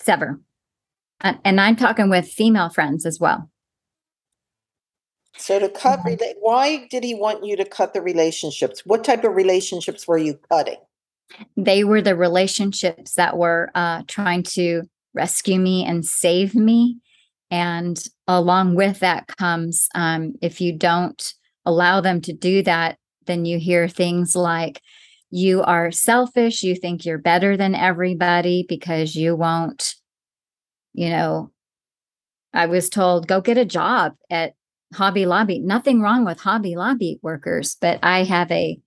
sever. 0.00 0.40
And 1.20 1.60
I'm 1.60 1.76
talking 1.76 2.10
with 2.10 2.26
female 2.26 2.68
friends 2.68 3.06
as 3.06 3.18
well. 3.20 3.48
So 5.36 5.58
to 5.58 5.68
cut, 5.68 6.00
why 6.40 6.86
did 6.90 7.04
he 7.04 7.14
want 7.14 7.44
you 7.44 7.56
to 7.56 7.64
cut 7.64 7.94
the 7.94 8.02
relationships? 8.02 8.82
What 8.84 9.04
type 9.04 9.24
of 9.24 9.34
relationships 9.34 10.06
were 10.06 10.18
you 10.18 10.38
cutting? 10.50 10.76
They 11.56 11.84
were 11.84 12.02
the 12.02 12.16
relationships 12.16 13.14
that 13.14 13.38
were 13.38 13.70
uh, 13.74 14.02
trying 14.06 14.42
to 14.54 14.82
rescue 15.14 15.58
me 15.58 15.84
and 15.84 16.04
save 16.04 16.54
me. 16.54 16.98
And 17.50 18.02
along 18.26 18.74
with 18.74 18.98
that 18.98 19.28
comes, 19.28 19.88
um, 19.94 20.34
if 20.42 20.60
you 20.60 20.76
don't 20.76 21.34
allow 21.64 22.00
them 22.00 22.20
to 22.22 22.32
do 22.32 22.62
that, 22.64 22.98
then 23.26 23.44
you 23.44 23.58
hear 23.58 23.88
things 23.88 24.34
like, 24.36 24.80
you 25.30 25.62
are 25.62 25.90
selfish. 25.90 26.62
You 26.62 26.76
think 26.76 27.04
you're 27.04 27.18
better 27.18 27.56
than 27.56 27.74
everybody 27.74 28.64
because 28.68 29.16
you 29.16 29.34
won't, 29.34 29.96
you 30.92 31.10
know. 31.10 31.50
I 32.52 32.66
was 32.66 32.88
told, 32.88 33.26
go 33.26 33.40
get 33.40 33.58
a 33.58 33.64
job 33.64 34.14
at 34.30 34.54
Hobby 34.94 35.26
Lobby. 35.26 35.58
Nothing 35.58 36.00
wrong 36.00 36.24
with 36.24 36.38
Hobby 36.38 36.76
Lobby 36.76 37.18
workers, 37.20 37.76
but 37.80 37.98
I 38.00 38.22
have 38.22 38.48
a 38.52 38.78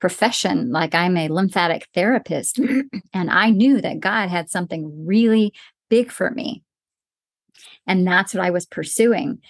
profession 0.00 0.72
like 0.72 0.92
I'm 0.92 1.16
a 1.16 1.28
lymphatic 1.28 1.86
therapist. 1.94 2.58
and 3.14 3.30
I 3.30 3.50
knew 3.50 3.80
that 3.80 4.00
God 4.00 4.28
had 4.28 4.50
something 4.50 5.06
really 5.06 5.54
big 5.88 6.10
for 6.10 6.32
me. 6.32 6.64
And 7.86 8.04
that's 8.04 8.34
what 8.34 8.44
I 8.44 8.50
was 8.50 8.66
pursuing 8.66 9.40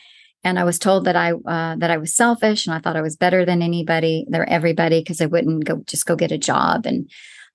and 0.44 0.58
I 0.58 0.64
was 0.64 0.78
told 0.78 1.04
that 1.04 1.16
I 1.16 1.32
uh, 1.32 1.76
that 1.76 1.90
I 1.90 1.96
was 1.96 2.14
selfish 2.14 2.66
and 2.66 2.74
I 2.74 2.80
thought 2.80 2.96
I 2.96 3.02
was 3.02 3.16
better 3.16 3.44
than 3.44 3.62
anybody, 3.62 4.26
or 4.32 4.44
everybody, 4.48 5.00
because 5.00 5.20
I 5.20 5.26
wouldn't 5.26 5.64
go 5.64 5.82
just 5.86 6.06
go 6.06 6.16
get 6.16 6.32
a 6.32 6.38
job. 6.38 6.86
And 6.86 7.08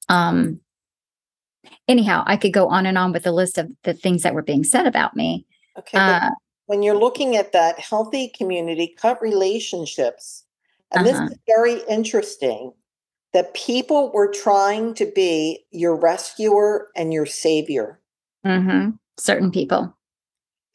um, 0.09 0.59
anyhow, 1.87 2.23
I 2.25 2.37
could 2.37 2.53
go 2.53 2.67
on 2.69 2.85
and 2.85 2.97
on 2.97 3.11
with 3.11 3.23
the 3.23 3.31
list 3.31 3.57
of 3.57 3.69
the 3.83 3.93
things 3.93 4.23
that 4.23 4.33
were 4.33 4.43
being 4.43 4.63
said 4.63 4.87
about 4.87 5.15
me. 5.15 5.45
Okay, 5.77 5.97
uh, 5.97 6.29
when 6.67 6.83
you're 6.83 6.97
looking 6.97 7.35
at 7.35 7.51
that 7.51 7.79
healthy 7.79 8.29
community, 8.29 8.95
cut 8.97 9.21
relationships, 9.21 10.45
and 10.91 11.05
uh-huh. 11.05 11.25
this 11.25 11.31
is 11.31 11.37
very 11.47 11.81
interesting. 11.89 12.73
That 13.33 13.53
people 13.53 14.11
were 14.13 14.31
trying 14.31 14.93
to 14.95 15.05
be 15.05 15.65
your 15.69 15.95
rescuer 15.95 16.87
and 16.95 17.13
your 17.13 17.25
savior. 17.25 17.99
Mm-hmm. 18.45 18.91
Certain 19.19 19.51
people. 19.51 19.96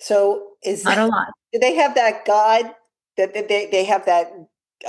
So 0.03 0.49
is 0.65 0.85
not 0.85 0.97
that, 0.97 1.05
a 1.05 1.07
lot. 1.07 1.29
do 1.53 1.59
they 1.59 1.75
have 1.75 1.95
that 1.95 2.25
God 2.25 2.75
that 3.17 3.35
they, 3.35 3.69
they 3.71 3.85
have 3.85 4.05
that 4.07 4.33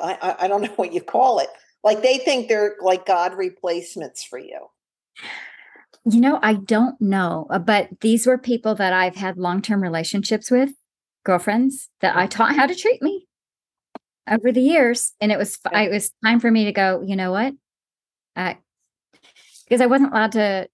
I, 0.01 0.36
I 0.39 0.47
don't 0.47 0.61
know 0.64 0.74
what 0.76 0.93
you 0.93 1.01
call 1.01 1.39
it. 1.39 1.49
Like 1.84 2.01
they 2.01 2.18
think 2.18 2.47
they're 2.47 2.76
like 2.82 3.05
god 3.05 3.34
replacements 3.34 4.24
for 4.24 4.39
you. 4.39 4.68
You 6.05 6.20
know 6.20 6.39
i 6.41 6.55
don't 6.55 6.99
know 6.99 7.47
uh, 7.49 7.59
but 7.59 7.88
these 8.01 8.28
were 8.28 8.38
people 8.38 8.76
that 8.76 8.91
i've 8.91 9.16
had 9.16 9.38
long-term 9.38 9.82
relationships 9.82 10.51
with 10.51 10.72
girlfriends 11.24 11.88
that 12.01 12.14
i 12.18 12.28
taught 12.28 12.57
how 12.57 12.66
to 12.66 12.76
treat 12.76 13.01
me 13.01 13.26
over 14.30 14.51
the 14.51 14.59
years 14.61 15.14
and 15.22 15.32
it 15.32 15.38
was 15.38 15.57
it 15.72 15.91
was 15.91 16.11
time 16.24 16.41
for 16.41 16.51
me 16.51 16.66
to 16.66 16.74
go 16.74 17.01
you 17.05 17.16
know 17.16 17.32
what? 17.32 17.53
Because 18.36 19.80
i 19.80 19.86
wasn't 19.86 20.11
allowed 20.11 20.34
to 20.34 20.68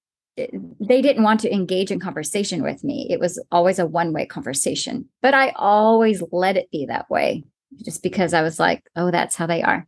they 0.80 1.02
didn't 1.02 1.24
want 1.24 1.40
to 1.42 1.54
engage 1.54 1.92
in 1.92 2.00
conversation 2.00 2.64
with 2.64 2.84
me. 2.84 3.08
It 3.10 3.20
was 3.20 3.42
always 3.52 3.80
a 3.80 3.86
one 3.86 4.14
way 4.14 4.26
conversation, 4.26 5.08
but 5.22 5.34
I 5.34 5.54
always 5.56 6.24
let 6.32 6.58
it 6.58 6.72
be 6.72 6.86
that 6.86 7.10
way 7.10 7.44
just 7.84 8.04
because 8.04 8.34
I 8.34 8.42
was 8.42 8.60
like, 8.60 8.84
oh, 8.96 9.12
that's 9.12 9.36
how 9.36 9.46
they 9.46 9.62
are. 9.62 9.86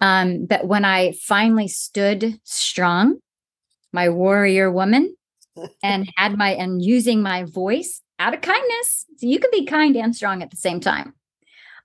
Um, 0.00 0.46
but 0.46 0.66
when 0.66 0.84
I 0.84 1.12
finally 1.22 1.68
stood 1.68 2.40
strong, 2.44 3.18
my 3.92 4.08
warrior 4.08 4.70
woman, 4.70 5.14
and 5.82 6.08
had 6.16 6.38
my 6.38 6.50
and 6.50 6.82
using 6.82 7.22
my 7.22 7.44
voice 7.44 8.02
out 8.18 8.34
of 8.34 8.40
kindness, 8.40 9.06
so 9.16 9.26
you 9.26 9.38
can 9.38 9.50
be 9.52 9.66
kind 9.66 9.96
and 9.96 10.14
strong 10.14 10.42
at 10.42 10.50
the 10.50 10.56
same 10.56 10.80
time. 10.80 11.14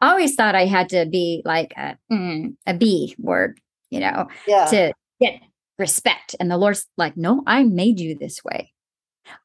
I 0.01 0.11
always 0.11 0.35
thought 0.35 0.55
I 0.55 0.65
had 0.65 0.89
to 0.89 1.05
be 1.05 1.41
like 1.45 1.73
a, 1.77 1.97
mm, 2.11 2.55
a 2.67 2.73
B 2.73 3.15
word, 3.17 3.59
you 3.89 4.01
know, 4.01 4.27
yeah. 4.45 4.65
to 4.65 4.93
get 5.19 5.41
respect. 5.77 6.35
And 6.39 6.49
the 6.49 6.57
Lord's 6.57 6.87
like, 6.97 7.17
no, 7.17 7.43
I 7.45 7.63
made 7.63 7.99
you 7.99 8.15
this 8.17 8.43
way. 8.43 8.71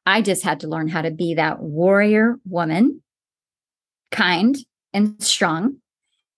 I 0.05 0.23
just 0.23 0.43
had 0.43 0.61
to 0.61 0.69
learn 0.69 0.89
how 0.89 1.03
to 1.03 1.11
be 1.11 1.35
that 1.35 1.61
warrior 1.61 2.37
woman, 2.45 3.03
kind 4.11 4.57
and 4.93 5.23
strong. 5.23 5.77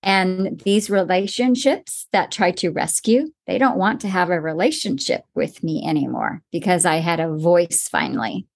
And 0.05 0.61
these 0.61 0.90
relationships 0.90 2.09
that 2.12 2.32
try 2.32 2.51
to 2.53 2.70
rescue, 2.70 3.32
they 3.47 3.59
don't 3.59 3.78
want 3.78 4.01
to 4.01 4.09
have 4.09 4.30
a 4.30 4.40
relationship 4.40 5.22
with 5.34 5.62
me 5.62 5.84
anymore 5.86 6.43
because 6.51 6.84
I 6.84 6.97
had 6.97 7.20
a 7.20 7.36
voice 7.36 7.88
finally. 7.88 8.47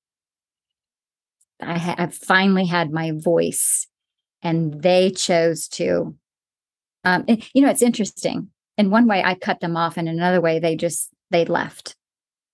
I 1.60 1.78
have 1.78 2.14
finally 2.14 2.66
had 2.66 2.90
my 2.90 3.12
voice 3.14 3.86
and 4.42 4.82
they 4.82 5.10
chose 5.10 5.68
to. 5.68 6.14
Um, 7.04 7.24
you 7.54 7.62
know, 7.62 7.70
it's 7.70 7.82
interesting. 7.82 8.50
In 8.76 8.90
one 8.90 9.06
way, 9.06 9.22
I 9.24 9.34
cut 9.34 9.60
them 9.60 9.76
off, 9.76 9.96
and 9.96 10.08
another 10.08 10.40
way, 10.40 10.58
they 10.58 10.76
just 10.76 11.10
they 11.30 11.44
left. 11.44 11.96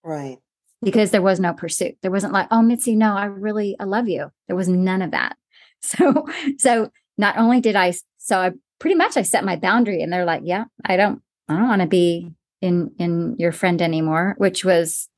Right. 0.05 0.39
Because 0.83 1.11
there 1.11 1.23
was 1.23 1.39
no 1.39 1.53
pursuit. 1.53 1.97
There 2.03 2.11
wasn't 2.11 2.33
like, 2.33 2.49
oh, 2.51 2.63
Mitzi, 2.63 2.97
no, 2.97 3.15
I 3.15 3.27
really, 3.27 3.77
I 3.79 3.85
love 3.85 4.09
you. 4.09 4.31
There 4.49 4.57
was 4.57 4.69
none 4.69 5.03
of 5.03 5.13
that. 5.13 5.37
So, 5.85 6.29
so 6.59 6.93
not 7.19 7.39
only 7.39 7.61
did 7.61 7.75
I, 7.75 7.93
so 8.17 8.39
I 8.39 8.53
pretty 8.79 8.95
much 8.95 9.17
I 9.17 9.23
set 9.23 9.45
my 9.45 9.57
boundary 9.57 10.01
and 10.01 10.13
they're 10.13 10.25
like, 10.25 10.43
yeah, 10.45 10.67
I 10.85 10.97
don't, 10.97 11.21
I 11.49 11.57
don't 11.57 11.67
want 11.67 11.83
to 11.83 11.89
be 11.89 12.31
in, 12.61 12.93
in 13.01 13.35
your 13.37 13.51
friend 13.51 13.83
anymore, 13.83 14.37
which 14.39 14.65
was 14.65 15.09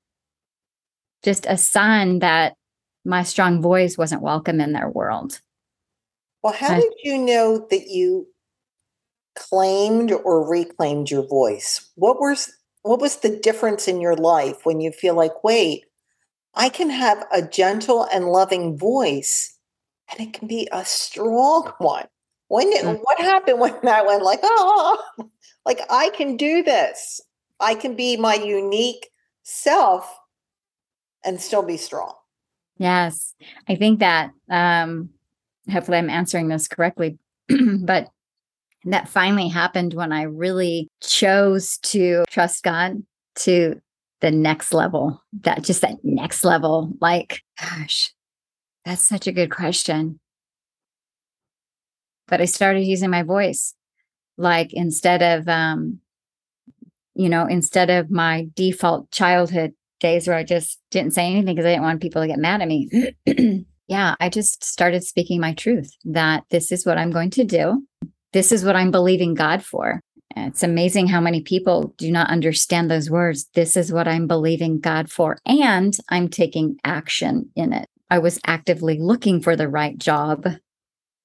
just 1.22 1.44
a 1.44 1.58
sign 1.58 2.20
that 2.20 2.54
my 3.04 3.24
strong 3.24 3.60
voice 3.60 3.98
wasn't 3.98 4.22
welcome 4.22 4.58
in 4.58 4.72
their 4.72 4.88
world. 4.88 5.42
Well, 6.42 6.54
how 6.54 6.74
I, 6.74 6.80
did 6.80 6.92
you 7.02 7.18
know 7.18 7.66
that 7.70 7.88
you 7.88 8.28
claimed 9.36 10.12
or 10.12 10.48
reclaimed 10.48 11.10
your 11.10 11.26
voice? 11.26 11.90
What 11.94 12.20
was 12.20 12.52
what 12.84 13.00
was 13.00 13.16
the 13.16 13.30
difference 13.30 13.88
in 13.88 14.00
your 14.00 14.14
life 14.14 14.64
when 14.64 14.78
you 14.78 14.92
feel 14.92 15.14
like, 15.14 15.42
wait, 15.42 15.86
I 16.54 16.68
can 16.68 16.90
have 16.90 17.24
a 17.32 17.40
gentle 17.40 18.06
and 18.12 18.26
loving 18.26 18.76
voice 18.76 19.58
and 20.12 20.28
it 20.28 20.34
can 20.34 20.46
be 20.46 20.68
a 20.70 20.84
strong 20.84 21.72
one? 21.78 22.06
When 22.48 22.70
did, 22.70 22.84
mm. 22.84 23.00
what 23.00 23.18
happened 23.18 23.58
when 23.58 23.74
that 23.82 24.04
went 24.04 24.22
like, 24.22 24.40
oh, 24.42 25.02
like 25.64 25.80
I 25.88 26.10
can 26.10 26.36
do 26.36 26.62
this. 26.62 27.22
I 27.58 27.74
can 27.74 27.96
be 27.96 28.18
my 28.18 28.34
unique 28.34 29.08
self 29.44 30.18
and 31.24 31.40
still 31.40 31.62
be 31.62 31.78
strong. 31.78 32.12
Yes. 32.76 33.34
I 33.66 33.76
think 33.76 34.00
that 34.00 34.30
um 34.50 35.08
hopefully 35.72 35.96
I'm 35.96 36.10
answering 36.10 36.48
this 36.48 36.68
correctly, 36.68 37.18
but 37.48 38.10
that 38.84 39.08
finally 39.08 39.48
happened 39.48 39.94
when 39.94 40.12
I 40.12 40.22
really 40.22 40.88
chose 41.02 41.78
to 41.78 42.24
trust 42.28 42.62
God 42.62 43.02
to 43.36 43.80
the 44.20 44.30
next 44.30 44.72
level, 44.72 45.22
that 45.42 45.62
just 45.62 45.80
that 45.82 45.96
next 46.02 46.44
level. 46.44 46.92
Like, 47.00 47.42
gosh, 47.60 48.12
that's 48.84 49.06
such 49.06 49.26
a 49.26 49.32
good 49.32 49.50
question. 49.50 50.18
But 52.26 52.40
I 52.40 52.46
started 52.46 52.84
using 52.84 53.10
my 53.10 53.22
voice. 53.22 53.74
Like, 54.36 54.72
instead 54.72 55.22
of, 55.22 55.48
um, 55.48 56.00
you 57.14 57.28
know, 57.28 57.46
instead 57.46 57.90
of 57.90 58.10
my 58.10 58.48
default 58.54 59.10
childhood 59.10 59.74
days 60.00 60.26
where 60.26 60.36
I 60.36 60.44
just 60.44 60.80
didn't 60.90 61.12
say 61.12 61.26
anything 61.26 61.54
because 61.54 61.66
I 61.66 61.70
didn't 61.70 61.84
want 61.84 62.02
people 62.02 62.22
to 62.22 62.28
get 62.28 62.38
mad 62.38 62.62
at 62.62 62.68
me. 62.68 63.14
yeah, 63.88 64.14
I 64.18 64.28
just 64.28 64.64
started 64.64 65.04
speaking 65.04 65.40
my 65.40 65.54
truth 65.54 65.90
that 66.04 66.44
this 66.50 66.72
is 66.72 66.84
what 66.84 66.98
I'm 66.98 67.10
going 67.10 67.30
to 67.30 67.44
do 67.44 67.86
this 68.34 68.50
is 68.50 68.64
what 68.64 68.76
I'm 68.76 68.90
believing 68.90 69.32
God 69.32 69.64
for. 69.64 70.02
It's 70.36 70.64
amazing 70.64 71.06
how 71.06 71.20
many 71.20 71.40
people 71.40 71.94
do 71.96 72.10
not 72.10 72.28
understand 72.28 72.90
those 72.90 73.08
words. 73.08 73.46
This 73.54 73.76
is 73.76 73.92
what 73.92 74.08
I'm 74.08 74.26
believing 74.26 74.80
God 74.80 75.10
for, 75.10 75.38
and 75.46 75.96
I'm 76.10 76.28
taking 76.28 76.76
action 76.84 77.50
in 77.54 77.72
it. 77.72 77.88
I 78.10 78.18
was 78.18 78.40
actively 78.44 78.98
looking 78.98 79.40
for 79.40 79.54
the 79.54 79.68
right 79.68 79.96
job 79.96 80.46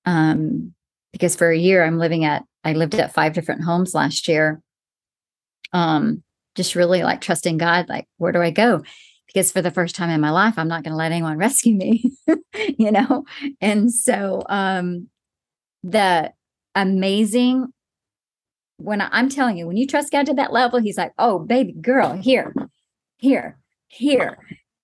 um, 0.06 0.74
because 1.12 1.36
for 1.36 1.50
a 1.50 1.58
year 1.58 1.84
I'm 1.84 1.98
living 1.98 2.24
at, 2.24 2.46
I 2.64 2.74
lived 2.74 2.94
at 2.96 3.14
five 3.14 3.34
different 3.34 3.64
homes 3.64 3.96
last 3.96 4.28
year. 4.28 4.62
Um, 5.74 6.24
just 6.56 6.76
really 6.76 7.02
like 7.02 7.22
trusting 7.22 7.58
God, 7.58 7.90
like, 7.90 8.08
where 8.18 8.32
do 8.32 8.42
I 8.42 8.52
go? 8.52 8.84
Because 9.26 9.52
for 9.52 9.62
the 9.62 9.72
first 9.72 9.96
time 9.96 10.10
in 10.12 10.22
my 10.22 10.32
life, 10.32 10.56
I'm 10.58 10.68
not 10.68 10.84
going 10.84 10.92
to 10.92 10.98
let 10.98 11.12
anyone 11.12 11.38
rescue 11.40 11.74
me, 11.74 12.12
you 12.78 12.92
know? 12.92 13.26
And 13.60 13.92
so 13.92 14.44
um, 14.48 15.08
the 15.84 16.32
amazing 16.82 17.74
when 18.78 19.02
I, 19.02 19.20
am 19.20 19.30
telling 19.30 19.58
you, 19.58 19.68
when 19.68 19.78
you 19.78 19.86
trust 19.86 20.12
God 20.12 20.26
to 20.28 20.34
that 20.36 20.54
level, 20.54 20.80
He's 20.80 20.98
like, 20.98 21.14
oh, 21.20 21.40
baby 21.40 21.74
girl, 21.74 22.14
here, 22.14 22.54
here, 23.18 23.60
here. 23.88 24.38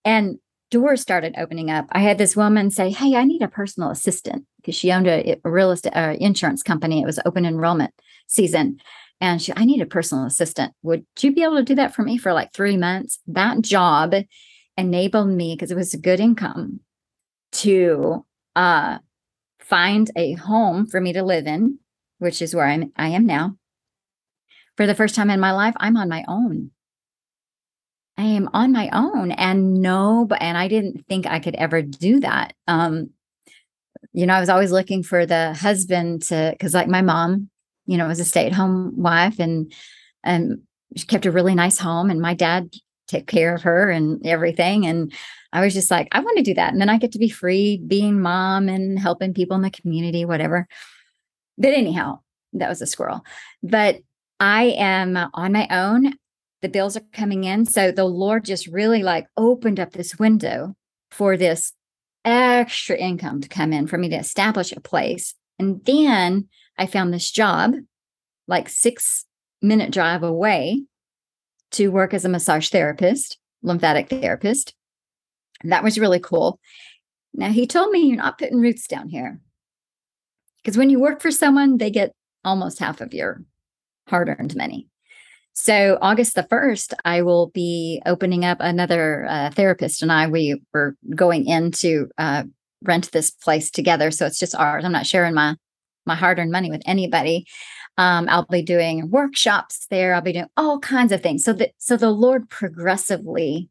And 0.03 0.37
doors 0.69 1.01
started 1.01 1.35
opening 1.37 1.71
up. 1.71 1.85
I 1.91 1.99
had 1.99 2.17
this 2.17 2.35
woman 2.35 2.69
say, 2.69 2.91
hey, 2.91 3.15
I 3.15 3.23
need 3.23 3.41
a 3.41 3.47
personal 3.47 3.89
assistant 3.89 4.45
because 4.57 4.75
she 4.75 4.91
owned 4.91 5.07
a, 5.07 5.39
a 5.43 5.49
real 5.49 5.71
estate 5.71 5.95
uh, 5.95 6.15
insurance 6.19 6.61
company. 6.61 7.01
It 7.01 7.05
was 7.05 7.19
open 7.25 7.45
enrollment 7.45 7.93
season. 8.27 8.79
And 9.21 9.41
she, 9.41 9.53
I 9.55 9.63
need 9.63 9.81
a 9.81 9.85
personal 9.85 10.25
assistant. 10.25 10.73
Would 10.83 11.05
you 11.21 11.33
be 11.33 11.43
able 11.43 11.55
to 11.55 11.63
do 11.63 11.75
that 11.75 11.95
for 11.95 12.03
me 12.03 12.17
for 12.17 12.33
like 12.33 12.51
three 12.53 12.75
months? 12.75 13.19
That 13.27 13.61
job 13.61 14.13
enabled 14.77 15.29
me 15.29 15.55
because 15.55 15.71
it 15.71 15.77
was 15.77 15.93
a 15.93 15.99
good 15.99 16.19
income 16.19 16.81
to 17.53 18.25
uh, 18.55 18.97
find 19.59 20.11
a 20.17 20.33
home 20.33 20.85
for 20.85 20.99
me 20.99 21.13
to 21.13 21.23
live 21.23 21.47
in, 21.47 21.79
which 22.19 22.41
is 22.41 22.55
where 22.55 22.65
I'm 22.65 22.91
I 22.95 23.09
am 23.09 23.25
now 23.25 23.57
for 24.77 24.85
the 24.85 24.95
first 24.95 25.15
time 25.15 25.29
in 25.29 25.39
my 25.39 25.51
life, 25.51 25.73
I'm 25.77 25.97
on 25.97 26.09
my 26.09 26.25
own. 26.27 26.71
I 28.17 28.23
am 28.23 28.49
on 28.53 28.71
my 28.71 28.89
own 28.93 29.31
and 29.31 29.81
no, 29.81 30.27
and 30.39 30.57
I 30.57 30.67
didn't 30.67 31.05
think 31.07 31.27
I 31.27 31.39
could 31.39 31.55
ever 31.55 31.81
do 31.81 32.21
that. 32.21 32.53
Um, 32.67 33.09
you 34.13 34.25
know, 34.25 34.33
I 34.33 34.39
was 34.39 34.49
always 34.49 34.71
looking 34.71 35.03
for 35.03 35.25
the 35.25 35.53
husband 35.53 36.23
to 36.23 36.51
because 36.51 36.73
like 36.73 36.87
my 36.87 37.01
mom, 37.01 37.49
you 37.85 37.97
know, 37.97 38.07
was 38.07 38.19
a 38.19 38.25
stay-at-home 38.25 38.93
wife 38.95 39.39
and 39.39 39.71
and 40.23 40.61
she 40.95 41.05
kept 41.05 41.25
a 41.25 41.31
really 41.31 41.55
nice 41.55 41.77
home 41.77 42.09
and 42.09 42.21
my 42.21 42.33
dad 42.33 42.73
took 43.07 43.27
care 43.27 43.53
of 43.53 43.63
her 43.63 43.89
and 43.89 44.25
everything. 44.25 44.85
And 44.85 45.13
I 45.51 45.61
was 45.61 45.73
just 45.73 45.91
like, 45.91 46.07
I 46.11 46.21
want 46.21 46.37
to 46.37 46.43
do 46.43 46.53
that. 46.53 46.71
And 46.71 46.81
then 46.81 46.89
I 46.89 46.97
get 46.97 47.11
to 47.13 47.19
be 47.19 47.29
free 47.29 47.77
being 47.85 48.21
mom 48.21 48.69
and 48.69 48.97
helping 48.97 49.33
people 49.33 49.55
in 49.55 49.61
the 49.61 49.69
community, 49.69 50.23
whatever. 50.23 50.67
But 51.57 51.73
anyhow, 51.73 52.19
that 52.53 52.69
was 52.69 52.81
a 52.81 52.87
squirrel. 52.87 53.23
But 53.63 53.99
I 54.39 54.75
am 54.77 55.17
on 55.33 55.51
my 55.51 55.67
own. 55.69 56.13
The 56.61 56.69
bills 56.69 56.97
are 56.97 57.03
coming 57.13 57.43
in. 57.43 57.65
So 57.65 57.91
the 57.91 58.05
Lord 58.05 58.45
just 58.45 58.67
really 58.67 59.03
like 59.03 59.27
opened 59.37 59.79
up 59.79 59.91
this 59.91 60.17
window 60.17 60.75
for 61.11 61.37
this 61.37 61.73
extra 62.23 62.97
income 62.97 63.41
to 63.41 63.47
come 63.47 63.71
in 63.71 63.87
for 63.87 63.97
me 63.97 64.09
to 64.09 64.15
establish 64.15 64.71
a 64.71 64.81
place. 64.81 65.35
And 65.59 65.83
then 65.85 66.49
I 66.77 66.87
found 66.87 67.13
this 67.13 67.31
job, 67.31 67.75
like 68.47 68.67
six 68.67 69.25
minute 69.61 69.91
drive 69.91 70.23
away, 70.23 70.83
to 71.71 71.89
work 71.89 72.13
as 72.13 72.25
a 72.25 72.29
massage 72.29 72.69
therapist, 72.69 73.37
lymphatic 73.61 74.09
therapist. 74.09 74.73
that 75.63 75.83
was 75.83 75.99
really 75.99 76.19
cool. 76.19 76.59
Now, 77.33 77.49
he 77.49 77.67
told 77.67 77.91
me 77.91 78.07
you're 78.07 78.17
not 78.17 78.37
putting 78.37 78.59
roots 78.59 78.87
down 78.87 79.09
here. 79.09 79.39
Because 80.65 80.79
when 80.79 80.89
you 80.89 80.99
work 80.99 81.21
for 81.21 81.29
someone, 81.29 81.77
they 81.77 81.91
get 81.91 82.11
almost 82.43 82.79
half 82.79 82.99
of 82.99 83.13
your 83.13 83.43
hard 84.07 84.29
earned 84.29 84.55
money. 84.55 84.87
So 85.53 85.99
August 86.01 86.33
the 86.33 86.41
1st, 86.41 86.95
I 87.05 87.21
will 87.21 87.51
be 87.51 88.01
opening 88.07 88.43
up 88.43 88.57
another 88.59 89.27
uh, 89.29 89.51
therapist 89.51 90.01
and 90.01 90.11
I, 90.11 90.27
we 90.27 90.59
were 90.73 90.95
going 91.15 91.45
in 91.45 91.71
to 91.73 92.09
uh, 92.17 92.43
rent 92.83 93.11
this 93.11 93.29
place 93.29 93.69
together. 93.69 94.09
So 94.09 94.25
it's 94.25 94.39
just 94.39 94.55
ours. 94.55 94.83
I'm 94.83 94.91
not 94.91 95.05
sharing 95.05 95.35
my, 95.35 95.55
my 96.07 96.15
hard 96.15 96.39
earned 96.39 96.51
money 96.51 96.71
with 96.71 96.81
anybody. 96.87 97.45
Um, 97.99 98.27
I'll 98.27 98.47
be 98.47 98.63
doing 98.63 99.11
workshops 99.11 99.85
there. 99.91 100.15
I'll 100.15 100.21
be 100.21 100.33
doing 100.33 100.49
all 100.57 100.79
kinds 100.79 101.11
of 101.11 101.21
things. 101.21 101.43
So 101.43 101.53
that, 101.53 101.71
so 101.77 101.95
the 101.95 102.09
Lord 102.09 102.49
progressively 102.49 103.69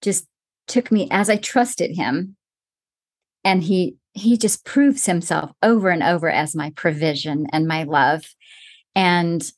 just 0.00 0.26
took 0.66 0.90
me 0.90 1.06
as 1.10 1.28
I 1.28 1.36
trusted 1.36 1.96
him 1.96 2.34
and 3.44 3.62
he, 3.62 3.96
he 4.18 4.36
just 4.36 4.64
proves 4.64 5.06
himself 5.06 5.52
over 5.62 5.90
and 5.90 6.02
over 6.02 6.30
as 6.30 6.54
my 6.54 6.70
provision 6.70 7.46
and 7.52 7.66
my 7.66 7.84
love 7.84 8.24
and 8.94 9.50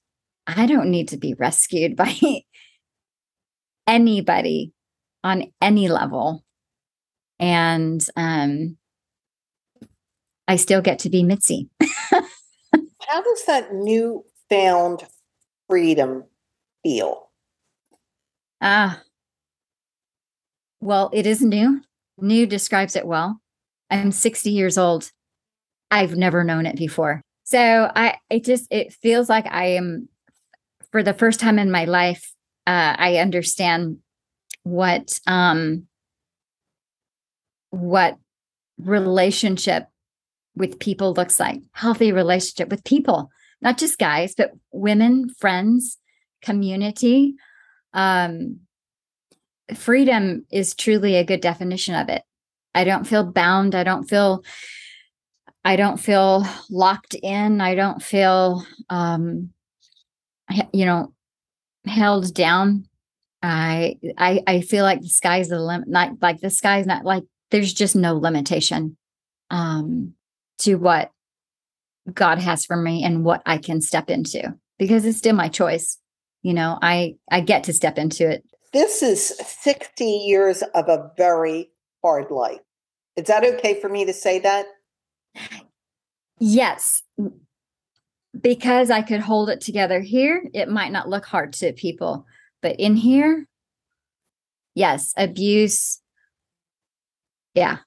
I 0.47 0.67
don't 0.67 0.91
need 0.91 1.09
to 1.09 1.17
be 1.17 1.35
rescued 1.35 1.97
by 1.97 2.15
anybody 3.87 4.73
on 5.25 5.53
any 5.61 5.89
level. 5.89 6.45
And 7.39 8.05
um, 8.17 8.77
I 10.47 10.57
still 10.57 10.83
get 10.83 10.99
to 11.01 11.11
be 11.11 11.23
Mitzi. 11.23 11.69
How 12.11 13.23
does 13.23 13.45
that 13.47 13.73
newfound 13.73 15.05
freedom 15.69 16.25
feel? 16.83 17.31
Ah, 18.61 18.99
uh, 18.99 19.03
well, 20.81 21.11
it 21.13 21.27
is 21.27 21.41
new. 21.41 21.83
New 22.19 22.47
describes 22.47 22.95
it 22.95 23.07
well. 23.07 23.41
I'm 23.91 24.13
60 24.13 24.51
years 24.51 24.79
old. 24.79 25.11
I've 25.91 26.17
never 26.17 26.45
known 26.45 26.67
it 26.67 26.77
before. 26.77 27.23
So 27.45 27.91
I 27.95 28.19
it 28.31 28.45
just 28.45 28.69
it 28.71 28.93
feels 28.93 29.29
like 29.29 29.47
I 29.47 29.67
am 29.71 30.09
for 30.93 31.03
the 31.03 31.15
first 31.15 31.41
time 31.41 31.59
in 31.59 31.71
my 31.71 31.85
life, 31.85 32.33
uh, 32.67 32.95
I 32.97 33.17
understand 33.17 33.99
what 34.63 35.19
um 35.27 35.87
what 37.71 38.19
relationship 38.79 39.87
with 40.55 40.79
people 40.79 41.13
looks 41.13 41.41
like. 41.41 41.61
Healthy 41.73 42.13
relationship 42.13 42.69
with 42.69 42.85
people, 42.85 43.31
not 43.61 43.79
just 43.79 43.99
guys, 43.99 44.35
but 44.37 44.53
women, 44.73 45.29
friends, 45.29 45.99
community. 46.43 47.35
Um 47.93 48.61
freedom 49.75 50.45
is 50.51 50.75
truly 50.75 51.17
a 51.17 51.25
good 51.25 51.41
definition 51.41 51.95
of 51.95 52.09
it. 52.09 52.23
I 52.75 52.85
don't 52.85 53.07
feel 53.07 53.25
bound. 53.25 53.75
I 53.75 53.85
don't 53.85 54.09
feel 54.09 54.43
I 55.65 55.77
don't 55.77 55.99
feel 55.99 56.45
locked 56.71 57.15
in. 57.23 57.61
I 57.61 57.75
don't 57.75 58.03
feel, 58.03 58.65
um, 58.89 59.51
you 60.73 60.87
know, 60.87 61.13
held 61.85 62.33
down. 62.35 62.87
I, 63.43 63.97
I, 64.19 64.43
I 64.47 64.61
feel 64.61 64.85
like 64.85 65.01
the 65.01 65.09
sky's 65.09 65.49
the 65.49 65.61
limit. 65.61 65.89
Not 65.89 66.13
like 66.21 66.41
the 66.41 66.51
sky's 66.51 66.87
not 66.87 67.05
like 67.05 67.25
there's 67.51 67.73
just 67.73 67.97
no 67.97 68.17
limitation, 68.17 68.97
um, 69.51 70.15
to 70.59 70.77
what 70.77 71.11
God 72.13 72.39
has 72.39 72.65
for 72.65 72.77
me 72.77 73.03
and 73.05 73.25
what 73.25 73.43
I 73.47 73.59
can 73.59 73.81
step 73.81 74.11
into 74.11 74.55
because 74.79 75.05
it's 75.05 75.19
still 75.19 75.35
my 75.35 75.49
choice. 75.49 75.99
You 76.43 76.55
know, 76.55 76.79
I, 76.81 77.17
I 77.31 77.41
get 77.41 77.65
to 77.65 77.73
step 77.73 77.99
into 77.99 78.29
it. 78.29 78.45
This 78.73 79.03
is 79.03 79.37
60 79.63 80.05
years 80.05 80.63
of 80.75 80.89
a 80.89 81.11
very 81.17 81.71
hard 82.03 82.31
life. 82.31 82.61
Is 83.17 83.27
that 83.27 83.45
okay 83.45 83.81
for 83.81 83.89
me 83.89 84.05
to 84.05 84.13
say 84.13 84.39
that? 84.41 84.67
Yes. 86.39 87.03
Because 88.41 88.91
I 88.91 89.03
could 89.03 89.21
hold 89.21 89.51
it 89.51 89.61
together 89.61 90.01
here, 90.01 90.45
it 90.55 90.69
might 90.69 90.93
not 90.93 91.09
look 91.09 91.27
hard 91.27 91.53
to 91.55 91.73
people. 91.73 92.27
But 92.63 92.79
in 92.79 92.97
here, 92.97 93.47
yes, 94.75 95.13
abuse. 95.17 96.01
Yeah. 97.55 97.79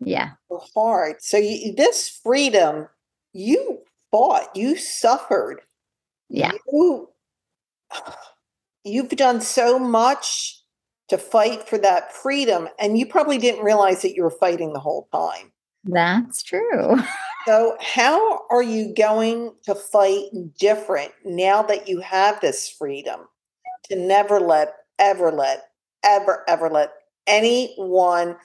Yeah. 0.00 0.30
Hard. 0.74 1.16
So 1.20 1.36
you, 1.36 1.74
this 1.74 2.08
freedom, 2.08 2.88
you 3.32 3.80
fought, 4.10 4.54
you 4.54 4.76
suffered. 4.76 5.60
Yeah. 6.28 6.52
You, 6.72 7.08
you've 8.84 9.10
done 9.10 9.40
so 9.40 9.78
much 9.78 10.63
to 11.08 11.18
fight 11.18 11.68
for 11.68 11.78
that 11.78 12.12
freedom, 12.12 12.68
and 12.78 12.98
you 12.98 13.06
probably 13.06 13.38
didn't 13.38 13.64
realize 13.64 14.02
that 14.02 14.14
you 14.14 14.22
were 14.22 14.30
fighting 14.30 14.72
the 14.72 14.80
whole 14.80 15.08
time. 15.12 15.52
That's 15.84 16.42
true. 16.42 16.96
so, 17.46 17.76
how 17.80 18.46
are 18.50 18.62
you 18.62 18.94
going 18.94 19.54
to 19.64 19.74
fight 19.74 20.24
different 20.58 21.12
now 21.24 21.62
that 21.62 21.88
you 21.88 22.00
have 22.00 22.40
this 22.40 22.68
freedom 22.68 23.20
to 23.84 23.96
never 23.96 24.40
let, 24.40 24.74
ever 24.98 25.30
let, 25.30 25.64
ever, 26.02 26.42
ever 26.48 26.70
let 26.70 26.92
any 27.26 27.74
one 27.76 28.36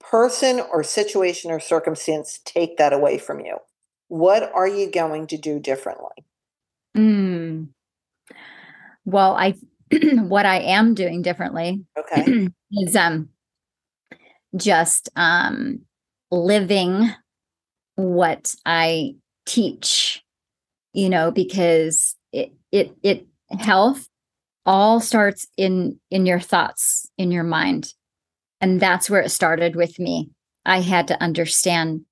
person 0.00 0.60
or 0.60 0.82
situation 0.82 1.50
or 1.50 1.58
circumstance 1.58 2.40
take 2.44 2.76
that 2.76 2.92
away 2.92 3.18
from 3.18 3.40
you? 3.40 3.58
What 4.08 4.52
are 4.54 4.68
you 4.68 4.90
going 4.90 5.26
to 5.28 5.36
do 5.36 5.58
differently? 5.58 6.24
Mm. 6.96 7.68
Well, 9.04 9.34
I 9.34 9.54
what 10.28 10.46
I 10.46 10.60
am 10.60 10.94
doing 10.94 11.22
differently 11.22 11.84
okay. 11.98 12.48
is 12.72 12.96
um 12.96 13.28
just 14.56 15.08
um 15.16 15.80
living 16.30 17.10
what 17.96 18.54
I 18.64 19.14
teach 19.46 20.24
you 20.94 21.10
know, 21.10 21.30
because 21.30 22.16
it 22.32 22.52
it 22.72 22.96
it 23.02 23.26
health 23.50 24.08
all 24.64 25.00
starts 25.00 25.46
in 25.58 26.00
in 26.10 26.24
your 26.24 26.40
thoughts, 26.40 27.06
in 27.18 27.30
your 27.30 27.44
mind. 27.44 27.92
And 28.60 28.80
that's 28.80 29.10
where 29.10 29.20
it 29.20 29.30
started 29.30 29.76
with 29.76 29.98
me. 29.98 30.30
I 30.64 30.80
had 30.80 31.08
to 31.08 31.22
understand 31.22 32.02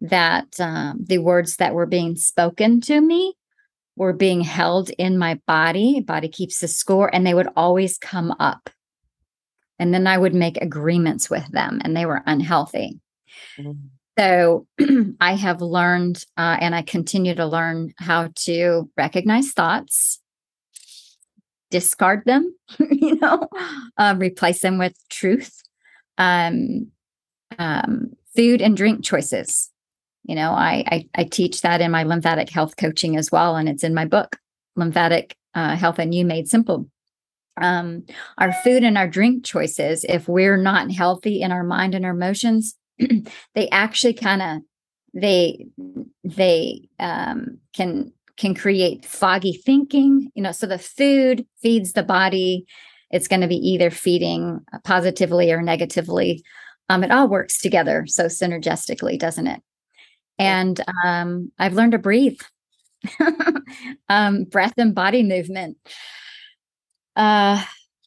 that 0.00 0.58
um, 0.58 1.04
the 1.06 1.18
words 1.18 1.56
that 1.56 1.74
were 1.74 1.86
being 1.86 2.16
spoken 2.16 2.80
to 2.82 3.00
me 3.00 3.34
were 3.96 4.12
being 4.12 4.40
held 4.40 4.90
in 4.90 5.18
my 5.18 5.40
body. 5.46 6.00
Body 6.00 6.28
keeps 6.28 6.60
the 6.60 6.68
score, 6.68 7.14
and 7.14 7.26
they 7.26 7.34
would 7.34 7.48
always 7.56 7.98
come 7.98 8.34
up. 8.38 8.70
And 9.78 9.92
then 9.92 10.06
I 10.06 10.18
would 10.18 10.34
make 10.34 10.56
agreements 10.58 11.28
with 11.28 11.46
them, 11.50 11.80
and 11.84 11.96
they 11.96 12.06
were 12.06 12.22
unhealthy. 12.26 13.00
Mm-hmm. 13.58 13.72
So 14.18 14.66
I 15.20 15.34
have 15.34 15.60
learned, 15.60 16.24
uh, 16.36 16.58
and 16.60 16.74
I 16.74 16.82
continue 16.82 17.34
to 17.34 17.46
learn 17.46 17.92
how 17.98 18.30
to 18.44 18.90
recognize 18.96 19.52
thoughts, 19.52 20.20
discard 21.70 22.24
them, 22.26 22.54
you 22.78 23.18
know, 23.18 23.48
uh, 23.96 24.14
replace 24.18 24.60
them 24.60 24.78
with 24.78 24.94
truth, 25.08 25.62
um, 26.18 26.88
um, 27.58 28.12
food 28.36 28.60
and 28.60 28.76
drink 28.76 29.04
choices. 29.04 29.71
You 30.24 30.36
know, 30.36 30.52
I, 30.52 30.84
I, 30.86 31.08
I 31.14 31.24
teach 31.24 31.62
that 31.62 31.80
in 31.80 31.90
my 31.90 32.04
lymphatic 32.04 32.48
health 32.48 32.76
coaching 32.76 33.16
as 33.16 33.32
well, 33.32 33.56
and 33.56 33.68
it's 33.68 33.84
in 33.84 33.94
my 33.94 34.04
book, 34.04 34.36
Lymphatic 34.76 35.36
uh, 35.54 35.76
Health 35.76 35.98
and 35.98 36.14
You 36.14 36.24
Made 36.24 36.48
Simple. 36.48 36.88
Um, 37.60 38.04
our 38.38 38.52
food 38.52 38.82
and 38.82 38.96
our 38.96 39.08
drink 39.08 39.44
choices, 39.44 40.04
if 40.04 40.28
we're 40.28 40.56
not 40.56 40.90
healthy 40.90 41.42
in 41.42 41.52
our 41.52 41.64
mind 41.64 41.94
and 41.94 42.04
our 42.04 42.12
emotions, 42.12 42.76
they 43.54 43.68
actually 43.70 44.14
kind 44.14 44.42
of 44.42 44.62
they 45.14 45.66
they 46.24 46.88
um, 46.98 47.58
can 47.74 48.12
can 48.36 48.54
create 48.54 49.04
foggy 49.04 49.52
thinking. 49.52 50.30
You 50.34 50.42
know, 50.42 50.52
so 50.52 50.66
the 50.66 50.78
food 50.78 51.46
feeds 51.60 51.92
the 51.92 52.02
body. 52.02 52.64
It's 53.10 53.28
going 53.28 53.42
to 53.42 53.48
be 53.48 53.56
either 53.56 53.90
feeding 53.90 54.60
positively 54.84 55.52
or 55.52 55.60
negatively. 55.60 56.42
Um, 56.88 57.04
it 57.04 57.10
all 57.10 57.28
works 57.28 57.60
together 57.60 58.06
so 58.06 58.24
synergistically, 58.24 59.18
doesn't 59.18 59.46
it? 59.46 59.62
And 60.42 60.80
um, 61.04 61.52
I've 61.58 61.74
learned 61.74 61.92
to 61.92 61.98
breathe, 61.98 62.40
um, 64.08 64.44
breath 64.44 64.74
and 64.76 64.94
body 64.94 65.22
movement. 65.22 65.76
Uh, 67.14 67.62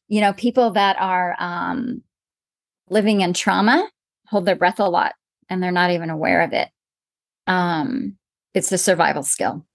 you 0.08 0.22
know, 0.22 0.34
people 0.34 0.72
that 0.72 0.98
are 1.00 1.36
um, 1.40 2.02
living 2.90 3.22
in 3.22 3.34
trauma 3.34 3.90
hold 4.28 4.46
their 4.46 4.56
breath 4.56 4.80
a 4.80 4.86
lot 4.86 5.14
and 5.50 5.62
they're 5.62 5.72
not 5.72 5.92
even 5.92 6.10
aware 6.10 6.42
of 6.42 6.54
it. 6.54 6.70
Um, 7.48 8.18
it's 8.54 8.72
a 8.72 8.78
survival 8.78 9.24
skill. 9.24 9.66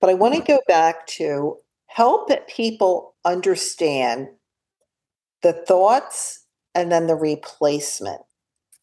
But 0.00 0.10
I 0.10 0.14
want 0.14 0.34
to 0.34 0.40
go 0.40 0.60
back 0.68 1.06
to 1.08 1.56
help 1.86 2.30
people 2.46 3.16
understand 3.24 4.28
the 5.42 5.52
thoughts 5.52 6.44
and 6.74 6.92
then 6.92 7.06
the 7.06 7.16
replacement. 7.16 8.20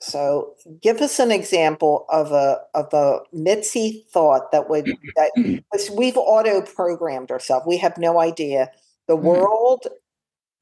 So, 0.01 0.53
give 0.81 1.01
us 1.01 1.19
an 1.19 1.31
example 1.31 2.05
of 2.09 2.31
a 2.31 2.59
of 2.73 2.93
a 2.93 3.19
Mitzi 3.31 4.05
thought 4.11 4.51
that 4.51 4.69
would 4.69 4.85
that 5.15 5.63
we've 5.95 6.17
auto 6.17 6.61
programmed 6.61 7.31
ourselves. 7.31 7.65
We 7.65 7.77
have 7.77 7.97
no 7.97 8.19
idea. 8.19 8.71
The 9.07 9.15
mm-hmm. 9.15 9.25
world 9.25 9.87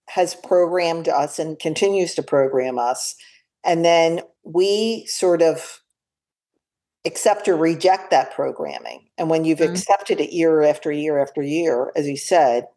has 0.07 0.35
programmed 0.35 1.07
us 1.07 1.39
and 1.39 1.57
continues 1.57 2.13
to 2.15 2.23
program 2.23 2.77
us, 2.77 3.15
and 3.63 3.83
then 3.83 4.21
we 4.43 5.05
sort 5.07 5.41
of 5.41 5.79
accept 7.05 7.47
or 7.47 7.55
reject 7.55 8.11
that 8.11 8.33
programming. 8.33 9.07
And 9.17 9.29
when 9.29 9.45
you've 9.45 9.59
mm-hmm. 9.59 9.73
accepted 9.73 10.21
it 10.21 10.31
year 10.31 10.61
after 10.61 10.91
year 10.91 11.21
after 11.21 11.41
year, 11.41 11.91
as 11.95 12.07
you 12.07 12.17
said, 12.17 12.67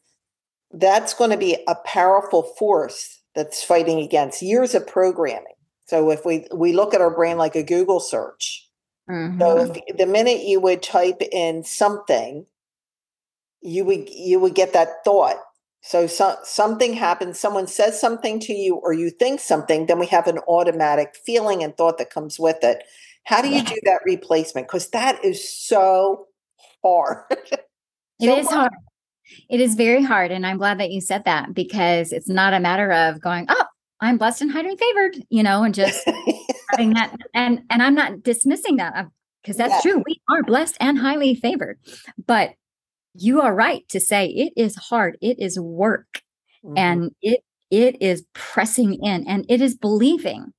that's 0.73 1.15
going 1.15 1.31
to 1.31 1.37
be 1.37 1.59
a 1.69 1.75
powerful 1.75 2.43
force 2.43 3.21
that's 3.35 3.63
fighting 3.63 4.01
against 4.01 4.43
years 4.43 4.75
of 4.75 4.87
programming. 4.87 5.53
So 5.87 6.11
if 6.11 6.25
we 6.25 6.47
we 6.53 6.73
look 6.73 6.95
at 6.95 7.01
our 7.01 7.15
brain 7.15 7.39
like 7.39 7.57
a 7.57 7.63
Google 7.63 8.01
search, 8.01 8.69
mm-hmm. 9.09 9.41
so 9.41 9.59
if, 9.59 9.97
the 9.97 10.07
minute 10.07 10.45
you 10.45 10.61
would 10.61 10.83
type 10.83 11.23
in 11.33 11.65
something, 11.65 12.47
you 13.63 13.85
would 13.85 14.09
you 14.11 14.41
would 14.41 14.55
get 14.55 14.73
that 14.73 15.05
thought. 15.05 15.37
So, 15.87 16.09
so 16.09 16.37
something 16.43 16.95
happens, 16.95 17.39
someone 17.39 17.69
says 17.69 18.01
something 18.01 18.41
to 18.41 18.53
you, 18.53 18.75
or 18.75 18.93
you 18.93 19.09
think 19.09 19.39
something, 19.39 19.87
then 19.87 20.01
we 20.01 20.07
have 20.07 20.27
an 20.27 20.39
automatic 20.49 21.15
feeling 21.25 21.63
and 21.63 21.77
thought 21.77 21.99
that 21.99 22.11
comes 22.11 22.41
with 22.41 22.57
it. 22.65 22.83
How 23.23 23.41
do 23.41 23.49
you 23.49 23.63
do 23.63 23.77
that 23.85 24.01
replacement? 24.05 24.67
Because 24.67 24.89
that 24.91 25.25
is 25.25 25.49
so 25.49 26.27
hard. 26.83 27.23
so 27.31 27.57
it 28.19 28.39
is 28.39 28.49
hard. 28.49 28.73
It 29.49 29.61
is 29.61 29.77
very 29.77 30.03
hard. 30.03 30.33
And 30.33 30.45
I'm 30.45 30.59
glad 30.59 30.81
that 30.81 30.91
you 30.91 31.01
said 31.01 31.25
that 31.25 31.55
because 31.55 32.13
it's 32.13 32.29
not 32.29 32.53
a 32.53 32.59
matter 32.59 32.91
of 32.91 33.21
going, 33.21 33.47
oh, 33.49 33.67
I'm 34.01 34.19
blessed 34.19 34.43
and 34.43 34.51
highly 34.51 34.77
favored, 34.77 35.17
you 35.31 35.43
know, 35.43 35.65
and 35.65 35.75
just 35.75 36.09
having 36.71 36.95
that. 36.95 37.17
And 37.35 37.61
and 37.71 37.83
I'm 37.83 37.95
not 37.95 38.23
dismissing 38.23 38.77
that 38.77 39.09
because 39.43 39.59
uh, 39.59 39.67
that's 39.67 39.85
yeah. 39.85 39.93
true. 39.93 40.03
We 40.07 40.21
are 40.31 40.43
blessed 40.43 40.77
and 40.81 40.99
highly 40.99 41.35
favored. 41.35 41.79
But 42.27 42.55
you 43.15 43.41
are 43.41 43.55
right 43.55 43.89
to 43.89 44.01
say 44.01 44.27
it 44.29 44.53
is 44.57 44.77
hard. 44.77 45.17
It 45.21 45.39
is 45.39 45.59
work. 45.59 46.23
Mm-hmm. 46.65 46.79
And 46.79 47.11
it 47.23 47.41
it 47.71 48.01
is 48.01 48.25
pressing 48.35 48.95
in 49.03 49.27
and 49.27 49.45
it 49.49 49.61
is 49.61 49.77
believing 49.77 50.53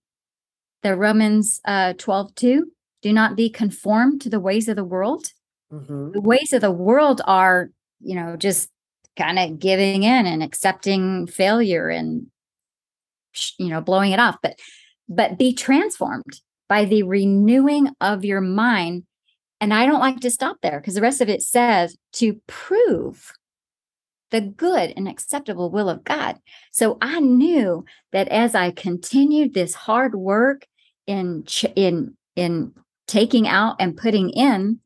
the 0.84 0.96
Romans 0.96 1.60
uh, 1.66 1.94
12, 1.98 2.36
2, 2.36 2.72
do 3.02 3.14
not 3.14 3.36
be 3.36 3.50
conformed 3.50 4.22
to 4.22 4.30
the 4.30 4.40
ways 4.40 4.68
of 4.68 4.76
the 4.76 4.84
world. 4.84 5.28
Mm-hmm. 5.72 6.12
The 6.12 6.22
ways 6.22 6.54
of 6.54 6.62
the 6.62 6.72
world 6.72 7.22
are, 7.26 7.70
you 8.00 8.16
know, 8.16 8.36
just 8.38 8.70
kind 9.18 9.40
of 9.40 9.60
giving 9.60 10.04
in 10.04 10.26
and 10.26 10.44
accepting 10.44 11.28
failure 11.28 11.90
and, 11.90 12.28
you 13.58 13.70
know, 13.70 13.82
blowing 13.82 14.12
it 14.12 14.20
off. 14.20 14.38
But, 14.42 14.60
but 15.10 15.38
be 15.38 15.54
transformed 15.54 16.42
by 16.70 16.86
the 16.86 17.04
renewing 17.04 17.90
of 18.02 18.26
your 18.26 18.42
mind. 18.42 19.04
And 19.60 19.74
I 19.74 19.86
don't 19.86 20.00
like 20.00 20.20
to 20.22 20.32
stop 20.32 20.58
there 20.62 20.80
because 20.80 20.96
the 20.96 21.02
rest 21.02 21.22
of 21.22 21.30
it 21.30 21.42
says 21.42 21.98
to 22.14 22.40
prove 22.48 23.34
the 24.32 24.42
good 24.42 24.94
and 24.96 25.08
acceptable 25.08 25.72
will 25.72 25.90
of 25.90 26.04
God. 26.04 26.38
So 26.72 26.98
I 27.02 27.20
knew 27.20 27.86
that 28.12 28.28
as 28.28 28.56
I 28.56 28.72
continued 28.72 29.54
this 29.54 29.74
hard 29.74 30.16
work 30.16 30.66
in 31.06 31.46
in 31.76 32.18
in 32.36 32.74
taking 33.08 33.48
out 33.48 33.78
and 33.80 33.96
putting 33.96 34.30
in 34.30 34.80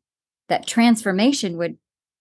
that 0.47 0.68
transformation 0.68 1.58
would 1.58 1.78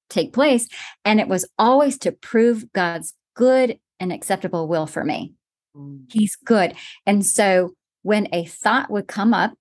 take 0.08 0.32
place 0.32 0.66
and 1.04 1.20
it 1.20 1.28
was 1.28 1.48
always 1.58 1.98
to 1.98 2.10
prove 2.10 2.72
God's 2.72 3.14
good 3.34 3.78
and 4.00 4.12
acceptable 4.12 4.66
will 4.66 4.86
for 4.86 5.04
me. 5.04 5.34
Mm. 5.76 6.10
He's 6.10 6.36
good. 6.36 6.74
And 7.06 7.24
so 7.24 7.74
when 8.02 8.28
a 8.32 8.44
thought 8.44 8.90
would 8.90 9.06
come 9.06 9.34
up 9.34 9.52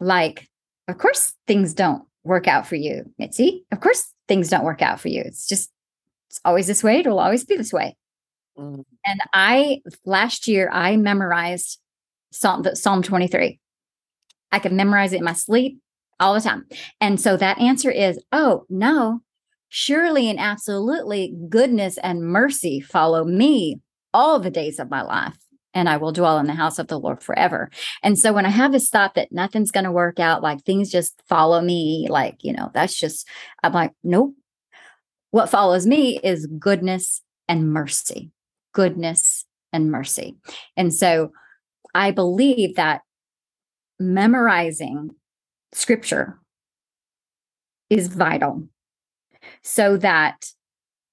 like 0.00 0.48
of 0.88 0.98
course 0.98 1.34
things 1.46 1.74
don't 1.74 2.04
work 2.24 2.46
out 2.48 2.66
for 2.66 2.76
you, 2.76 3.04
Mitzi. 3.18 3.64
Of 3.72 3.80
course 3.80 4.12
things 4.28 4.48
don't 4.48 4.64
work 4.64 4.82
out 4.82 5.00
for 5.00 5.08
you. 5.08 5.22
It's 5.24 5.46
just 5.46 5.70
it's 6.28 6.40
always 6.44 6.66
this 6.66 6.82
way. 6.82 7.00
It'll 7.00 7.18
always 7.18 7.44
be 7.44 7.56
this 7.56 7.72
way. 7.72 7.96
Mm. 8.58 8.84
And 9.04 9.20
I 9.32 9.80
last 10.04 10.48
year 10.48 10.70
I 10.72 10.96
memorized 10.96 11.78
Psalm 12.32 12.64
Psalm 12.74 13.02
23. 13.02 13.58
I 14.50 14.58
can 14.58 14.76
memorize 14.76 15.12
it 15.12 15.18
in 15.18 15.24
my 15.24 15.32
sleep 15.32 15.80
all 16.20 16.34
the 16.34 16.40
time. 16.40 16.66
And 17.00 17.20
so 17.20 17.36
that 17.36 17.58
answer 17.58 17.90
is, 17.90 18.22
oh 18.32 18.64
no, 18.68 19.20
surely 19.68 20.28
and 20.28 20.38
absolutely 20.38 21.34
goodness 21.48 21.98
and 21.98 22.22
mercy 22.22 22.80
follow 22.80 23.24
me 23.24 23.80
all 24.14 24.40
the 24.40 24.50
days 24.50 24.78
of 24.78 24.90
my 24.90 25.02
life. 25.02 25.36
And 25.74 25.88
I 25.88 25.96
will 25.96 26.12
dwell 26.12 26.38
in 26.38 26.46
the 26.46 26.52
house 26.52 26.78
of 26.78 26.88
the 26.88 27.00
Lord 27.00 27.22
forever. 27.22 27.70
And 28.02 28.18
so 28.18 28.34
when 28.34 28.44
I 28.44 28.50
have 28.50 28.72
this 28.72 28.90
thought 28.90 29.14
that 29.14 29.32
nothing's 29.32 29.70
going 29.70 29.84
to 29.84 29.92
work 29.92 30.20
out, 30.20 30.42
like 30.42 30.62
things 30.62 30.90
just 30.90 31.22
follow 31.26 31.62
me, 31.62 32.08
like, 32.10 32.36
you 32.40 32.52
know, 32.52 32.70
that's 32.74 32.94
just, 32.94 33.26
I'm 33.62 33.72
like, 33.72 33.92
nope, 34.04 34.34
what 35.30 35.48
follows 35.48 35.86
me 35.86 36.20
is 36.22 36.46
goodness 36.58 37.22
and 37.48 37.72
mercy, 37.72 38.30
goodness 38.74 39.46
and 39.72 39.90
mercy. 39.90 40.36
And 40.76 40.92
so 40.92 41.32
I 41.94 42.10
believe 42.10 42.76
that 42.76 43.00
memorizing 43.98 45.10
scripture 45.72 46.38
is 47.88 48.08
vital 48.08 48.68
so 49.62 49.96
that 49.96 50.52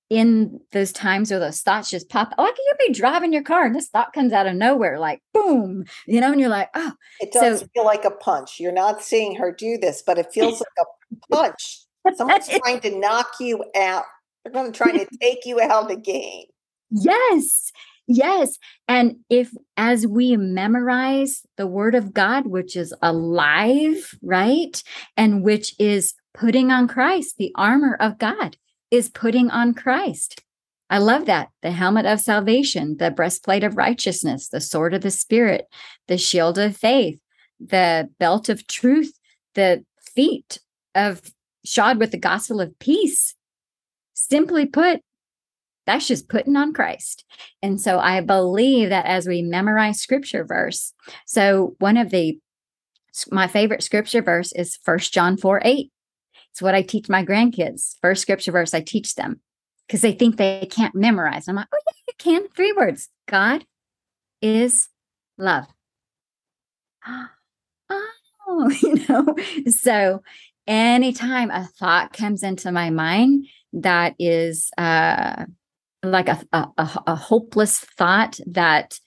in 0.10 0.60
those 0.72 0.92
times 0.92 1.30
where 1.30 1.40
those 1.40 1.62
thoughts 1.62 1.90
just 1.90 2.10
pop, 2.10 2.34
oh, 2.38 2.44
like 2.44 2.56
you 2.58 2.88
be 2.88 2.94
driving 2.94 3.32
your 3.32 3.44
car 3.44 3.66
and 3.66 3.76
this 3.76 3.90
thought 3.90 4.14
comes 4.14 4.34
out 4.34 4.48
of 4.48 4.56
nowhere, 4.56 5.00
like 5.00 5.22
boom, 5.34 5.86
you 6.08 6.20
know, 6.20 6.32
and 6.32 6.42
you're 6.42 6.50
like, 6.50 6.70
oh, 6.74 6.94
it 7.20 7.32
does 7.32 7.60
so, 7.60 7.68
feel 7.76 7.86
like 7.86 8.06
a 8.06 8.12
punch. 8.12 8.60
You're 8.60 8.72
not 8.72 9.04
seeing 9.04 9.36
her 9.36 9.52
do 9.52 9.78
this, 9.78 10.02
but 10.06 10.18
it 10.18 10.34
feels 10.34 10.60
like 10.60 10.88
a 10.88 11.16
punch. 11.36 11.82
Someone's 12.16 12.48
trying 12.64 12.80
to 12.82 12.98
knock 12.98 13.34
you 13.40 13.64
out. 13.76 14.06
They're 14.44 14.54
going 14.54 14.72
to 14.72 14.78
try 14.78 14.92
to 14.92 15.08
take 15.22 15.46
you 15.46 15.62
out 15.62 15.84
of 15.84 15.90
the 15.90 15.98
game. 15.98 16.46
Yes. 16.90 17.72
Yes. 18.08 18.58
And 18.88 19.18
if, 19.30 19.52
as 19.78 20.08
we 20.08 20.36
memorize 20.36 21.44
the 21.58 21.68
word 21.68 21.94
of 21.94 22.14
God, 22.14 22.48
which 22.48 22.76
is 22.76 22.96
alive, 23.04 24.18
right? 24.24 24.82
And 25.16 25.44
which 25.44 25.76
is 25.78 26.16
putting 26.34 26.72
on 26.72 26.88
Christ, 26.88 27.36
the 27.38 27.52
armor 27.56 27.96
of 28.00 28.18
God 28.18 28.58
is 28.92 29.10
putting 29.10 29.50
on 29.50 29.74
Christ. 29.74 30.42
I 30.90 30.98
love 30.98 31.26
that. 31.26 31.50
The 31.62 31.72
helmet 31.72 32.06
of 32.06 32.20
salvation, 32.20 32.98
the 32.98 33.12
breastplate 33.12 33.64
of 33.64 33.78
righteousness, 33.78 34.50
the 34.50 34.62
sword 34.62 34.94
of 34.94 35.02
the 35.02 35.12
spirit, 35.12 35.66
the 36.08 36.18
shield 36.18 36.58
of 36.58 36.76
faith, 36.76 37.20
the 37.60 38.10
belt 38.20 38.50
of 38.50 38.66
truth, 38.66 39.14
the 39.54 39.86
feet 40.16 40.60
of 40.96 41.22
shod 41.64 42.00
with 42.00 42.12
the 42.12 42.18
gospel 42.18 42.60
of 42.60 42.78
peace. 42.80 43.36
Simply 44.14 44.66
put, 44.66 45.02
that's 45.86 46.08
just 46.08 46.28
putting 46.28 46.56
on 46.56 46.74
Christ. 46.74 47.24
And 47.62 47.80
so 47.80 48.00
I 48.00 48.22
believe 48.22 48.90
that 48.90 49.06
as 49.06 49.28
we 49.28 49.42
memorize 49.42 50.00
scripture 50.00 50.44
verse, 50.44 50.94
so 51.26 51.76
one 51.80 51.98
of 51.98 52.10
the 52.10 52.40
my 53.32 53.48
favorite 53.48 53.84
scripture 53.84 54.22
verse 54.22 54.52
is 54.54 54.78
First 54.84 55.14
John 55.14 55.36
4 55.36 55.62
8. 55.66 55.92
It's 56.52 56.62
what 56.62 56.76
I 56.76 56.82
teach 56.82 57.10
my 57.10 57.24
grandkids. 57.24 57.96
First 58.02 58.22
scripture 58.22 58.52
verse 58.52 58.74
I 58.74 58.82
teach 58.82 59.16
them 59.16 59.42
because 59.88 60.02
they 60.02 60.12
think 60.12 60.38
they 60.38 60.68
can't 60.70 60.96
memorize. 60.96 61.48
I'm 61.48 61.56
like, 61.56 61.68
oh, 61.74 61.80
yeah, 61.88 61.94
you 62.08 62.14
can. 62.18 62.50
Three 62.50 62.74
words 62.74 63.10
God 63.28 63.66
is 64.42 64.90
love. 65.38 65.66
Oh, 68.52 68.68
you 68.82 68.96
know, 69.08 69.36
so 69.70 70.24
anytime 70.66 71.52
a 71.52 71.70
thought 71.78 72.14
comes 72.14 72.42
into 72.42 72.72
my 72.72 72.90
mind 72.90 73.46
that 73.74 74.16
is 74.18 74.72
uh, 74.76 75.46
like 76.04 76.30
a, 76.30 76.42
a, 76.52 76.68
a 77.08 77.16
hopeless 77.16 77.80
thought 77.80 78.40
that 78.48 79.00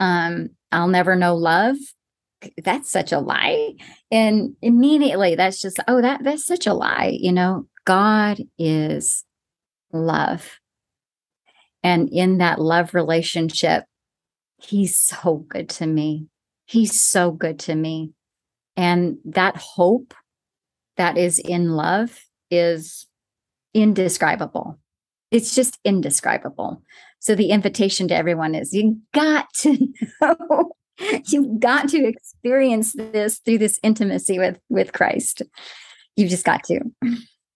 um, 0.00 0.50
I'll 0.70 0.88
never 0.88 1.16
know 1.16 1.34
love. 1.34 1.76
That's 2.62 2.90
such 2.90 3.12
a 3.12 3.18
lie. 3.18 3.74
And 4.10 4.56
immediately 4.62 5.34
that's 5.34 5.60
just, 5.60 5.78
oh, 5.88 6.00
that 6.00 6.24
that's 6.24 6.46
such 6.46 6.66
a 6.66 6.74
lie. 6.74 7.16
You 7.18 7.32
know, 7.32 7.66
God 7.84 8.40
is 8.58 9.24
love. 9.92 10.60
And 11.82 12.08
in 12.10 12.38
that 12.38 12.60
love 12.60 12.94
relationship, 12.94 13.84
he's 14.58 14.98
so 14.98 15.36
good 15.48 15.68
to 15.70 15.86
me. 15.86 16.28
He's 16.66 17.02
so 17.02 17.30
good 17.30 17.58
to 17.60 17.74
me. 17.74 18.12
And 18.76 19.18
that 19.24 19.56
hope 19.56 20.14
that 20.96 21.18
is 21.18 21.38
in 21.38 21.70
love 21.70 22.18
is 22.50 23.06
indescribable 23.74 24.78
it's 25.34 25.52
just 25.52 25.80
indescribable. 25.84 26.80
So 27.18 27.34
the 27.34 27.50
invitation 27.50 28.06
to 28.08 28.14
everyone 28.14 28.54
is 28.54 28.72
you 28.72 29.00
got 29.12 29.52
to 29.54 29.76
know, 30.20 30.70
you've 31.28 31.60
got 31.60 31.88
to 31.90 32.06
experience 32.06 32.92
this 32.92 33.38
through 33.38 33.58
this 33.58 33.78
intimacy 33.82 34.38
with 34.38 34.58
with 34.68 34.92
Christ. 34.92 35.42
You've 36.16 36.30
just 36.30 36.44
got 36.44 36.62
to. 36.64 36.80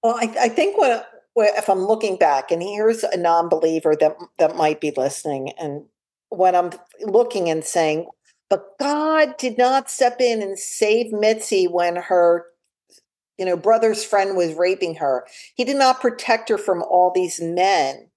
Well, 0.03 0.17
I, 0.17 0.35
I 0.41 0.49
think 0.49 0.79
what 0.79 1.09
if 1.37 1.69
I'm 1.69 1.87
looking 1.87 2.17
back, 2.17 2.51
and 2.51 2.63
here's 2.63 3.05
a 3.05 3.17
non-believer 3.17 3.95
that 4.01 4.17
that 4.39 4.57
might 4.57 4.81
be 4.81 4.93
listening, 4.97 5.53
and 5.59 5.85
when 6.31 6.55
I'm 6.55 6.71
looking 7.01 7.49
and 7.49 7.65
saying, 7.65 8.09
but 8.51 8.65
God 8.81 9.37
did 9.39 9.57
not 9.57 9.91
step 9.91 10.21
in 10.21 10.43
and 10.43 10.59
save 10.59 11.13
Mitzi 11.13 11.67
when 11.67 11.97
her 11.97 12.47
you 13.39 13.45
know, 13.45 13.57
brother's 13.57 14.05
friend 14.05 14.37
was 14.37 14.55
raping 14.55 14.97
her. 14.97 15.25
He 15.55 15.65
did 15.65 15.77
not 15.77 16.01
protect 16.01 16.49
her 16.49 16.59
from 16.59 16.83
all 16.83 17.13
these 17.15 17.41
men. 17.41 18.09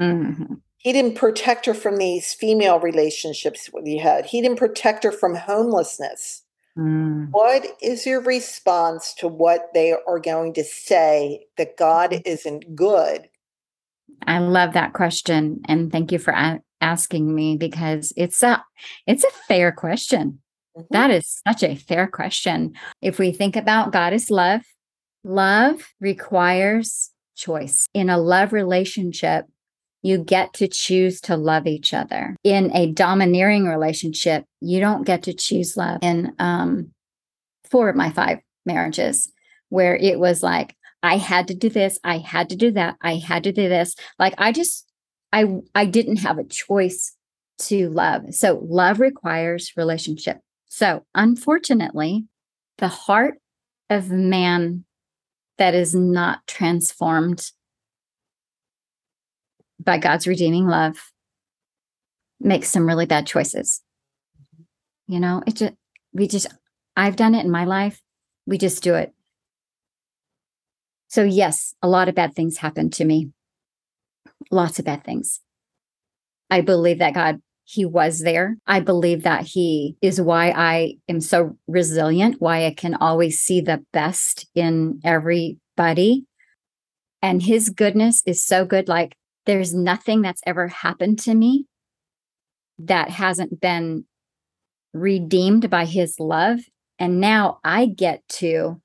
Mm-hmm. 0.00 0.54
He 0.80 0.94
didn't 0.94 1.16
protect 1.16 1.66
her 1.66 1.74
from 1.74 1.98
these 1.98 2.32
female 2.32 2.80
relationships 2.80 3.68
he 3.84 3.98
had. 3.98 4.24
He 4.24 4.40
didn't 4.40 4.58
protect 4.58 5.04
her 5.04 5.12
from 5.12 5.34
homelessness. 5.34 6.42
Mm. 6.76 7.28
What 7.32 7.66
is 7.82 8.06
your 8.06 8.22
response 8.22 9.12
to 9.18 9.28
what 9.28 9.74
they 9.74 9.92
are 9.92 10.18
going 10.18 10.54
to 10.54 10.64
say 10.64 11.44
that 11.58 11.76
God 11.76 12.12
mm. 12.12 12.22
isn't 12.24 12.74
good? 12.74 13.28
I 14.26 14.38
love 14.38 14.72
that 14.72 14.94
question 14.94 15.60
and 15.66 15.92
thank 15.92 16.12
you 16.12 16.18
for 16.18 16.32
a- 16.32 16.62
asking 16.80 17.34
me 17.34 17.58
because 17.58 18.14
it's 18.16 18.42
a 18.42 18.64
it's 19.06 19.24
a 19.24 19.30
fair 19.48 19.72
question. 19.72 20.40
Mm-hmm. 20.74 20.86
That 20.92 21.10
is 21.10 21.42
such 21.46 21.62
a 21.62 21.76
fair 21.76 22.06
question. 22.06 22.72
If 23.02 23.18
we 23.18 23.32
think 23.32 23.54
about 23.54 23.92
God 23.92 24.14
is 24.14 24.30
love, 24.30 24.62
love 25.24 25.92
requires 26.00 27.10
choice. 27.36 27.86
In 27.92 28.08
a 28.08 28.16
love 28.16 28.54
relationship, 28.54 29.44
you 30.02 30.18
get 30.18 30.54
to 30.54 30.68
choose 30.68 31.20
to 31.22 31.36
love 31.36 31.66
each 31.66 31.92
other. 31.92 32.36
In 32.42 32.74
a 32.74 32.90
domineering 32.92 33.66
relationship, 33.66 34.44
you 34.60 34.80
don't 34.80 35.04
get 35.04 35.22
to 35.24 35.34
choose 35.34 35.76
love. 35.76 35.98
In 36.02 36.34
um, 36.38 36.92
four 37.70 37.88
of 37.88 37.96
my 37.96 38.10
five 38.10 38.38
marriages, 38.64 39.30
where 39.68 39.96
it 39.96 40.18
was 40.18 40.42
like, 40.42 40.74
I 41.02 41.16
had 41.16 41.48
to 41.48 41.54
do 41.54 41.68
this, 41.68 41.98
I 42.04 42.18
had 42.18 42.50
to 42.50 42.56
do 42.56 42.70
that, 42.72 42.96
I 43.02 43.16
had 43.16 43.44
to 43.44 43.52
do 43.52 43.68
this. 43.68 43.94
Like 44.18 44.34
I 44.38 44.52
just, 44.52 44.86
I, 45.32 45.46
I 45.74 45.86
didn't 45.86 46.16
have 46.16 46.38
a 46.38 46.44
choice 46.44 47.14
to 47.60 47.88
love. 47.90 48.34
So 48.34 48.60
love 48.66 49.00
requires 49.00 49.72
relationship. 49.76 50.38
So, 50.68 51.04
unfortunately, 51.14 52.26
the 52.78 52.88
heart 52.88 53.34
of 53.90 54.10
man 54.10 54.84
that 55.58 55.74
is 55.74 55.94
not 55.94 56.46
transformed 56.46 57.50
by 59.82 59.98
God's 59.98 60.26
redeeming 60.26 60.66
love 60.66 60.96
makes 62.40 62.68
some 62.68 62.86
really 62.86 63.06
bad 63.06 63.26
choices. 63.26 63.82
You 65.06 65.20
know, 65.20 65.42
it 65.46 65.56
just, 65.56 65.74
we 66.12 66.28
just, 66.28 66.46
I've 66.96 67.16
done 67.16 67.34
it 67.34 67.44
in 67.44 67.50
my 67.50 67.64
life. 67.64 68.00
We 68.46 68.58
just 68.58 68.82
do 68.82 68.94
it. 68.94 69.12
So, 71.08 71.24
yes, 71.24 71.74
a 71.82 71.88
lot 71.88 72.08
of 72.08 72.14
bad 72.14 72.34
things 72.34 72.58
happened 72.58 72.92
to 72.94 73.04
me. 73.04 73.30
Lots 74.50 74.78
of 74.78 74.84
bad 74.84 75.04
things. 75.04 75.40
I 76.50 76.60
believe 76.60 76.98
that 76.98 77.14
God 77.14 77.40
he 77.70 77.84
was 77.84 78.18
there. 78.18 78.56
I 78.66 78.80
believe 78.80 79.22
that 79.22 79.46
he 79.46 79.96
is 80.02 80.20
why 80.20 80.50
I 80.50 80.96
am 81.08 81.20
so 81.20 81.56
resilient, 81.68 82.40
why 82.40 82.66
I 82.66 82.74
can 82.74 82.96
always 82.96 83.38
see 83.38 83.60
the 83.60 83.84
best 83.92 84.48
in 84.56 85.00
everybody. 85.04 86.26
And 87.22 87.40
his 87.40 87.70
goodness 87.70 88.24
is 88.26 88.44
so 88.44 88.64
good. 88.64 88.88
Like 88.88 89.14
there's 89.46 89.74
nothing 89.74 90.22
that's 90.22 90.42
ever 90.46 90.68
happened 90.68 91.18
to 91.20 91.34
me 91.34 91.66
that 92.78 93.10
hasn't 93.10 93.60
been 93.60 94.04
redeemed 94.92 95.70
by 95.70 95.84
his 95.84 96.18
love. 96.18 96.60
And 96.98 97.20
now 97.20 97.58
I 97.64 97.86
get 97.86 98.26
to 98.28 98.80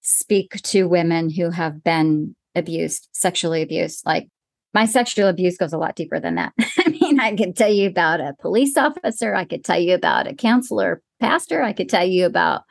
speak 0.00 0.60
to 0.62 0.88
women 0.88 1.30
who 1.30 1.50
have 1.50 1.82
been 1.82 2.34
abused, 2.54 3.08
sexually 3.12 3.62
abused. 3.62 4.04
Like 4.06 4.28
my 4.72 4.86
sexual 4.86 5.28
abuse 5.28 5.56
goes 5.56 5.72
a 5.72 5.78
lot 5.78 5.96
deeper 5.96 6.20
than 6.20 6.36
that. 6.36 6.52
I 6.78 6.88
mean, 6.88 7.20
I 7.20 7.36
could 7.36 7.56
tell 7.56 7.70
you 7.70 7.88
about 7.88 8.20
a 8.20 8.34
police 8.40 8.76
officer, 8.76 9.34
I 9.34 9.44
could 9.44 9.64
tell 9.64 9.78
you 9.78 9.94
about 9.94 10.26
a 10.26 10.34
counselor, 10.34 11.02
pastor, 11.18 11.62
I 11.62 11.72
could 11.72 11.88
tell 11.88 12.06
you 12.06 12.26
about 12.26 12.62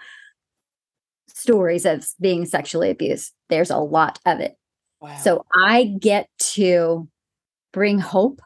stories 1.27 1.85
of 1.85 2.05
being 2.19 2.45
sexually 2.45 2.89
abused. 2.89 3.33
There's 3.49 3.69
a 3.69 3.77
lot 3.77 4.19
of 4.25 4.39
it. 4.39 4.55
Wow. 5.01 5.17
So 5.17 5.45
I 5.55 5.95
get 5.99 6.27
to 6.53 7.07
bring 7.71 7.99
hope 7.99 8.41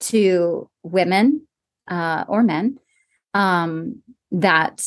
to 0.00 0.70
women 0.82 1.46
uh, 1.88 2.24
or 2.28 2.42
men 2.42 2.78
um, 3.34 4.02
that 4.30 4.82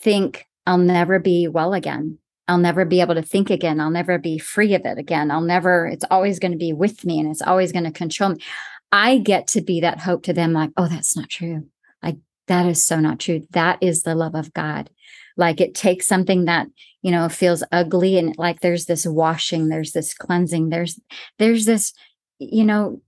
think 0.00 0.46
I'll 0.66 0.78
never 0.78 1.18
be 1.18 1.48
well 1.48 1.74
again. 1.74 2.18
I'll 2.48 2.58
never 2.58 2.84
be 2.84 3.00
able 3.00 3.14
to 3.14 3.22
think 3.22 3.48
again. 3.48 3.80
I'll 3.80 3.90
never 3.90 4.18
be 4.18 4.38
free 4.38 4.74
of 4.74 4.82
it 4.84 4.98
again. 4.98 5.30
I'll 5.30 5.40
never, 5.40 5.86
it's 5.86 6.04
always 6.10 6.38
going 6.40 6.52
to 6.52 6.58
be 6.58 6.72
with 6.72 7.04
me 7.04 7.20
and 7.20 7.30
it's 7.30 7.42
always 7.42 7.70
going 7.70 7.84
to 7.84 7.92
control 7.92 8.30
me. 8.30 8.42
I 8.90 9.18
get 9.18 9.46
to 9.48 9.60
be 9.60 9.80
that 9.80 10.00
hope 10.00 10.24
to 10.24 10.32
them, 10.32 10.52
like, 10.52 10.70
oh, 10.76 10.88
that's 10.88 11.16
not 11.16 11.28
true. 11.28 11.68
Like, 12.02 12.16
that 12.48 12.66
is 12.66 12.84
so 12.84 12.98
not 12.98 13.20
true. 13.20 13.46
That 13.50 13.78
is 13.80 14.02
the 14.02 14.16
love 14.16 14.34
of 14.34 14.52
God. 14.52 14.90
Like, 15.36 15.60
it 15.60 15.76
takes 15.76 16.08
something 16.08 16.46
that, 16.46 16.66
you 17.02 17.12
know, 17.12 17.28
feels 17.28 17.62
ugly 17.70 18.18
and 18.18 18.34
like 18.36 18.60
there's 18.60 18.86
this 18.86 19.06
washing, 19.06 19.68
there's 19.68 19.92
this 19.92 20.12
cleansing, 20.12 20.70
there's, 20.70 20.98
there's 21.38 21.66
this, 21.66 21.92
you 22.40 22.64
know, 22.64 23.00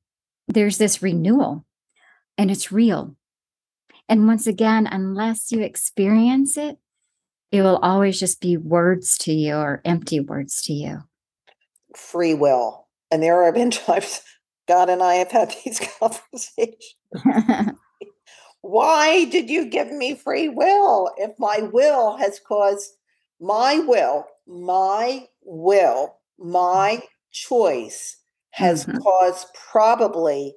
there's 0.47 0.79
this 0.79 1.03
renewal 1.03 1.65
and 2.37 2.51
it's 2.51 2.71
real. 2.71 3.17
And 4.09 4.27
once 4.27 4.47
again, 4.47 4.87
unless 4.87 5.51
you 5.51 5.63
experience 5.63 6.57
it, 6.57 6.79
it 7.51 7.63
will 7.63 7.79
always 7.79 8.21
just 8.21 8.41
be 8.41 8.57
words 8.57 9.17
to 9.19 9.33
you 9.33 9.55
or 9.55 9.81
empty 9.85 10.21
words 10.21 10.63
to 10.63 10.73
you. 10.73 11.05
Free 11.97 12.35
will. 12.35 12.87
And 13.11 13.23
there 13.23 13.45
have 13.45 13.55
been 13.55 13.71
times 13.71 14.23
God 14.69 14.91
and 14.91 15.03
I 15.03 15.15
have 15.15 15.31
had 15.31 15.55
these 15.65 15.81
conversations. 15.99 16.97
Why 18.61 19.25
did 19.25 19.51
you 19.51 19.65
give 19.67 19.91
me 19.91 20.15
free 20.15 20.49
will 20.49 21.11
if 21.17 21.33
my 21.39 21.69
will 21.73 22.17
has 22.19 22.39
caused 22.39 22.93
my 23.41 23.81
will, 23.81 24.27
my 24.47 25.27
will, 25.43 26.17
my 26.39 27.01
mm. 27.03 27.07
choice 27.33 28.19
has 28.53 28.87
mm-hmm. 28.87 28.99
caused 28.99 29.49
probably 29.71 30.55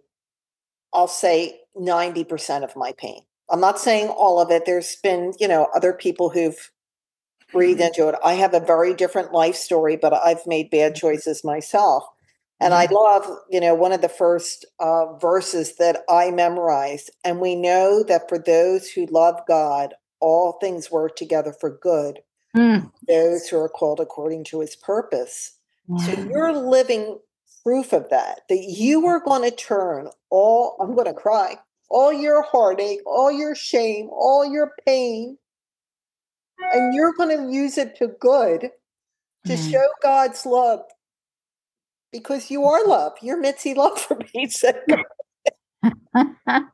I'll 0.93 1.07
say 1.09 1.59
90% 1.77 2.63
of 2.63 2.75
my 2.77 2.93
pain. 2.93 3.21
I'm 3.49 3.59
not 3.59 3.79
saying 3.79 4.07
all 4.07 4.39
of 4.39 4.49
it. 4.49 4.65
There's 4.65 4.95
been, 5.03 5.33
you 5.39 5.47
know, 5.47 5.67
other 5.75 5.91
people 5.91 6.29
who've 6.29 6.71
breathed 7.51 7.81
Mhm. 7.81 7.87
into 7.87 8.07
it. 8.07 8.15
I 8.23 8.35
have 8.35 8.53
a 8.53 8.61
very 8.61 8.93
different 8.93 9.33
life 9.33 9.55
story, 9.57 9.97
but 9.97 10.13
I've 10.13 10.47
made 10.47 10.69
bad 10.71 10.95
choices 10.95 11.43
myself. 11.43 12.05
And 12.61 12.73
I 12.73 12.85
love, 12.89 13.29
you 13.49 13.59
know, 13.59 13.75
one 13.75 13.91
of 13.91 14.01
the 14.01 14.07
first 14.09 14.65
uh, 14.79 15.13
verses 15.17 15.75
that 15.75 16.03
I 16.09 16.31
memorized. 16.31 17.11
And 17.25 17.41
we 17.41 17.53
know 17.55 18.01
that 18.03 18.29
for 18.29 18.39
those 18.39 18.89
who 18.89 19.05
love 19.07 19.41
God, 19.45 19.93
all 20.21 20.53
things 20.53 20.89
work 20.89 21.17
together 21.17 21.51
for 21.51 21.69
good, 21.69 22.21
Mm. 22.55 22.89
those 23.05 23.49
who 23.49 23.57
are 23.59 23.67
called 23.67 23.99
according 23.99 24.45
to 24.45 24.61
his 24.61 24.77
purpose. 24.77 25.51
So 26.05 26.13
you're 26.13 26.53
living 26.53 27.19
proof 27.65 27.93
of 27.93 28.09
that, 28.09 28.41
that 28.49 28.63
you 28.69 29.05
are 29.07 29.19
going 29.19 29.49
to 29.49 29.55
turn 29.55 30.09
all, 30.29 30.77
I'm 30.79 30.93
going 30.93 31.07
to 31.07 31.13
cry, 31.13 31.55
all 31.89 32.13
your 32.13 32.43
heartache, 32.43 32.99
all 33.05 33.31
your 33.31 33.55
shame, 33.55 34.09
all 34.11 34.45
your 34.45 34.73
pain, 34.85 35.37
and 36.71 36.93
you're 36.93 37.13
going 37.13 37.35
to 37.35 37.51
use 37.51 37.77
it 37.77 37.95
to 37.97 38.09
good 38.19 38.69
to 39.45 39.53
Yeah. 39.53 39.55
show 39.55 39.87
God's 40.01 40.45
love 40.45 40.81
because 42.11 42.51
you 42.51 42.65
are 42.65 42.85
love. 42.85 43.13
You're 43.21 43.39
Mitzi 43.39 43.73
Love 43.73 43.99
for 43.99 44.15
Pete's 44.15 44.59
sake. 44.61 44.75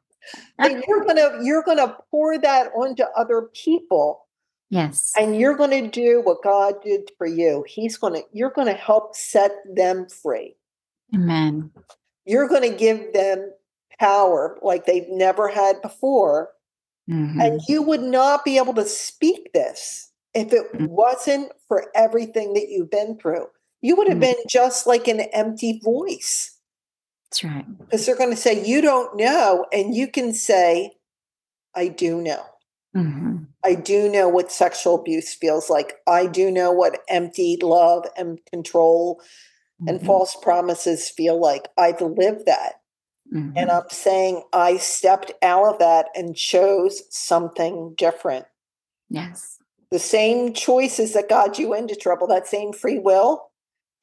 And 0.60 0.84
you're 0.88 1.04
gonna 1.04 1.44
you're 1.44 1.64
gonna 1.64 1.98
pour 2.12 2.38
that 2.38 2.68
onto 2.76 3.04
other 3.18 3.50
people 3.54 4.28
yes. 4.70 5.12
and 5.18 5.36
you're 5.39 5.56
gonna 5.56 5.89
do 5.89 6.22
what 6.24 6.44
God 6.44 6.76
did 6.84 7.10
for 7.18 7.26
you. 7.26 7.66
He's 7.68 7.98
gonna 7.98 8.20
you're 8.32 8.52
gonna 8.52 8.74
help 8.74 9.16
set 9.16 9.52
them 9.76 10.08
free. 10.08 10.56
Amen. 11.14 11.72
You're 12.26 12.47
gonna 12.47 12.70
give 12.70 13.14
them 13.14 13.51
power 13.99 14.57
like 14.62 14.86
they've 14.86 15.09
never 15.09 15.47
had 15.49 15.82
before. 15.82 16.49
Mhm. 17.09 17.41
And 17.43 17.62
you 17.68 17.82
would 17.82 18.01
not 18.01 18.45
be 18.45 18.57
able 18.57 18.74
to 18.76 18.86
speak 18.86 19.51
this 19.53 20.12
if 20.34 20.53
it 20.53 20.72
Mm. 20.74 20.88
wasn't 20.89 21.51
for 21.68 21.91
everything 21.95 22.53
that 22.53 22.70
you've 22.70 22.89
been 22.91 23.18
through. 23.18 23.47
You 23.82 23.95
would 23.95 24.07
have 24.07 24.18
Mm. 24.18 24.22
been 24.22 24.36
just 24.47 24.88
like 24.88 25.07
an 25.07 25.22
empty 25.22 25.80
voice 25.84 26.57
That's 27.30 27.43
right. 27.43 27.66
because 27.80 28.05
they're 28.05 28.16
going 28.16 28.30
to 28.30 28.36
say, 28.38 28.64
You 28.64 28.82
don't 28.82 29.16
know. 29.18 29.66
And 29.74 29.95
you 29.95 30.07
can 30.07 30.34
say, 30.34 30.97
I 31.76 31.88
do 31.88 32.22
know. 32.22 32.43
Mhm. 32.95 33.47
I 33.64 33.76
do 33.76 34.09
know 34.09 34.30
what 34.30 34.51
sexual 34.51 34.95
abuse 34.95 35.34
feels 35.34 35.70
like. 35.70 35.97
I 36.07 36.28
do 36.28 36.51
know 36.51 36.72
what 36.72 37.01
empty 37.09 37.57
love 37.62 38.05
and 38.18 38.39
control 38.45 39.22
and 39.88 40.00
Mhm. 40.00 40.06
false 40.06 40.36
promises 40.42 41.10
feel 41.10 41.40
like. 41.40 41.70
I've 41.78 42.02
lived 42.02 42.46
that. 42.48 42.82
Mhm. 43.34 43.54
And 43.58 43.72
I'm 43.72 43.90
saying 43.90 44.44
I 44.54 44.78
stepped 44.78 45.32
out 45.42 45.66
of 45.74 45.80
that 45.80 46.08
and 46.16 46.36
chose 46.36 47.04
something 47.10 47.94
different. 47.98 48.46
yes. 49.10 49.58
The 49.92 50.00
same 50.00 50.54
choices 50.54 51.14
that 51.14 51.28
got 51.30 51.60
you 51.60 51.74
into 51.74 51.96
trouble, 51.96 52.28
that 52.28 52.48
same 52.48 52.72
free 52.74 53.00
will 53.00 53.52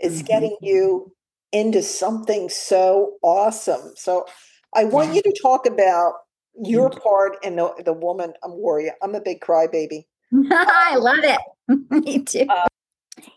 is 0.01 0.23
Mhm. 0.23 0.27
getting 0.27 0.57
you 0.63 1.15
into 1.53 1.83
something 1.83 2.49
so 2.51 3.15
awesome. 3.23 3.93
So 3.97 4.27
I 4.75 4.85
want 4.85 5.09
Yeah. 5.09 5.15
you 5.15 5.23
to 5.23 5.41
talk 5.43 5.67
about 5.67 6.15
your 6.63 6.91
part 6.91 7.43
in 7.43 7.57
the, 7.57 7.73
the 7.85 7.93
woman 7.95 8.35
I'm 8.43 8.53
warrior. 8.59 8.93
I'm 9.03 9.15
a 9.15 9.21
big 9.21 9.41
crybaby. 9.41 10.07
I 10.53 10.97
love 10.97 11.21
it. 11.23 11.41
Me 11.91 12.23
too. 12.23 12.47
Uh, 12.49 12.67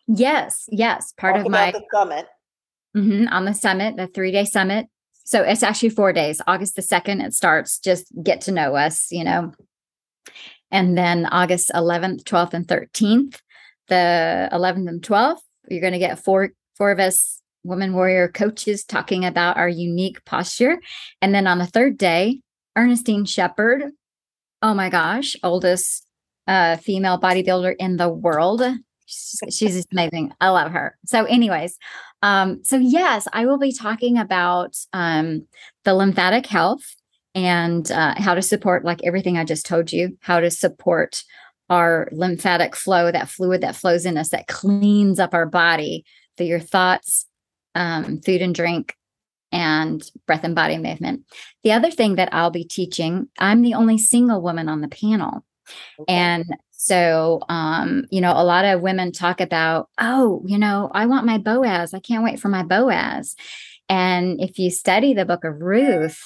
yes. 0.07 0.65
Yes. 0.69 1.13
Part 1.17 1.36
Talk 1.36 1.45
of 1.45 1.51
my 1.51 1.73
summit. 1.93 2.27
Mhm, 2.95 3.32
on 3.32 3.45
the 3.45 3.53
summit, 3.53 3.95
the 3.95 4.07
three 4.07 4.32
day 4.32 4.45
summit. 4.45 4.88
So 5.23 5.43
it's 5.43 5.63
actually 5.63 5.89
four 5.89 6.11
days. 6.11 6.41
August 6.47 6.75
the 6.75 6.82
2nd, 6.82 7.23
it 7.23 7.34
starts. 7.34 7.79
Just 7.79 8.11
get 8.21 8.41
to 8.41 8.51
know 8.51 8.75
us, 8.75 9.11
you 9.11 9.23
know. 9.23 9.53
And 10.71 10.97
then 10.97 11.25
August 11.25 11.71
11th, 11.73 12.23
12th, 12.25 12.53
and 12.53 12.67
13th. 12.67 13.39
The 13.88 14.49
11th 14.51 14.89
and 14.89 15.01
12th, 15.01 15.41
you're 15.69 15.82
going 15.82 15.93
to 15.93 15.99
get 15.99 16.23
four 16.23 16.51
four 16.75 16.91
of 16.91 16.99
us 16.99 17.41
woman 17.63 17.93
warrior 17.93 18.27
coaches 18.27 18.84
talking 18.84 19.25
about 19.25 19.57
our 19.57 19.69
unique 19.69 20.23
posture. 20.25 20.82
And 21.21 21.34
then 21.34 21.47
on 21.47 21.59
the 21.59 21.67
third 21.67 21.97
day, 21.97 22.41
Ernestine 22.75 23.25
Shepherd, 23.25 23.91
oh 24.61 24.73
my 24.73 24.89
gosh, 24.89 25.36
oldest 25.43 26.05
uh, 26.47 26.77
female 26.77 27.19
bodybuilder 27.19 27.75
in 27.77 27.97
the 27.97 28.09
world. 28.09 28.63
She's, 29.12 29.76
just 29.76 29.91
amazing. 29.91 30.34
I 30.39 30.49
love 30.49 30.72
her. 30.72 30.97
So, 31.05 31.26
anyways, 31.26 31.78
um, 32.22 32.64
so 32.64 32.78
yes, 32.78 33.28
I 33.34 33.45
will 33.45 33.57
be 33.57 33.74
talking 33.74 34.18
about 34.18 34.78
um, 34.93 35.47
the 35.84 35.93
lymphatic 35.93 36.45
health 36.45 36.95
and 37.34 37.89
uh, 37.91 38.16
how 38.18 38.34
to 38.34 38.41
support, 38.41 38.86
like 38.86 39.03
everything 39.03 39.38
I 39.38 39.45
just 39.45 39.66
told 39.66 39.91
you, 39.91 40.18
how 40.22 40.39
to 40.39 40.51
support 40.51 41.24
our 41.70 42.09
lymphatic 42.12 42.76
flow, 42.76 43.12
that 43.12 43.30
fluid 43.30 43.62
that 43.62 43.76
flows 43.76 44.05
in 44.05 44.18
us, 44.18 44.30
that 44.30 44.47
cleans 44.47 45.20
up 45.20 45.34
our 45.34 45.45
body 45.45 46.05
through 46.38 46.47
your 46.47 46.59
thoughts, 46.59 47.26
um, 47.76 48.20
food 48.22 48.41
and 48.41 48.53
drink, 48.53 48.95
and 49.51 50.03
breath 50.28 50.43
and 50.43 50.55
body 50.55 50.78
movement. 50.78 51.24
The 51.64 51.72
other 51.72 51.91
thing 51.91 52.16
that 52.16 52.34
I'll 52.34 52.51
be 52.51 52.64
teaching, 52.64 53.30
I'm 53.38 53.62
the 53.62 53.74
only 53.74 53.97
single 53.97 54.41
woman 54.41 54.70
on 54.70 54.82
the 54.82 54.88
panel. 54.88 55.45
Okay. 55.99 56.14
And 56.14 56.45
so, 56.72 57.41
um, 57.49 58.05
you 58.09 58.22
know, 58.22 58.34
a 58.36 58.43
lot 58.43 58.66
of 58.66 58.82
women 58.82 59.12
talk 59.12 59.39
about, 59.39 59.89
oh, 59.99 60.41
you 60.45 60.57
know, 60.57 60.89
I 60.93 61.05
want 61.05 61.26
my 61.26 61.38
Boaz. 61.38 61.93
I 61.93 61.99
can't 61.99 62.24
wait 62.24 62.39
for 62.39 62.49
my 62.49 62.64
Boaz. 62.64 63.36
And 63.88 64.41
if 64.41 64.57
you 64.57 64.72
study 64.72 65.14
the 65.14 65.26
book 65.26 65.43
of 65.43 65.62
Ruth, 65.62 66.20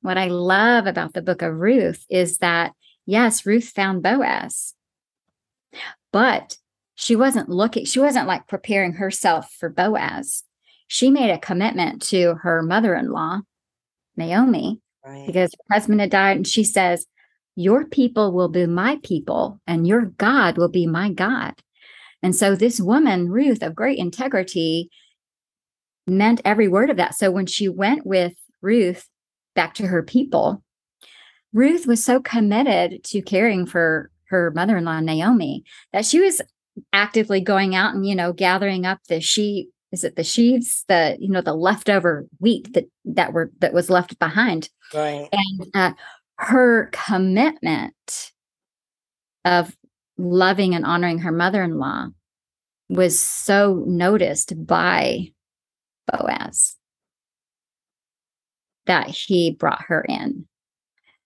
what 0.00 0.18
I 0.18 0.28
love 0.28 0.86
about 0.86 1.14
the 1.14 1.22
book 1.22 1.42
of 1.42 1.54
Ruth 1.54 2.04
is 2.08 2.38
that, 2.38 2.72
yes, 3.06 3.44
Ruth 3.44 3.68
found 3.68 4.02
Boaz, 4.02 4.74
but 6.12 6.56
she 6.94 7.16
wasn't 7.16 7.48
looking, 7.48 7.84
she 7.84 8.00
wasn't 8.00 8.28
like 8.28 8.46
preparing 8.46 8.94
herself 8.94 9.52
for 9.58 9.68
Boaz. 9.68 10.44
She 10.86 11.10
made 11.10 11.30
a 11.30 11.38
commitment 11.38 12.02
to 12.08 12.34
her 12.42 12.62
mother 12.62 12.94
in 12.94 13.10
law, 13.10 13.40
Naomi, 14.16 14.80
Right. 15.04 15.26
because 15.26 15.52
her 15.68 15.74
husband 15.74 16.00
had 16.00 16.10
died. 16.10 16.36
And 16.36 16.46
she 16.46 16.64
says, 16.64 17.06
Your 17.54 17.86
people 17.86 18.32
will 18.32 18.48
be 18.48 18.66
my 18.66 18.98
people, 19.02 19.60
and 19.66 19.86
your 19.86 20.06
God 20.06 20.56
will 20.56 20.68
be 20.70 20.86
my 20.86 21.10
God. 21.10 21.54
And 22.22 22.34
so 22.34 22.54
this 22.54 22.80
woman, 22.80 23.28
Ruth, 23.28 23.62
of 23.62 23.74
great 23.74 23.98
integrity, 23.98 24.90
meant 26.06 26.40
every 26.44 26.68
word 26.68 26.90
of 26.90 26.96
that. 26.96 27.14
So 27.14 27.30
when 27.30 27.46
she 27.46 27.68
went 27.68 28.06
with 28.06 28.34
Ruth 28.60 29.08
back 29.54 29.74
to 29.74 29.86
her 29.86 30.02
people, 30.02 30.62
Ruth 31.52 31.86
was 31.86 32.02
so 32.02 32.20
committed 32.20 33.04
to 33.04 33.22
caring 33.22 33.66
for 33.66 34.10
her 34.26 34.50
mother 34.52 34.76
in 34.78 34.84
law, 34.84 35.00
Naomi, 35.00 35.64
that 35.92 36.06
she 36.06 36.20
was 36.20 36.40
actively 36.92 37.40
going 37.40 37.74
out 37.74 37.94
and, 37.94 38.06
you 38.06 38.14
know, 38.14 38.32
gathering 38.32 38.86
up 38.86 38.98
the 39.08 39.20
sheep. 39.20 39.70
Is 39.90 40.04
it 40.04 40.16
the 40.16 40.24
sheaves, 40.24 40.84
the, 40.88 41.18
you 41.20 41.28
know, 41.28 41.42
the 41.42 41.54
leftover 41.54 42.26
wheat 42.38 42.72
that 42.72 42.86
that 43.04 43.34
were 43.34 43.52
that 43.58 43.74
was 43.74 43.90
left 43.90 44.18
behind? 44.18 44.70
Right. 44.94 45.28
and 45.30 45.70
uh, 45.74 45.92
her 46.38 46.90
commitment 46.92 48.32
of 49.44 49.76
loving 50.18 50.74
and 50.74 50.84
honoring 50.84 51.20
her 51.20 51.32
mother-in-law 51.32 52.08
was 52.88 53.18
so 53.18 53.82
noticed 53.86 54.66
by 54.66 55.28
Boaz 56.06 56.76
that 58.86 59.08
he 59.08 59.52
brought 59.52 59.82
her 59.86 60.04
in. 60.08 60.46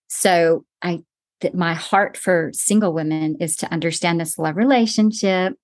So 0.09 0.65
I 0.83 1.03
that 1.41 1.55
my 1.55 1.75
heart 1.75 2.17
for 2.17 2.51
single 2.55 2.93
women 2.93 3.37
is 3.41 3.57
to 3.57 3.71
understand 3.73 4.21
this 4.21 4.39
love 4.39 4.57
relationship. 4.57 5.55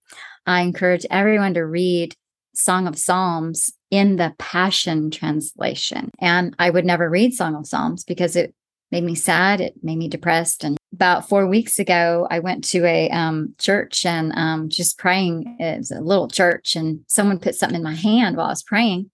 I 0.47 0.63
encourage 0.63 1.07
everyone 1.11 1.55
to 1.55 1.65
read 1.65 2.15
Song 2.55 2.87
of 2.87 2.99
Psalms 2.99 3.73
in 3.91 4.17
the 4.17 4.35
Passion 4.39 5.11
Translation. 5.11 6.11
And 6.21 6.55
I 6.59 6.69
would 6.69 6.85
never 6.85 7.09
read 7.09 7.33
Song 7.33 7.55
of 7.55 7.67
Psalms 7.67 8.05
because 8.05 8.37
it 8.37 8.55
made 8.93 9.03
me 9.03 9.15
sad. 9.15 9.61
It 9.61 9.75
made 9.83 9.97
me 9.97 10.09
depressed. 10.09 10.63
And 10.63 10.77
about 10.93 11.29
four 11.29 11.47
weeks 11.47 11.79
ago, 11.79 12.29
I 12.31 12.39
went 12.39 12.63
to 12.65 12.85
a 12.85 13.09
um, 13.11 13.55
church 13.59 14.05
and 14.05 14.33
um, 14.37 14.69
just 14.69 14.99
praying. 14.99 15.57
It 15.59 15.79
was 15.79 15.91
a 15.91 16.01
little 16.01 16.29
church, 16.29 16.77
and 16.77 17.01
someone 17.09 17.41
put 17.41 17.55
something 17.55 17.77
in 17.77 17.83
my 17.83 17.95
hand 17.95 18.37
while 18.37 18.47
I 18.47 18.51
was 18.51 18.63
praying. 18.63 19.11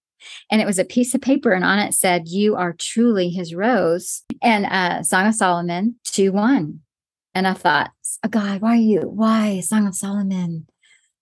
And 0.51 0.61
it 0.61 0.67
was 0.67 0.81
a 0.81 0.85
piece 0.85 1.15
of 1.15 1.21
paper, 1.21 1.53
and 1.53 1.65
on 1.65 1.79
it 1.79 1.95
said, 1.95 2.29
You 2.29 2.57
are 2.57 2.75
truly 2.75 3.31
his 3.31 3.55
rose. 3.55 4.25
And 4.43 4.67
uh, 4.67 5.05
Song 5.05 5.29
of 5.29 5.35
Solomon 5.35 5.95
2 6.05 6.33
1. 6.33 6.81
And 7.35 7.47
I 7.47 7.53
thought, 7.53 7.93
oh, 8.25 8.29
God, 8.29 8.61
why 8.61 8.73
are 8.73 8.77
you? 8.77 9.03
Why 9.03 9.61
Song 9.61 9.87
of 9.87 9.95
Solomon? 9.95 10.67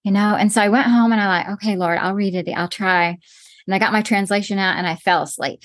You 0.02 0.12
know? 0.12 0.34
And 0.34 0.50
so 0.50 0.62
I 0.62 0.70
went 0.70 0.86
home 0.86 1.12
and 1.12 1.20
I 1.20 1.26
like, 1.26 1.48
okay, 1.54 1.76
Lord, 1.76 1.98
I'll 1.98 2.14
read 2.14 2.34
it. 2.34 2.50
I'll 2.52 2.68
try. 2.68 3.18
And 3.66 3.74
I 3.74 3.78
got 3.78 3.92
my 3.92 4.00
translation 4.00 4.58
out 4.58 4.78
and 4.78 4.86
I 4.86 4.96
fell 4.96 5.22
asleep. 5.22 5.62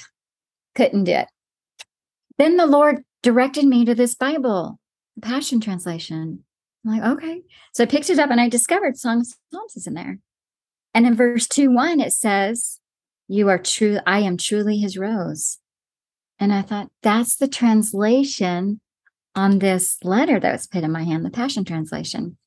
Couldn't 0.76 1.06
do 1.06 1.14
it. 1.14 1.28
Then 2.42 2.58
the 2.58 2.66
Lord 2.66 3.04
directed 3.22 3.66
me 3.66 3.86
to 3.86 3.94
this 3.94 4.16
Bible, 4.16 4.80
the 5.16 5.22
Passion 5.22 5.62
Translation. 5.62 6.44
I'm 6.84 6.92
like, 6.92 7.12
okay. 7.12 7.44
So 7.72 7.84
I 7.84 7.86
picked 7.86 8.10
it 8.10 8.18
up 8.18 8.32
and 8.32 8.42
I 8.42 8.50
discovered 8.50 8.98
Song 8.98 9.20
of 9.20 9.28
Psalms 9.54 9.76
is 9.76 9.86
in 9.86 9.94
there. 9.94 10.18
And 10.96 11.06
in 11.06 11.14
verse 11.14 11.48
2 11.48 11.70
1, 11.70 12.00
it 12.00 12.14
says, 12.14 12.80
You 13.28 13.48
are 13.50 13.60
true, 13.60 14.00
I 14.08 14.22
am 14.22 14.38
truly 14.38 14.80
his 14.80 14.98
rose. 14.98 15.60
And 16.40 16.52
I 16.52 16.64
thought, 16.64 16.90
that's 17.04 17.36
the 17.36 17.48
translation 17.48 18.82
on 19.36 19.60
this 19.60 20.00
letter 20.04 20.40
that 20.40 20.52
was 20.52 20.66
put 20.66 20.84
in 20.84 20.92
my 20.92 21.04
hand, 21.04 21.24
the 21.24 21.30
Passion 21.30 21.64
Translation. 21.64 22.38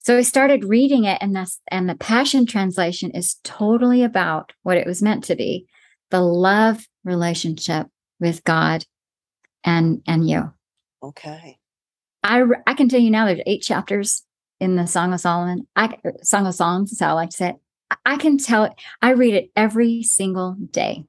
So 0.00 0.18
I 0.18 0.22
started 0.22 0.64
reading 0.64 1.04
it, 1.04 1.18
and 1.20 1.36
that's 1.36 1.60
and 1.70 1.88
the 1.88 1.94
Passion 1.94 2.46
Translation 2.46 3.12
is 3.12 3.36
totally 3.44 4.02
about 4.02 4.54
what 4.64 4.76
it 4.76 4.88
was 4.88 5.04
meant 5.04 5.22
to 5.26 5.36
be: 5.36 5.68
the 6.10 6.20
love 6.20 6.84
relationship 7.04 7.86
with 8.18 8.42
God 8.42 8.84
and 9.64 10.02
and 10.06 10.28
you. 10.28 10.52
Okay. 11.02 11.58
I 12.22 12.44
I 12.66 12.74
can 12.74 12.88
tell 12.88 13.00
you 13.00 13.10
now. 13.10 13.26
There's 13.26 13.40
eight 13.46 13.62
chapters 13.62 14.24
in 14.60 14.76
the 14.76 14.86
Song 14.86 15.12
of 15.12 15.20
Solomon. 15.20 15.66
I 15.74 15.98
er, 16.04 16.14
Song 16.22 16.46
of 16.46 16.54
Songs 16.54 16.92
is 16.92 17.00
how 17.00 17.10
I 17.10 17.12
like 17.12 17.30
to 17.30 17.36
say 17.36 17.48
it. 17.50 17.56
I 18.06 18.16
can 18.16 18.38
tell 18.38 18.64
it. 18.64 18.72
I 19.02 19.10
read 19.10 19.34
it 19.34 19.50
every 19.56 20.02
single 20.02 20.56
day. 20.70 21.04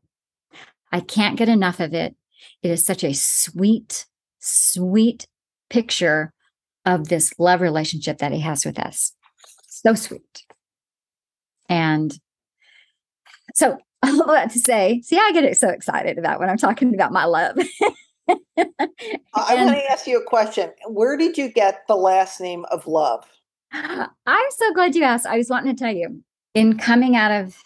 I 0.91 0.99
can't 0.99 1.37
get 1.37 1.49
enough 1.49 1.79
of 1.79 1.93
it. 1.93 2.15
It 2.61 2.71
is 2.71 2.85
such 2.85 3.03
a 3.03 3.13
sweet, 3.13 4.05
sweet 4.39 5.27
picture 5.69 6.33
of 6.85 7.07
this 7.07 7.33
love 7.39 7.61
relationship 7.61 8.19
that 8.19 8.31
he 8.31 8.41
has 8.41 8.65
with 8.65 8.79
us. 8.79 9.13
So 9.67 9.95
sweet. 9.95 10.43
And 11.67 12.17
so 13.55 13.77
all 14.03 14.27
that 14.27 14.51
to 14.51 14.59
say, 14.59 15.01
see, 15.03 15.17
I 15.17 15.31
get 15.33 15.57
so 15.57 15.69
excited 15.69 16.17
about 16.17 16.39
when 16.39 16.49
I'm 16.49 16.57
talking 16.57 16.93
about 16.93 17.11
my 17.11 17.25
love. 17.25 17.57
I 18.27 19.55
want 19.55 19.75
to 19.75 19.91
ask 19.91 20.07
you 20.07 20.19
a 20.19 20.23
question. 20.23 20.71
Where 20.87 21.17
did 21.17 21.37
you 21.37 21.49
get 21.49 21.85
the 21.87 21.95
last 21.95 22.39
name 22.39 22.65
of 22.71 22.87
love? 22.87 23.25
I'm 23.71 24.51
so 24.51 24.73
glad 24.73 24.95
you 24.95 25.03
asked. 25.03 25.25
I 25.25 25.37
was 25.37 25.49
wanting 25.49 25.75
to 25.75 25.79
tell 25.79 25.93
you 25.93 26.23
in 26.53 26.77
coming 26.77 27.15
out 27.15 27.31
of 27.31 27.57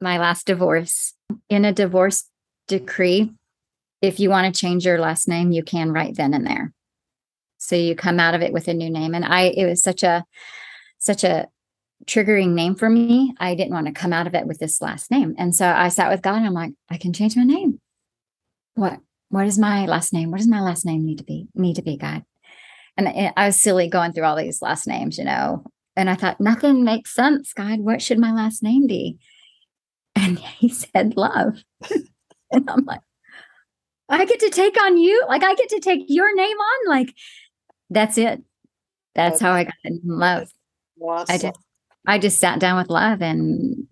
my 0.00 0.18
last 0.18 0.46
divorce, 0.46 1.14
in 1.48 1.64
a 1.64 1.72
divorce 1.72 2.24
decree, 2.66 3.32
if 4.00 4.20
you 4.20 4.30
want 4.30 4.52
to 4.52 4.58
change 4.58 4.86
your 4.86 4.98
last 4.98 5.28
name, 5.28 5.52
you 5.52 5.62
can 5.62 5.92
right 5.92 6.14
then 6.14 6.32
and 6.34 6.46
there. 6.46 6.72
So 7.58 7.76
you 7.76 7.96
come 7.96 8.20
out 8.20 8.34
of 8.34 8.42
it 8.42 8.52
with 8.52 8.68
a 8.68 8.74
new 8.74 8.88
name. 8.88 9.14
And 9.14 9.24
I, 9.24 9.42
it 9.42 9.66
was 9.66 9.82
such 9.82 10.02
a, 10.02 10.24
such 10.98 11.24
a 11.24 11.48
triggering 12.06 12.50
name 12.50 12.76
for 12.76 12.88
me. 12.88 13.34
I 13.38 13.54
didn't 13.54 13.72
want 13.72 13.86
to 13.86 13.92
come 13.92 14.12
out 14.12 14.28
of 14.28 14.34
it 14.34 14.46
with 14.46 14.58
this 14.58 14.80
last 14.80 15.10
name. 15.10 15.34
And 15.36 15.54
so 15.54 15.66
I 15.66 15.88
sat 15.88 16.10
with 16.10 16.22
God 16.22 16.36
and 16.36 16.46
I'm 16.46 16.54
like, 16.54 16.72
I 16.88 16.96
can 16.96 17.12
change 17.12 17.36
my 17.36 17.42
name. 17.42 17.80
What, 18.74 19.00
what 19.30 19.46
is 19.46 19.58
my 19.58 19.86
last 19.86 20.12
name? 20.12 20.30
What 20.30 20.38
does 20.38 20.48
my 20.48 20.60
last 20.60 20.86
name 20.86 21.04
need 21.04 21.18
to 21.18 21.24
be? 21.24 21.48
Need 21.54 21.76
to 21.76 21.82
be 21.82 21.96
God. 21.96 22.24
And 22.96 23.32
I 23.36 23.46
was 23.46 23.60
silly 23.60 23.88
going 23.88 24.12
through 24.12 24.24
all 24.24 24.36
these 24.36 24.60
last 24.60 24.86
names, 24.86 25.18
you 25.18 25.24
know. 25.24 25.64
And 25.96 26.10
I 26.10 26.14
thought, 26.14 26.40
nothing 26.40 26.84
makes 26.84 27.14
sense, 27.14 27.52
God. 27.52 27.80
What 27.80 28.02
should 28.02 28.18
my 28.18 28.32
last 28.32 28.62
name 28.62 28.86
be? 28.86 29.18
And 30.16 30.38
he 30.58 30.68
said, 30.68 31.16
love. 31.16 31.62
and 32.50 32.68
I'm 32.68 32.84
like, 32.84 33.00
I 34.08 34.24
get 34.24 34.40
to 34.40 34.50
take 34.50 34.80
on 34.82 34.96
you. 34.96 35.24
Like, 35.28 35.44
I 35.44 35.54
get 35.54 35.68
to 35.70 35.80
take 35.80 36.04
your 36.08 36.34
name 36.34 36.56
on. 36.56 36.88
Like, 36.88 37.14
that's 37.90 38.16
it. 38.18 38.42
That's 39.14 39.36
okay. 39.36 39.44
how 39.44 39.52
I 39.52 39.64
got 39.64 39.74
in 39.84 40.00
love. 40.04 40.50
Awesome. 41.00 41.34
I 41.34 41.38
just, 41.38 41.58
I 42.06 42.18
just 42.18 42.38
sat 42.40 42.58
down 42.58 42.78
with 42.78 42.88
love 42.88 43.20
and 43.20 43.86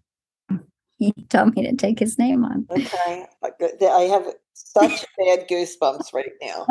he 0.97 1.13
told 1.29 1.55
me 1.55 1.63
to 1.65 1.77
take 1.77 1.99
his 1.99 2.19
name 2.19 2.45
on. 2.45 2.67
Okay. 2.71 3.27
I 3.43 4.01
have 4.11 4.33
such 4.57 5.05
bad 5.19 5.49
goosebumps 5.49 6.13
right 6.13 6.33
now. 6.43 6.67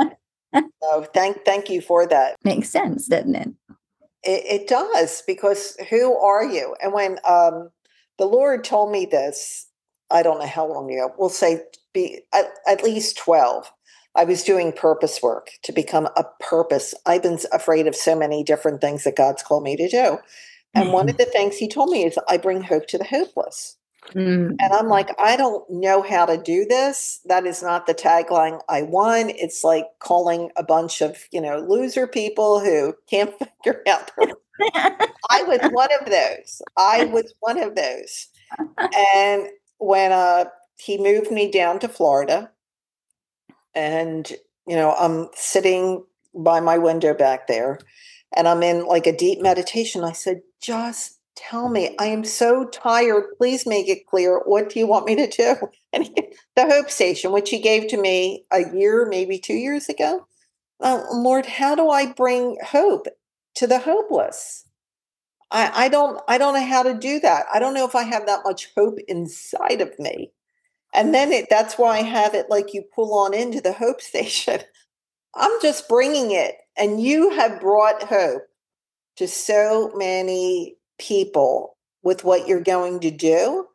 So 0.81 1.03
thank 1.13 1.43
thank 1.45 1.69
you 1.69 1.81
for 1.81 2.07
that. 2.07 2.35
Makes 2.43 2.69
sense, 2.69 3.07
doesn't 3.07 3.35
it? 3.35 3.49
It, 4.23 4.61
it 4.61 4.67
does 4.67 5.21
because 5.27 5.77
who 5.89 6.17
are 6.17 6.45
you? 6.45 6.75
And 6.81 6.93
when 6.93 7.19
um, 7.27 7.69
the 8.17 8.25
Lord 8.25 8.63
told 8.63 8.91
me 8.91 9.05
this, 9.05 9.67
I 10.09 10.23
don't 10.23 10.39
know 10.39 10.47
how 10.47 10.65
long 10.65 10.91
ago. 10.91 11.13
We'll 11.17 11.29
say 11.29 11.61
be 11.93 12.21
at, 12.33 12.45
at 12.67 12.83
least 12.83 13.17
twelve. 13.17 13.71
I 14.15 14.23
was 14.23 14.43
doing 14.43 14.71
purpose 14.71 15.21
work 15.21 15.49
to 15.63 15.73
become 15.73 16.07
a 16.15 16.23
purpose. 16.39 16.95
I've 17.05 17.23
been 17.23 17.39
afraid 17.51 17.85
of 17.85 17.95
so 17.95 18.15
many 18.15 18.45
different 18.45 18.79
things 18.79 19.03
that 19.03 19.17
God's 19.17 19.43
called 19.43 19.63
me 19.63 19.75
to 19.75 19.89
do. 19.89 20.19
And 20.73 20.85
mm-hmm. 20.85 20.93
one 20.93 21.09
of 21.09 21.17
the 21.17 21.25
things 21.25 21.57
he 21.57 21.67
told 21.67 21.89
me 21.89 22.05
is 22.05 22.17
I 22.29 22.37
bring 22.37 22.61
hope 22.61 22.87
to 22.87 22.97
the 22.97 23.03
hopeless. 23.03 23.74
Mm. 24.13 24.55
And 24.59 24.73
I'm 24.73 24.87
like, 24.87 25.09
I 25.19 25.35
don't 25.35 25.67
know 25.69 26.01
how 26.01 26.25
to 26.25 26.37
do 26.37 26.65
this. 26.65 27.19
That 27.25 27.45
is 27.45 27.61
not 27.61 27.87
the 27.87 27.93
tagline 27.93 28.61
I 28.69 28.83
want. 28.83 29.31
It's 29.35 29.63
like 29.63 29.85
calling 29.99 30.51
a 30.55 30.63
bunch 30.63 31.01
of, 31.01 31.27
you 31.31 31.41
know, 31.41 31.57
loser 31.59 32.07
people 32.07 32.59
who 32.59 32.95
can't 33.09 33.33
figure 33.63 33.81
out. 33.87 34.11
I 35.29 35.43
was 35.43 35.59
one 35.71 35.89
of 35.99 36.09
those. 36.09 36.61
I 36.77 37.05
was 37.05 37.33
one 37.39 37.61
of 37.61 37.75
those. 37.75 38.27
And 39.07 39.47
when 39.79 40.11
uh, 40.11 40.45
he 40.77 40.97
moved 40.97 41.31
me 41.31 41.51
down 41.51 41.79
to 41.79 41.89
Florida, 41.89 42.51
and, 43.73 44.31
you 44.65 44.75
know, 44.75 44.93
I'm 44.93 45.29
sitting 45.33 46.05
by 46.33 46.59
my 46.59 46.77
window 46.77 47.13
back 47.13 47.47
there, 47.47 47.79
and 48.35 48.47
I'm 48.47 48.63
in 48.63 48.85
like 48.85 49.07
a 49.07 49.15
deep 49.15 49.41
meditation, 49.41 50.03
I 50.03 50.13
said, 50.13 50.41
just 50.61 51.14
tell 51.35 51.69
me 51.69 51.95
i 51.99 52.05
am 52.05 52.23
so 52.23 52.65
tired. 52.65 53.25
Please 53.37 53.65
make 53.65 53.87
it 53.87 54.07
clear. 54.07 54.41
What 54.45 54.69
do 54.69 54.79
you 54.79 54.87
want 54.87 55.05
me 55.05 55.15
to 55.15 55.27
do? 55.27 55.55
And 55.93 56.03
he, 56.03 56.33
the 56.57 56.65
hope 56.65 56.89
station 56.89 57.31
which 57.31 57.49
he 57.49 57.59
gave 57.59 57.87
to 57.87 58.01
me 58.01 58.45
a 58.51 58.69
year 58.73 59.07
maybe 59.09 59.39
two 59.39 59.53
years 59.53 59.87
ago. 59.87 60.27
Uh, 60.81 61.03
lord 61.11 61.45
how 61.45 61.73
do 61.73 61.89
i 61.89 62.05
bring 62.05 62.57
hope 62.65 63.07
to 63.55 63.67
the 63.67 63.79
hopeless? 63.79 64.65
I, 65.51 65.85
I 65.85 65.89
don't 65.89 66.21
i 66.27 66.37
don't 66.37 66.53
know 66.53 66.65
how 66.65 66.83
to 66.83 66.93
do 66.93 67.19
that. 67.21 67.45
I 67.53 67.59
don't 67.59 67.73
know 67.73 67.87
if 67.87 67.95
i 67.95 68.03
have 68.03 68.25
that 68.25 68.41
much 68.43 68.69
hope 68.75 68.97
inside 69.07 69.81
of 69.81 69.97
me. 69.99 70.31
And 70.93 71.13
then 71.13 71.31
it, 71.31 71.47
that's 71.49 71.77
why 71.77 71.97
i 71.97 72.01
have 72.03 72.33
it 72.33 72.49
like 72.49 72.73
you 72.73 72.83
pull 72.93 73.17
on 73.17 73.33
into 73.33 73.61
the 73.61 73.73
hope 73.73 74.01
station. 74.11 74.61
I'm 75.35 75.61
just 75.61 75.87
bringing 75.89 76.31
it. 76.31 76.55
And 76.77 77.01
you 77.01 77.29
have 77.31 77.61
brought 77.61 78.03
hope 78.03 78.43
to 79.17 79.27
so 79.27 79.91
many 79.95 80.75
people 80.97 81.77
with 82.03 82.23
what 82.23 82.47
you're 82.47 82.61
going 82.61 82.99
to 83.01 83.11
do. 83.11 83.67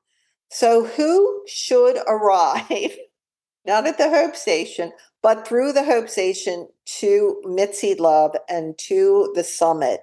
So, 0.51 0.85
who 0.85 1.43
should 1.47 1.99
arrive, 2.07 2.97
not 3.67 3.87
at 3.87 3.99
the 3.99 4.09
Hope 4.09 4.37
Station, 4.37 4.93
but 5.23 5.47
through 5.47 5.73
the 5.73 5.85
Hope 5.85 6.09
Station 6.09 6.69
to 6.99 7.41
Mitzi 7.45 7.95
Love 7.95 8.35
and 8.49 8.77
to 8.79 9.33
the 9.35 9.45
summit? 9.45 10.01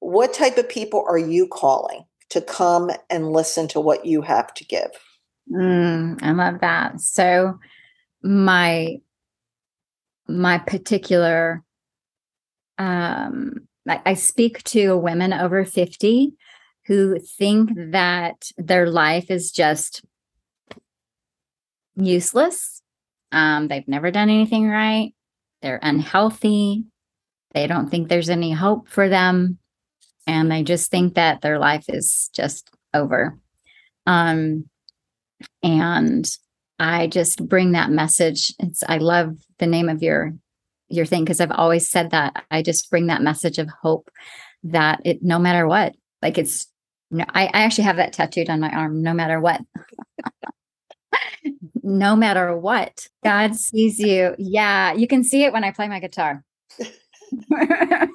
What 0.00 0.34
type 0.34 0.58
of 0.58 0.68
people 0.68 1.04
are 1.08 1.18
you 1.18 1.48
calling 1.48 2.04
to 2.30 2.40
come 2.40 2.90
and 3.08 3.32
listen 3.32 3.68
to 3.68 3.80
what 3.80 4.04
you 4.04 4.22
have 4.22 4.52
to 4.54 4.64
give? 4.64 4.90
Mm, 5.50 6.22
I 6.22 6.32
love 6.32 6.60
that. 6.60 7.00
So, 7.00 7.58
my 8.22 9.00
my 10.26 10.58
particular 10.58 11.62
um 12.76 13.67
I, 13.88 14.14
speak 14.14 14.62
to 14.64 14.96
women 14.96 15.32
over 15.32 15.64
50 15.64 16.34
who 16.86 17.18
think 17.18 17.70
that 17.92 18.50
their 18.56 18.88
life 18.88 19.30
is 19.30 19.50
just 19.50 20.04
useless. 21.96 22.82
Um, 23.32 23.68
they've 23.68 23.88
never 23.88 24.10
done 24.10 24.30
anything 24.30 24.68
right. 24.68 25.14
They're 25.62 25.80
unhealthy. 25.82 26.84
They 27.52 27.66
don't 27.66 27.90
think 27.90 28.08
there's 28.08 28.30
any 28.30 28.52
hope 28.52 28.88
for 28.88 29.08
them. 29.08 29.58
And 30.26 30.50
they 30.50 30.62
just 30.62 30.90
think 30.90 31.14
that 31.14 31.40
their 31.40 31.58
life 31.58 31.84
is 31.88 32.30
just 32.34 32.70
over. 32.94 33.38
Um, 34.06 34.68
and 35.62 36.30
I 36.78 37.06
just 37.06 37.46
bring 37.48 37.72
that 37.72 37.90
message. 37.90 38.54
It's 38.58 38.82
I 38.86 38.98
love 38.98 39.36
the 39.58 39.66
name 39.66 39.88
of 39.88 40.02
your 40.02 40.34
your 40.88 41.06
thing 41.06 41.24
because 41.24 41.40
I've 41.40 41.50
always 41.50 41.88
said 41.88 42.10
that. 42.10 42.44
I 42.50 42.62
just 42.62 42.90
bring 42.90 43.06
that 43.06 43.22
message 43.22 43.58
of 43.58 43.68
hope 43.82 44.10
that 44.64 45.00
it 45.04 45.22
no 45.22 45.38
matter 45.38 45.66
what, 45.66 45.94
like 46.22 46.38
it's 46.38 46.66
no, 47.10 47.24
I, 47.28 47.46
I 47.46 47.60
actually 47.62 47.84
have 47.84 47.96
that 47.96 48.12
tattooed 48.12 48.50
on 48.50 48.60
my 48.60 48.70
arm, 48.70 49.02
no 49.02 49.14
matter 49.14 49.40
what. 49.40 49.60
no 51.82 52.14
matter 52.14 52.56
what, 52.56 53.06
God 53.24 53.56
sees 53.56 53.98
you. 53.98 54.34
Yeah, 54.38 54.92
you 54.92 55.06
can 55.06 55.24
see 55.24 55.44
it 55.44 55.52
when 55.52 55.64
I 55.64 55.70
play 55.70 55.88
my 55.88 56.00
guitar. 56.00 56.44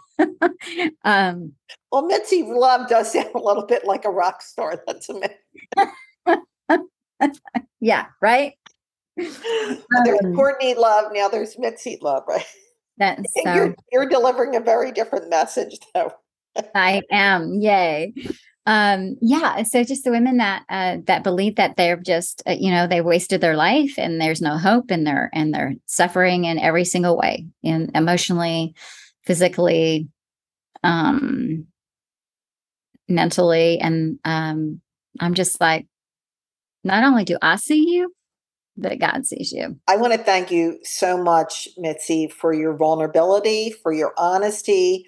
um, 1.04 1.54
well, 1.92 2.06
Mitzi 2.06 2.44
Love 2.44 2.88
does 2.88 3.14
sound 3.14 3.30
a 3.34 3.40
little 3.40 3.66
bit 3.66 3.86
like 3.86 4.06
a 4.06 4.10
rock 4.10 4.42
star. 4.42 4.82
That's 4.86 5.10
amazing. 5.10 5.38
yeah, 7.80 8.06
right. 8.22 8.54
There's 9.16 10.24
um, 10.24 10.36
Courtney 10.36 10.76
Love. 10.76 11.12
Now 11.14 11.28
there's 11.30 11.58
Mitzi 11.58 11.98
Love, 12.02 12.24
right? 12.28 12.46
That's 12.98 13.34
so, 13.44 13.54
you're, 13.54 13.76
you're 13.92 14.06
delivering 14.08 14.56
a 14.56 14.60
very 14.60 14.92
different 14.92 15.30
message, 15.30 15.78
though. 15.94 16.14
I 16.76 17.02
am. 17.12 17.54
Yay 17.56 18.14
um 18.66 19.18
yeah 19.22 19.62
so 19.64 19.84
just 19.84 20.06
the 20.06 20.12
women 20.12 20.38
that 20.38 20.64
uh 20.70 20.98
that 21.06 21.24
believe 21.24 21.58
that 21.58 21.76
they're 21.76 21.98
just 21.98 22.42
uh, 22.48 22.56
you 22.58 22.72
know 22.72 22.88
they 22.88 23.02
wasted 23.02 23.42
their 23.42 23.58
life 23.58 23.96
and 23.98 24.22
there's 24.22 24.42
no 24.42 24.58
hope 24.58 24.86
and 24.90 25.06
they're 25.06 25.30
and 25.34 25.54
they're 25.54 25.74
suffering 25.86 26.46
in 26.46 26.58
every 26.58 26.86
single 26.86 27.18
way 27.18 27.46
in 27.62 27.92
emotionally 27.94 28.74
physically 29.26 30.08
um 30.84 31.66
mentally 33.10 33.80
and 33.80 34.18
um 34.24 34.80
i'm 35.20 35.34
just 35.34 35.60
like 35.60 35.86
not 36.86 37.04
only 37.04 37.26
do 37.26 37.38
i 37.42 37.58
see 37.58 37.90
you 37.90 38.14
that 38.78 39.00
God 39.00 39.26
sees 39.26 39.52
you. 39.52 39.80
I 39.88 39.98
want 39.98 40.14
to 40.14 40.20
thank 40.20 40.52
you 40.52 40.80
so 40.84 41.22
much, 41.22 41.68
Mitzi, 41.78 42.28
for 42.28 42.54
your 42.54 42.76
vulnerability, 42.76 43.72
for 43.72 43.92
your 43.94 44.14
honesty 44.18 45.06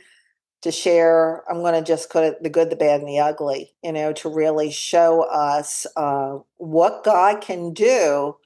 to 0.62 0.72
share. 0.72 1.44
I'm 1.50 1.62
going 1.62 1.74
to 1.74 1.82
just 1.82 2.10
put 2.10 2.24
it 2.24 2.44
the 2.44 2.50
good, 2.50 2.70
the 2.70 2.76
bad, 2.76 3.00
and 3.00 3.10
the 3.10 3.20
ugly, 3.20 3.74
you 3.84 3.92
know, 3.92 4.14
to 4.14 4.30
really 4.30 4.72
show 4.72 5.24
us 5.24 5.86
uh, 5.96 6.38
what 6.58 7.04
God 7.04 7.42
can 7.42 7.74
do 7.74 8.38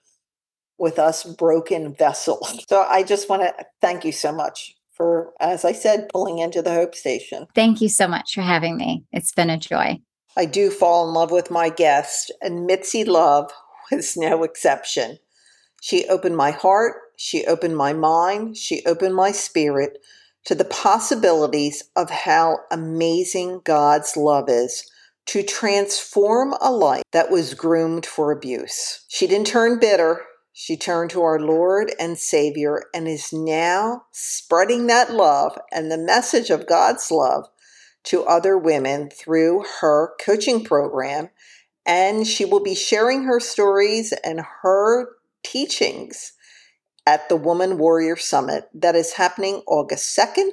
with 0.77 0.97
us 0.97 1.23
broken 1.23 1.93
vessels. 1.93 2.65
So 2.69 2.83
I 2.83 3.03
just 3.03 3.29
want 3.29 3.41
to 3.41 3.65
thank 3.81 4.05
you 4.05 4.11
so 4.11 4.31
much 4.31 4.75
for, 4.93 5.33
as 5.39 5.65
I 5.65 5.71
said, 5.71 6.09
pulling 6.09 6.39
into 6.39 6.61
the 6.61 6.73
Hope 6.73 6.95
Station. 6.95 7.47
Thank 7.55 7.81
you 7.81 7.89
so 7.89 8.07
much 8.07 8.33
for 8.33 8.41
having 8.41 8.77
me. 8.77 9.03
It's 9.11 9.33
been 9.33 9.49
a 9.49 9.57
joy. 9.57 9.99
I 10.37 10.45
do 10.45 10.69
fall 10.69 11.07
in 11.07 11.13
love 11.13 11.31
with 11.31 11.51
my 11.51 11.69
guest, 11.69 12.31
and 12.41 12.65
Mitzi 12.65 13.03
Love 13.03 13.51
was 13.91 14.18
no 14.18 14.44
exception. 14.44 15.20
She 15.82 16.07
opened 16.07 16.36
my 16.36 16.52
heart, 16.52 16.95
she 17.16 17.45
opened 17.45 17.78
my 17.78 17.94
mind, 17.94 18.57
she 18.57 18.84
opened 18.86 19.16
my 19.16 19.32
spirit 19.32 19.99
to 20.45 20.56
the 20.56 20.66
possibilities 20.66 21.84
of 21.95 22.10
how 22.10 22.60
amazing 22.72 23.61
God's 23.64 24.18
love 24.18 24.49
is 24.49 24.90
to 25.28 25.44
transform 25.44 26.56
a 26.60 26.72
life 26.72 27.03
that 27.11 27.30
was 27.30 27.53
groomed 27.53 28.06
for 28.06 28.32
abuse. 28.32 29.06
She 29.10 29.28
didn't 29.28 29.48
turn 29.48 29.80
bitter. 29.80 30.22
She 30.53 30.76
turned 30.76 31.11
to 31.11 31.22
our 31.22 31.40
Lord 31.40 31.94
and 31.99 32.18
Savior 32.18 32.86
and 32.94 33.07
is 33.07 33.32
now 33.32 34.06
spreading 34.11 34.88
that 34.88 35.14
love 35.14 35.57
and 35.72 35.91
the 35.91 35.98
message 35.98 36.49
of 36.49 36.68
God's 36.68 37.11
love 37.11 37.45
to 38.06 38.24
other 38.24 38.57
women 38.57 39.10
through 39.10 39.64
her 39.82 40.14
coaching 40.20 40.64
program. 40.64 41.30
And 41.90 42.28
she 42.28 42.45
will 42.45 42.60
be 42.60 42.76
sharing 42.76 43.24
her 43.24 43.40
stories 43.40 44.14
and 44.24 44.41
her 44.61 45.10
teachings 45.44 46.34
at 47.07 47.28
the 47.30 47.36
Woman 47.36 47.80
Warrior 47.80 48.16
Summit 48.16 48.70
that 48.76 48.95
is 48.95 49.14
happening 49.14 49.64
August 49.66 50.16
2nd 50.16 50.52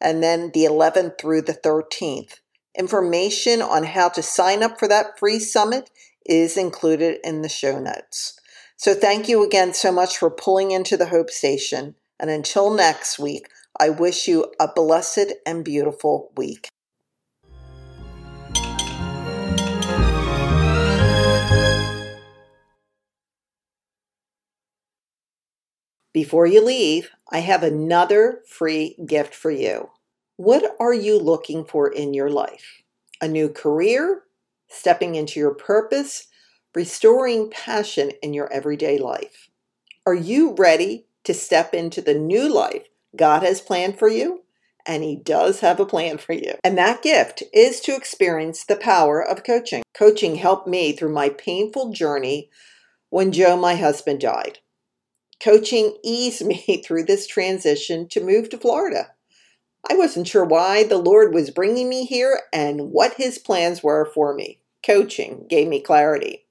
and 0.00 0.22
then 0.22 0.50
the 0.54 0.64
11th 0.64 1.18
through 1.20 1.42
the 1.42 1.52
13th. 1.52 2.36
Information 2.74 3.60
on 3.60 3.84
how 3.84 4.08
to 4.08 4.22
sign 4.22 4.62
up 4.62 4.78
for 4.78 4.88
that 4.88 5.18
free 5.18 5.38
summit 5.38 5.90
is 6.24 6.56
included 6.56 7.18
in 7.22 7.42
the 7.42 7.50
show 7.50 7.78
notes. 7.78 8.40
So, 8.78 8.94
thank 8.94 9.28
you 9.28 9.44
again 9.44 9.74
so 9.74 9.92
much 9.92 10.16
for 10.16 10.30
pulling 10.30 10.70
into 10.70 10.96
the 10.96 11.08
Hope 11.08 11.28
Station. 11.28 11.96
And 12.18 12.30
until 12.30 12.72
next 12.74 13.18
week, 13.18 13.48
I 13.78 13.90
wish 13.90 14.26
you 14.26 14.52
a 14.58 14.68
blessed 14.68 15.34
and 15.44 15.62
beautiful 15.62 16.32
week. 16.34 16.68
Before 26.16 26.46
you 26.46 26.64
leave, 26.64 27.10
I 27.30 27.40
have 27.40 27.62
another 27.62 28.40
free 28.48 28.96
gift 29.04 29.34
for 29.34 29.50
you. 29.50 29.90
What 30.38 30.74
are 30.80 30.94
you 30.94 31.18
looking 31.18 31.62
for 31.66 31.92
in 31.92 32.14
your 32.14 32.30
life? 32.30 32.80
A 33.20 33.28
new 33.28 33.50
career? 33.50 34.22
Stepping 34.66 35.14
into 35.14 35.38
your 35.38 35.52
purpose? 35.52 36.28
restoring 36.74 37.50
passion 37.50 38.12
in 38.22 38.32
your 38.32 38.50
everyday 38.50 38.96
life. 38.96 39.50
Are 40.06 40.14
you 40.14 40.54
ready 40.54 41.04
to 41.24 41.34
step 41.34 41.74
into 41.74 42.00
the 42.00 42.14
new 42.14 42.50
life 42.50 42.86
God 43.14 43.42
has 43.42 43.60
planned 43.60 43.98
for 43.98 44.08
you? 44.08 44.44
And 44.86 45.02
He 45.02 45.16
does 45.16 45.60
have 45.60 45.80
a 45.80 45.84
plan 45.84 46.16
for 46.16 46.32
you. 46.32 46.54
And 46.64 46.78
that 46.78 47.02
gift 47.02 47.42
is 47.52 47.78
to 47.82 47.94
experience 47.94 48.64
the 48.64 48.76
power 48.76 49.22
of 49.22 49.44
coaching. 49.44 49.82
Coaching 49.92 50.36
helped 50.36 50.66
me 50.66 50.92
through 50.92 51.12
my 51.12 51.28
painful 51.28 51.92
journey 51.92 52.48
when 53.10 53.32
Joe, 53.32 53.58
my 53.58 53.74
husband, 53.74 54.20
died. 54.20 54.60
Coaching 55.42 55.96
eased 56.02 56.44
me 56.44 56.82
through 56.84 57.04
this 57.04 57.26
transition 57.26 58.08
to 58.08 58.24
move 58.24 58.50
to 58.50 58.58
Florida. 58.58 59.12
I 59.88 59.94
wasn't 59.94 60.26
sure 60.26 60.44
why 60.44 60.82
the 60.82 60.98
Lord 60.98 61.32
was 61.32 61.50
bringing 61.50 61.88
me 61.88 62.04
here 62.04 62.40
and 62.52 62.90
what 62.90 63.14
His 63.14 63.38
plans 63.38 63.82
were 63.82 64.10
for 64.12 64.34
me. 64.34 64.58
Coaching 64.84 65.46
gave 65.48 65.68
me 65.68 65.80
clarity. 65.80 66.44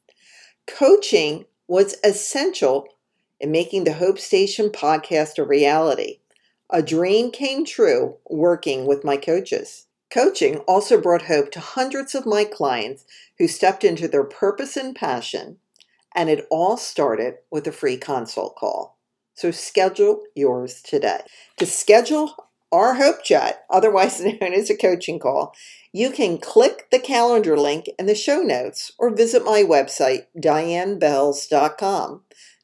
Coaching 0.68 1.46
was 1.68 1.96
essential 2.04 2.88
in 3.40 3.52
making 3.52 3.84
the 3.84 3.94
Hope 3.94 4.20
Station 4.20 4.70
podcast 4.70 5.38
a 5.38 5.44
reality. 5.44 6.20
A 6.70 6.82
dream 6.82 7.32
came 7.32 7.66
true 7.66 8.18
working 8.30 8.86
with 8.86 9.04
my 9.04 9.18
coaches. 9.18 9.88
Coaching 10.10 10.60
also 10.60 11.00
brought 11.00 11.24
hope 11.24 11.52
to 11.52 11.60
hundreds 11.60 12.16
of 12.16 12.26
my 12.26 12.46
clients 12.46 13.06
who 13.38 13.48
stepped 13.48 13.84
into 13.84 14.08
their 14.08 14.24
purpose 14.24 14.78
and 14.78 14.96
passion, 14.96 15.58
and 16.16 16.30
it 16.30 16.48
all 16.50 16.78
started 16.78 17.36
with 17.52 17.68
a 17.68 17.72
free 17.72 17.98
consult 17.98 18.56
call. 18.56 18.98
So 19.36 19.52
schedule 19.52 20.24
yours 20.34 20.82
today. 20.82 21.22
To 21.58 21.66
schedule 21.66 22.36
our 22.72 22.96
Hope 22.96 23.24
Chat, 23.24 23.66
otherwise 23.70 24.22
known 24.24 24.54
as 24.54 24.70
a 24.70 24.78
coaching 24.78 25.20
call, 25.20 25.54
you 25.92 26.12
can 26.12 26.38
click 26.38 26.88
the 26.92 27.00
calendar 27.00 27.58
link 27.58 27.90
in 28.00 28.06
the 28.06 28.16
show 28.16 28.42
notes 28.42 28.92
or 28.98 29.16
visit 29.16 29.44
my 29.46 29.62
website, 29.62 30.26
dianebelz.com. 30.38 32.22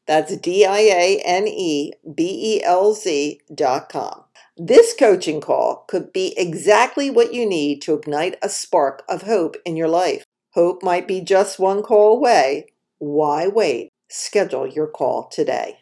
That's 0.08 0.36
D 0.38 0.66
I 0.66 0.80
A 0.80 1.22
N 1.24 1.48
E 1.48 1.94
B 2.16 2.58
E 2.58 2.64
L 2.64 2.94
Z.com. 2.94 4.24
This 4.58 4.94
coaching 4.98 5.40
call 5.40 5.86
could 5.88 6.12
be 6.12 6.34
exactly 6.38 7.10
what 7.10 7.34
you 7.34 7.46
need 7.46 7.82
to 7.84 7.94
ignite 7.94 8.38
a 8.42 8.50
spark 8.50 9.04
of 9.08 9.24
hope 9.24 9.56
in 9.66 9.78
your 9.78 9.88
life. 9.88 10.26
Hope 10.54 10.84
might 10.84 11.08
be 11.08 11.22
just 11.22 11.60
one 11.60 11.82
call 11.82 12.18
away. 12.18 12.68
Why 13.02 13.48
wait? 13.48 13.90
Schedule 14.10 14.68
your 14.68 14.88
call 14.88 15.28
today. 15.28 15.81